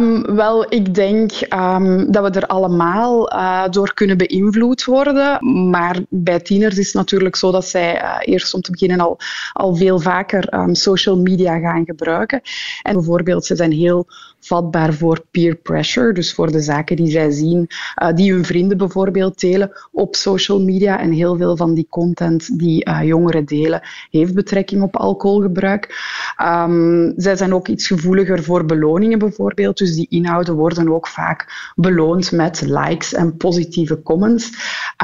Um, 0.00 0.34
wel, 0.34 0.72
ik 0.72 0.94
denk 0.94 1.32
um, 1.54 2.12
dat 2.12 2.22
we 2.22 2.40
er 2.40 2.46
allemaal 2.46 3.32
uh, 3.32 3.68
door 3.68 3.94
kunnen 3.94 4.16
beïnvloed 4.16 4.84
worden. 4.84 5.38
Maar 5.70 5.96
bij 6.08 6.40
tieners 6.40 6.78
is 6.78 6.86
het 6.86 6.94
natuurlijk 6.94 7.36
zo 7.36 7.50
dat 7.52 7.66
zij 7.66 8.02
uh, 8.02 8.16
eerst 8.20 8.54
om 8.54 8.60
te 8.60 8.70
beginnen 8.70 9.00
al, 9.00 9.18
al 9.52 9.76
veel 9.76 10.00
vaker 10.00 10.54
um, 10.54 10.74
social 10.74 11.18
media 11.18 11.58
gaan 11.58 11.84
gebruiken. 11.84 12.40
En 12.82 12.92
bijvoorbeeld, 12.92 13.46
ze 13.46 13.56
zijn 13.56 13.72
heel 13.72 14.06
vatbaar 14.40 14.92
voor 14.94 15.24
peer 15.30 15.54
pressure, 15.54 16.12
dus 16.12 16.34
voor 16.34 16.52
de 16.52 16.60
zaken 16.60 16.96
die 16.96 17.10
zij 17.10 17.30
zien, 17.30 17.66
uh, 18.02 18.12
die 18.14 18.32
hun 18.32 18.44
vrienden 18.44 18.78
bijvoorbeeld 18.78 19.40
delen 19.40 19.70
op 19.92 20.16
social 20.16 20.60
media. 20.60 21.00
En 21.00 21.12
heel 21.12 21.36
veel 21.36 21.56
van 21.56 21.74
die 21.74 21.86
content 21.88 22.58
die 22.58 22.88
uh, 22.88 23.02
jongeren 23.02 23.44
delen, 23.44 23.80
heeft 24.10 24.34
betrekking 24.34 24.82
op 24.82 24.96
alcoholgebruik. 24.96 26.06
Um, 26.42 27.12
zij 27.16 27.36
zijn 27.36 27.54
ook 27.54 27.68
iets 27.68 27.86
gevoeliger 27.86 28.42
voor 28.42 28.64
beloningen 28.64 29.18
bijvoorbeeld, 29.18 29.78
dus 29.78 29.94
die 29.94 30.06
inhouden 30.10 30.54
worden 30.54 30.92
ook 30.92 31.06
vaak 31.06 31.72
beloond 31.76 32.32
met 32.32 32.60
likes 32.66 33.14
en 33.14 33.36
positieve 33.36 34.02
comments. 34.02 34.50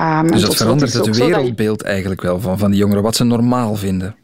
Um, 0.01 0.31
dus 0.31 0.43
dat 0.43 0.57
verandert 0.57 0.93
het 0.93 1.17
wereldbeeld 1.17 1.83
eigenlijk 1.83 2.23
wel 2.23 2.41
van, 2.41 2.59
van 2.59 2.71
die 2.71 2.81
jongeren, 2.81 3.03
wat 3.03 3.17
ze 3.17 3.25
normaal 3.25 3.75
vinden. 3.75 4.17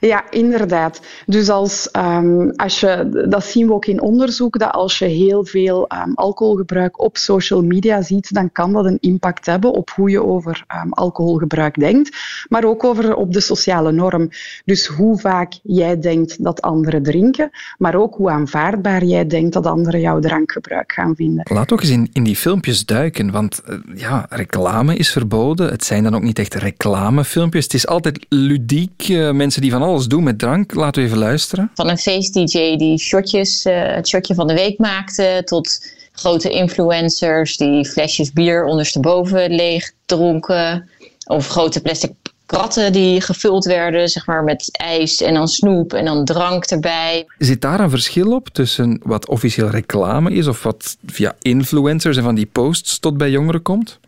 Ja, 0.00 0.30
inderdaad. 0.30 1.00
Dus 1.26 1.48
als, 1.48 1.88
um, 1.96 2.52
als 2.56 2.80
je, 2.80 3.24
dat 3.28 3.44
zien 3.44 3.66
we 3.66 3.72
ook 3.72 3.86
in 3.86 4.00
onderzoek, 4.00 4.58
dat 4.58 4.72
als 4.72 4.98
je 4.98 5.04
heel 5.04 5.44
veel 5.44 5.88
um, 6.06 6.14
alcoholgebruik 6.14 7.00
op 7.00 7.16
social 7.16 7.62
media 7.62 8.02
ziet, 8.02 8.34
dan 8.34 8.52
kan 8.52 8.72
dat 8.72 8.84
een 8.84 8.98
impact 9.00 9.46
hebben 9.46 9.72
op 9.72 9.90
hoe 9.90 10.10
je 10.10 10.24
over 10.24 10.64
um, 10.84 10.92
alcoholgebruik 10.92 11.78
denkt, 11.78 12.16
maar 12.48 12.64
ook 12.64 12.84
over, 12.84 13.14
op 13.14 13.32
de 13.32 13.40
sociale 13.40 13.92
norm. 13.92 14.28
Dus 14.64 14.86
hoe 14.86 15.18
vaak 15.18 15.52
jij 15.62 15.98
denkt 15.98 16.44
dat 16.44 16.62
anderen 16.62 17.02
drinken, 17.02 17.50
maar 17.78 17.94
ook 17.94 18.14
hoe 18.14 18.30
aanvaardbaar 18.30 19.04
jij 19.04 19.26
denkt 19.26 19.52
dat 19.52 19.66
anderen 19.66 20.00
jouw 20.00 20.20
drankgebruik 20.20 20.92
gaan 20.92 21.14
vinden. 21.16 21.44
Laat 21.52 21.72
ook 21.72 21.80
eens 21.80 21.90
in, 21.90 22.08
in 22.12 22.24
die 22.24 22.36
filmpjes 22.36 22.84
duiken, 22.84 23.30
want 23.30 23.62
uh, 23.68 23.78
ja, 23.94 24.26
reclame 24.28 24.96
is 24.96 25.12
verboden. 25.12 25.70
Het 25.70 25.84
zijn 25.84 26.02
dan 26.02 26.14
ook 26.14 26.22
niet 26.22 26.38
echt 26.38 26.54
reclamefilmpjes. 26.54 27.64
Het 27.64 27.74
is 27.74 27.86
altijd 27.86 28.26
ludiek. 28.28 29.08
Uh, 29.08 29.30
mensen 29.30 29.62
die 29.62 29.70
van 29.70 29.81
alles 29.82 30.06
doen 30.06 30.22
met 30.22 30.38
drank. 30.38 30.74
Laten 30.74 31.02
we 31.02 31.08
even 31.08 31.20
luisteren. 31.20 31.70
Van 31.74 31.88
een 31.88 31.98
feest-dj 31.98 32.76
die 32.76 32.98
shotjes, 32.98 33.66
uh, 33.66 33.94
het 33.94 34.08
shotje 34.08 34.34
van 34.34 34.46
de 34.46 34.54
week 34.54 34.78
maakte, 34.78 35.42
tot 35.44 35.86
grote 36.12 36.50
influencers 36.50 37.56
die 37.56 37.86
flesjes 37.86 38.32
bier 38.32 38.64
ondersteboven 38.64 39.54
leeg 39.54 39.90
dronken. 40.06 40.88
Of 41.26 41.48
grote 41.48 41.80
plastic 41.80 42.12
kratten 42.46 42.92
die 42.92 43.20
gevuld 43.20 43.64
werden, 43.64 44.08
zeg 44.08 44.26
maar 44.26 44.44
met 44.44 44.68
ijs 44.72 45.20
en 45.20 45.34
dan 45.34 45.48
snoep 45.48 45.92
en 45.92 46.04
dan 46.04 46.24
drank 46.24 46.64
erbij. 46.64 47.26
Zit 47.38 47.60
daar 47.60 47.80
een 47.80 47.90
verschil 47.90 48.32
op 48.32 48.48
tussen 48.48 49.00
wat 49.02 49.28
officieel 49.28 49.68
reclame 49.68 50.32
is 50.32 50.46
of 50.46 50.62
wat 50.62 50.96
via 51.06 51.34
influencers 51.38 52.16
en 52.16 52.22
van 52.22 52.34
die 52.34 52.46
posts 52.46 52.98
tot 52.98 53.16
bij 53.16 53.30
jongeren 53.30 53.62
komt? 53.62 53.98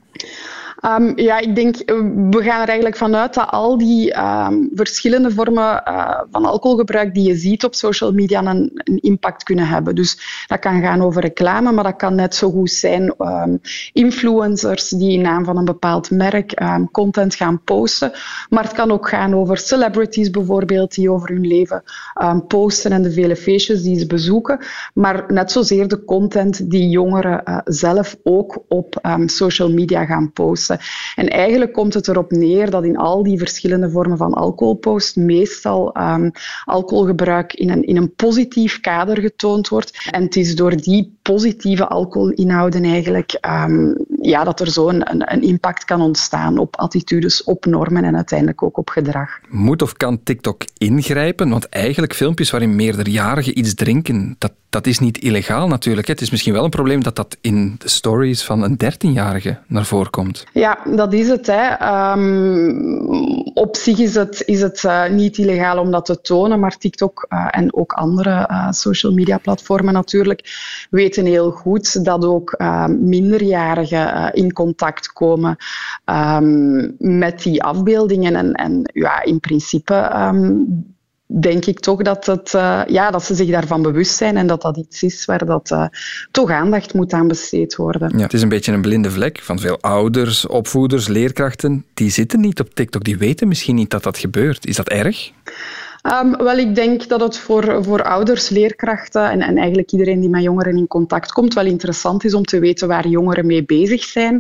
Um, 0.87 1.19
ja, 1.19 1.39
ik 1.39 1.55
denk, 1.55 1.77
we 2.31 2.43
gaan 2.43 2.61
er 2.61 2.69
eigenlijk 2.69 2.97
vanuit 2.97 3.35
dat 3.35 3.51
al 3.51 3.79
die 3.79 4.19
um, 4.19 4.71
verschillende 4.75 5.31
vormen 5.31 5.83
uh, 5.89 6.21
van 6.31 6.45
alcoholgebruik 6.45 7.15
die 7.15 7.29
je 7.29 7.37
ziet 7.37 7.65
op 7.65 7.75
social 7.75 8.13
media 8.13 8.45
een, 8.45 8.71
een, 8.75 9.01
impact 9.01 9.43
kunnen 9.43 9.67
hebben. 9.67 9.95
Dus 9.95 10.45
dat 10.47 10.59
kan 10.59 10.81
gaan 10.81 11.03
over 11.03 11.23
reclame, 11.23 11.73
maar 11.73 11.85
dat 11.85 11.97
kan 11.97 12.15
net 12.15 12.35
zo 12.35 12.51
goed 12.51 12.71
zijn 12.71 13.15
um, 13.19 13.61
influencers 13.93 14.89
die 14.89 15.13
in 15.13 15.21
naam 15.21 15.45
van 15.45 15.57
een 15.57 15.65
bepaald 15.65 16.11
merk 16.11 16.63
content 16.93 17.35
gaan 17.35 17.63
posten. 17.65 18.13
Maar 18.49 18.65
het 18.65 18.73
kan 18.73 18.91
ook 18.91 19.09
gaan 19.09 19.35
over 19.35 19.59
celebrities 19.59 20.31
bijvoorbeeld, 20.31 20.95
die 20.95 21.11
over 21.11 21.29
hun 21.29 21.47
leven 21.47 21.83
posten 22.49 22.93
en 22.93 23.03
de 23.03 23.13
vele 23.13 23.37
feestjes 23.37 23.83
die 23.83 23.99
ze 23.99 24.07
bezoeken. 24.07 24.59
Maar 24.95 25.25
net 25.29 25.53
zozeer 25.53 25.89
de 25.89 26.05
content 26.05 26.71
die 26.71 26.89
jongeren 26.89 27.43
uh, 27.45 27.59
zelf 27.65 28.17
ook 28.23 28.65
op 28.69 28.99
social 29.27 29.73
media 29.73 30.05
gaan 30.05 30.33
posten. 30.33 30.74
En 31.15 31.29
eigenlijk 31.29 31.73
komt 31.73 31.95
het 31.95 32.09
erop 32.09 32.31
neer 32.31 32.71
dat 32.71 32.85
in 32.85 32.97
al 32.97 33.23
die 33.23 33.39
verschillende 33.39 33.91
vormen 33.91 34.17
van 34.17 34.33
alcoholpost 34.33 35.17
meestal 35.17 35.97
um, 35.97 36.31
alcoholgebruik 36.65 37.53
in 37.53 37.71
een, 37.71 37.83
in 37.83 37.97
een 37.97 38.15
positief 38.15 38.81
kader 38.81 39.21
getoond 39.21 39.69
wordt. 39.69 40.09
En 40.11 40.23
het 40.23 40.37
is 40.37 40.57
door 40.57 40.77
die 40.77 41.14
positieve 41.33 41.87
alcoholinhouden 41.87 42.85
eigenlijk 42.85 43.39
um, 43.67 43.97
ja, 44.21 44.45
dat 44.45 44.61
er 44.61 44.71
zo 44.71 44.89
een, 44.89 45.11
een, 45.11 45.33
een 45.33 45.43
impact 45.43 45.85
kan 45.85 46.01
ontstaan 46.01 46.59
op 46.59 46.77
attitudes, 46.77 47.45
op 47.45 47.65
normen 47.65 48.05
en 48.05 48.15
uiteindelijk 48.15 48.63
ook 48.63 48.79
op 48.79 48.89
gedrag. 48.89 49.39
Moet 49.49 49.83
of 49.83 49.93
kan 49.93 50.23
TikTok 50.23 50.63
ingrijpen? 50.79 51.49
Want 51.49 51.69
eigenlijk 51.69 52.15
filmpjes 52.15 52.51
waarin 52.51 52.77
meerderjarigen 52.77 53.59
iets 53.59 53.75
drinken, 53.75 54.37
dat, 54.39 54.53
dat 54.69 54.87
is 54.87 54.99
niet 54.99 55.19
illegaal 55.19 55.69
natuurlijk. 55.69 56.07
Het 56.07 56.21
is 56.21 56.31
misschien 56.31 56.53
wel 56.53 56.65
een 56.65 56.71
probleem 56.71 57.03
dat 57.03 57.17
dat 57.17 57.37
in 57.41 57.75
de 57.79 57.89
stories 57.89 58.45
van 58.45 58.63
een 58.63 58.79
13-jarige 58.85 59.59
naar 59.67 59.85
voren 59.85 60.11
komt. 60.11 60.45
Ja, 60.53 60.79
dat 60.95 61.13
is 61.13 61.29
het. 61.29 61.47
Hè. 61.47 62.13
Um, 62.13 63.44
op 63.55 63.77
zich 63.77 63.99
is 63.99 64.15
het, 64.15 64.43
is 64.47 64.61
het 64.61 64.83
uh, 64.83 65.09
niet 65.09 65.39
illegaal 65.39 65.79
om 65.79 65.91
dat 65.91 66.05
te 66.05 66.21
tonen, 66.21 66.61
maar 66.61 66.77
TikTok 66.77 67.27
uh, 67.29 67.49
en 67.51 67.75
ook 67.75 67.93
andere 67.93 68.49
uh, 68.51 68.71
social 68.71 69.13
media 69.13 69.39
platformen 69.39 69.95
natuurlijk 69.95 70.43
weten 70.91 71.25
heel 71.25 71.51
goed 71.51 72.05
dat 72.05 72.25
ook 72.25 72.59
minderjarigen 72.89 74.33
in 74.33 74.53
contact 74.53 75.13
komen 75.13 75.57
um, 76.05 76.95
met 76.99 77.43
die 77.43 77.63
afbeeldingen. 77.63 78.35
En, 78.35 78.53
en 78.53 78.91
ja, 78.93 79.23
in 79.23 79.41
principe 79.41 80.13
um, 80.17 80.95
denk 81.27 81.65
ik 81.65 81.81
toch 81.81 82.03
dat, 82.03 82.27
het, 82.27 82.53
uh, 82.53 82.83
ja, 82.87 83.11
dat 83.11 83.25
ze 83.25 83.35
zich 83.35 83.51
daarvan 83.51 83.83
bewust 83.83 84.17
zijn 84.17 84.37
en 84.37 84.47
dat 84.47 84.63
dat 84.63 84.77
iets 84.77 85.03
is 85.03 85.25
waar 85.25 85.47
dat, 85.47 85.71
uh, 85.71 85.87
toch 86.31 86.51
aandacht 86.51 86.95
moet 86.95 87.13
aan 87.13 87.29
besteed 87.29 87.77
worden. 87.77 88.17
Ja, 88.17 88.23
het 88.23 88.33
is 88.33 88.43
een 88.43 88.49
beetje 88.49 88.73
een 88.73 88.83
blinde 88.83 89.11
vlek 89.11 89.41
van 89.43 89.59
veel 89.59 89.79
ouders, 89.81 90.47
opvoeders, 90.47 91.09
leerkrachten. 91.09 91.85
Die 91.95 92.11
zitten 92.11 92.41
niet 92.41 92.61
op 92.61 92.75
TikTok, 92.75 93.05
die 93.05 93.19
weten 93.19 93.49
misschien 93.49 93.75
niet 93.75 93.91
dat 93.91 94.03
dat 94.03 94.19
gebeurt. 94.19 94.67
Is 94.67 94.77
dat 94.77 94.89
erg? 94.89 95.31
Um, 96.13 96.37
wel, 96.37 96.59
ik 96.59 96.75
denk 96.75 97.09
dat 97.09 97.21
het 97.21 97.39
voor, 97.39 97.85
voor 97.85 98.03
ouders, 98.03 98.49
leerkrachten 98.49 99.31
en, 99.31 99.41
en 99.41 99.57
eigenlijk 99.57 99.93
iedereen 99.93 100.21
die 100.21 100.29
met 100.29 100.43
jongeren 100.43 100.77
in 100.77 100.87
contact 100.87 101.33
komt, 101.33 101.55
wel 101.55 101.67
interessant 101.67 102.25
is 102.25 102.35
om 102.35 102.45
te 102.45 102.59
weten 102.59 102.89
waar 102.89 103.09
jongeren 103.09 103.47
mee 103.47 103.65
bezig 103.65 104.03
zijn 104.03 104.35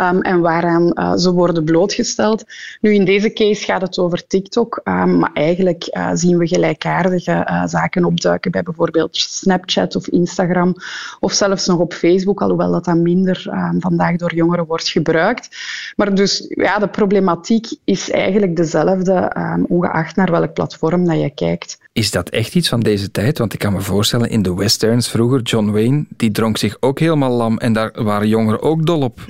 um, 0.00 0.20
en 0.20 0.40
waaraan 0.40 0.90
uh, 0.94 1.14
ze 1.14 1.32
worden 1.32 1.64
blootgesteld. 1.64 2.44
Nu, 2.80 2.94
in 2.94 3.04
deze 3.04 3.32
case 3.32 3.64
gaat 3.64 3.80
het 3.80 3.98
over 3.98 4.26
TikTok, 4.26 4.80
um, 4.84 5.18
maar 5.18 5.30
eigenlijk 5.34 5.88
uh, 5.90 6.10
zien 6.14 6.38
we 6.38 6.46
gelijkaardige 6.46 7.46
uh, 7.50 7.66
zaken 7.66 8.04
opduiken 8.04 8.50
bij 8.50 8.62
bijvoorbeeld 8.62 9.16
Snapchat 9.16 9.96
of 9.96 10.08
Instagram 10.08 10.74
of 11.20 11.32
zelfs 11.32 11.66
nog 11.66 11.78
op 11.78 11.92
Facebook, 11.92 12.40
alhoewel 12.40 12.70
dat 12.70 12.84
dan 12.84 13.02
minder 13.02 13.50
vandaag 13.78 14.16
door 14.16 14.34
jongeren 14.34 14.66
wordt 14.66 14.88
gebruikt. 14.88 15.48
Maar 15.96 16.14
dus 16.14 16.46
ja, 16.48 16.78
de 16.78 16.88
problematiek 16.88 17.66
is 17.84 18.10
eigenlijk 18.10 18.56
dezelfde, 18.56 19.32
ongeacht 19.68 20.16
naar 20.16 20.30
welk 20.30 20.52
platform 20.52 21.00
dat 21.06 21.20
je 21.20 21.30
kijkt. 21.34 21.80
Is 21.92 22.10
dat 22.10 22.28
echt 22.28 22.54
iets 22.54 22.68
van 22.68 22.80
deze 22.80 23.10
tijd? 23.10 23.38
Want 23.38 23.52
ik 23.52 23.58
kan 23.58 23.72
me 23.72 23.80
voorstellen, 23.80 24.30
in 24.30 24.42
de 24.42 24.54
westerns 24.54 25.08
vroeger, 25.08 25.42
John 25.42 25.70
Wayne, 25.70 26.04
die 26.16 26.30
dronk 26.30 26.56
zich 26.56 26.76
ook 26.80 26.98
helemaal 26.98 27.30
lam 27.30 27.58
en 27.58 27.72
daar 27.72 27.90
waren 27.94 28.28
jongeren 28.28 28.62
ook 28.62 28.86
dol 28.86 29.00
op. 29.00 29.20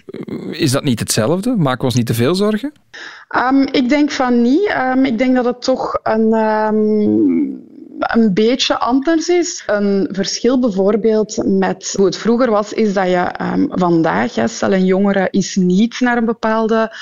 Is 0.50 0.70
dat 0.70 0.84
niet 0.84 0.98
hetzelfde? 0.98 1.54
Maken 1.56 1.78
we 1.78 1.84
ons 1.84 1.94
niet 1.94 2.06
te 2.06 2.14
veel 2.14 2.34
zorgen? 2.34 2.72
Um, 3.50 3.66
ik 3.70 3.88
denk 3.88 4.10
van 4.10 4.42
niet. 4.42 4.74
Um, 4.94 5.04
ik 5.04 5.18
denk 5.18 5.34
dat 5.34 5.44
het 5.44 5.62
toch 5.62 5.98
een... 6.02 6.32
Um, 6.32 7.70
een 8.02 8.34
beetje 8.34 8.78
anders 8.78 9.28
is. 9.28 9.62
Een 9.66 10.08
verschil 10.10 10.58
bijvoorbeeld 10.58 11.42
met 11.44 11.94
hoe 11.96 12.06
het 12.06 12.16
vroeger 12.16 12.50
was, 12.50 12.72
is 12.72 12.94
dat 12.94 13.06
je 13.06 13.30
vandaag, 13.70 14.34
hè, 14.34 14.48
stel 14.48 14.72
een 14.72 14.84
jongere 14.84 15.28
is 15.30 15.56
niet 15.56 16.00
naar 16.00 16.16
een 16.16 16.24
bepaalde 16.24 16.96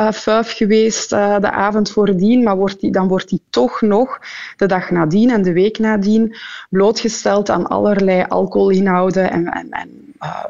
uh, 0.00 0.38
geweest 0.42 1.12
uh, 1.12 1.38
de 1.40 1.50
avond 1.50 1.90
voordien, 1.90 2.42
maar 2.42 2.56
wordt 2.56 2.80
die, 2.80 2.90
dan 2.90 3.08
wordt 3.08 3.30
hij 3.30 3.38
toch 3.50 3.80
nog 3.80 4.18
de 4.56 4.66
dag 4.66 4.90
nadien 4.90 5.30
en 5.30 5.42
de 5.42 5.52
week 5.52 5.78
nadien 5.78 6.36
blootgesteld 6.70 7.50
aan 7.50 7.66
allerlei 7.66 8.24
alcoholinhouden 8.28 9.30
en, 9.30 9.46
en, 9.46 9.68
en 9.70 10.14
uh, 10.22 10.44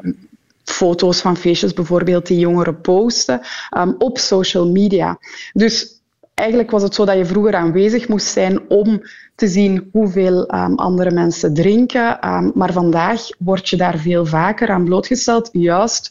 foto's 0.63 1.21
van 1.21 1.37
feestjes 1.37 1.73
bijvoorbeeld 1.73 2.27
die 2.27 2.39
jongeren 2.39 2.81
posten 2.81 3.41
um, 3.77 3.95
op 3.97 4.17
social 4.17 4.71
media. 4.71 5.17
Dus 5.53 5.99
eigenlijk 6.33 6.71
was 6.71 6.83
het 6.83 6.95
zo 6.95 7.05
dat 7.05 7.17
je 7.17 7.25
vroeger 7.25 7.55
aanwezig 7.55 8.07
moest 8.07 8.27
zijn 8.27 8.69
om 8.69 9.01
te 9.35 9.47
zien 9.47 9.89
hoeveel 9.91 10.53
um, 10.53 10.75
andere 10.75 11.11
mensen 11.11 11.53
drinken. 11.53 12.19
Maar 12.53 12.73
vandaag 12.73 13.21
word 13.37 13.69
je 13.69 13.77
daar 13.77 13.97
veel 13.97 14.25
vaker 14.25 14.69
aan 14.69 14.85
blootgesteld, 14.85 15.49
juist 15.51 16.09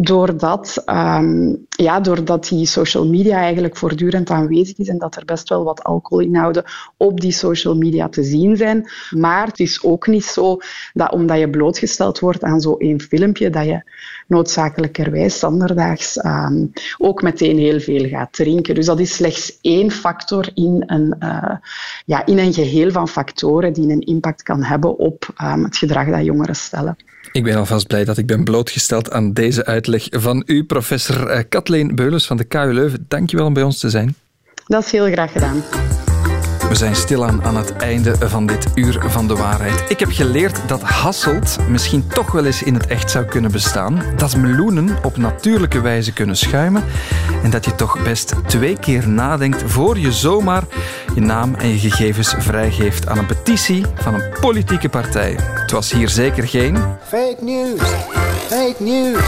doordat, 0.00 0.82
um, 0.86 1.66
ja, 1.68 2.00
doordat 2.00 2.48
die 2.48 2.66
social 2.66 3.06
media 3.06 3.36
eigenlijk 3.36 3.76
voortdurend 3.76 4.30
aanwezig 4.30 4.78
is 4.78 4.88
en 4.88 4.98
dat 4.98 5.16
er 5.16 5.24
best 5.24 5.48
wel 5.48 5.64
wat 5.64 5.82
alcoholinhouden 5.84 6.64
op 6.96 7.20
die 7.20 7.32
social 7.32 7.76
media 7.76 8.08
te 8.08 8.22
zien 8.22 8.56
zijn. 8.56 8.90
Maar 9.10 9.46
het 9.46 9.60
is 9.60 9.82
ook 9.82 10.06
niet 10.06 10.24
zo 10.24 10.58
dat 10.92 11.12
omdat 11.12 11.38
je 11.38 11.50
blootgesteld 11.50 12.18
wordt 12.18 12.42
aan 12.42 12.60
zo'n 12.60 12.78
één 12.78 13.00
filmpje, 13.00 13.50
dat 13.50 13.64
je 13.64 13.82
noodzakelijkerwijs 14.26 15.34
standaardaags 15.34 16.24
um, 16.24 16.72
ook 16.98 17.22
meteen 17.22 17.58
heel 17.58 17.80
veel 17.80 18.08
gaat 18.08 18.32
drinken. 18.32 18.74
Dus 18.74 18.86
dat 18.86 19.00
is 19.00 19.14
slechts 19.14 19.58
één 19.60 19.90
factor 19.90 20.50
in 20.54 20.82
een, 20.86 21.14
uh, 21.20 21.56
ja, 22.04 22.26
in 22.26 22.38
een 22.38 22.52
geheel 22.52 22.90
van 22.90 23.08
factoren 23.08 23.72
die 23.72 23.90
een 23.90 24.00
impact 24.00 24.42
kan 24.42 24.62
hebben 24.62 24.98
op 24.98 25.28
um, 25.42 25.64
het 25.64 25.76
gedrag 25.76 26.08
dat 26.08 26.24
jongeren 26.24 26.56
stellen. 26.56 26.96
Ik 27.32 27.42
ben 27.42 27.56
alvast 27.56 27.86
blij 27.86 28.04
dat 28.04 28.18
ik 28.18 28.26
ben 28.26 28.44
blootgesteld 28.44 29.10
aan 29.10 29.32
deze 29.32 29.64
uitleg 29.64 30.06
van 30.10 30.42
u, 30.46 30.64
professor 30.64 31.30
uh, 31.30 31.38
Kathleen 31.48 31.94
Beulens 31.94 32.26
van 32.26 32.36
de 32.36 32.44
KU 32.44 32.72
Leuven. 32.72 33.04
Dank 33.08 33.30
je 33.30 33.36
wel 33.36 33.46
om 33.46 33.52
bij 33.52 33.62
ons 33.62 33.78
te 33.78 33.90
zijn. 33.90 34.16
Dat 34.66 34.84
is 34.84 34.92
heel 34.92 35.10
graag 35.10 35.32
gedaan. 35.32 35.62
We 36.68 36.74
zijn 36.74 36.96
stilaan 36.96 37.44
aan 37.44 37.56
het 37.56 37.76
einde 37.76 38.16
van 38.28 38.46
dit 38.46 38.66
uur 38.74 38.98
van 39.06 39.28
de 39.28 39.34
waarheid. 39.34 39.84
Ik 39.88 40.00
heb 40.00 40.08
geleerd 40.10 40.60
dat 40.66 40.82
Hasselt 40.82 41.58
misschien 41.68 42.06
toch 42.06 42.32
wel 42.32 42.44
eens 42.44 42.62
in 42.62 42.74
het 42.74 42.86
echt 42.86 43.10
zou 43.10 43.24
kunnen 43.24 43.50
bestaan. 43.50 44.02
Dat 44.16 44.36
meloenen 44.36 44.96
op 45.02 45.16
natuurlijke 45.16 45.80
wijze 45.80 46.12
kunnen 46.12 46.36
schuimen. 46.36 46.84
En 47.42 47.50
dat 47.50 47.64
je 47.64 47.74
toch 47.74 48.02
best 48.02 48.34
twee 48.46 48.78
keer 48.78 49.08
nadenkt 49.08 49.62
voor 49.66 49.98
je 49.98 50.12
zomaar 50.12 50.62
je 51.14 51.20
naam 51.20 51.54
en 51.54 51.68
je 51.68 51.78
gegevens 51.78 52.34
vrijgeeft 52.38 53.08
aan 53.08 53.18
een 53.18 53.26
petitie 53.26 53.84
van 53.94 54.14
een 54.14 54.22
politieke 54.40 54.88
partij. 54.88 55.36
Het 55.40 55.70
was 55.70 55.92
hier 55.92 56.08
zeker 56.08 56.48
geen. 56.48 56.76
Fake 57.06 57.36
news, 57.40 57.80
fake 58.48 58.76
news. 58.78 59.20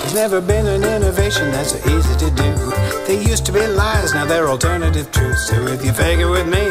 There's 0.00 0.12
never 0.12 0.42
been 0.42 0.66
an 0.66 0.82
innovation 0.82 1.50
that's 1.50 1.70
so 1.70 1.76
easy 1.88 2.14
to 2.16 2.34
do. 2.34 2.72
They 3.06 3.32
used 3.32 3.44
to 3.44 3.52
be 3.52 3.66
lies, 3.66 4.12
now 4.12 4.26
they're 4.26 4.48
alternative 4.48 5.10
truths. 5.10 5.46
So 5.46 5.54
if 5.66 5.82
you 5.84 5.92
fake 5.92 6.20
it 6.20 6.30
with 6.30 6.46
me, 6.46 6.68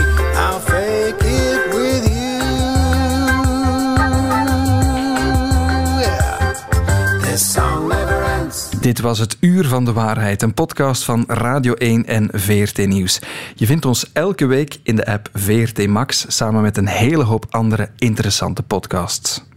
Dit 8.83 8.99
was 8.99 9.19
het 9.19 9.37
Uur 9.39 9.65
van 9.67 9.85
de 9.85 9.93
Waarheid, 9.93 10.41
een 10.41 10.53
podcast 10.53 11.03
van 11.03 11.23
Radio 11.27 11.73
1 11.73 12.05
en 12.05 12.29
VRT 12.31 12.87
Nieuws. 12.87 13.21
Je 13.55 13.65
vindt 13.65 13.85
ons 13.85 14.11
elke 14.11 14.45
week 14.45 14.79
in 14.83 14.95
de 14.95 15.05
app 15.05 15.29
VRT 15.33 15.87
Max 15.87 16.25
samen 16.27 16.61
met 16.61 16.77
een 16.77 16.87
hele 16.87 17.23
hoop 17.23 17.45
andere 17.49 17.89
interessante 17.97 18.63
podcasts. 18.63 19.52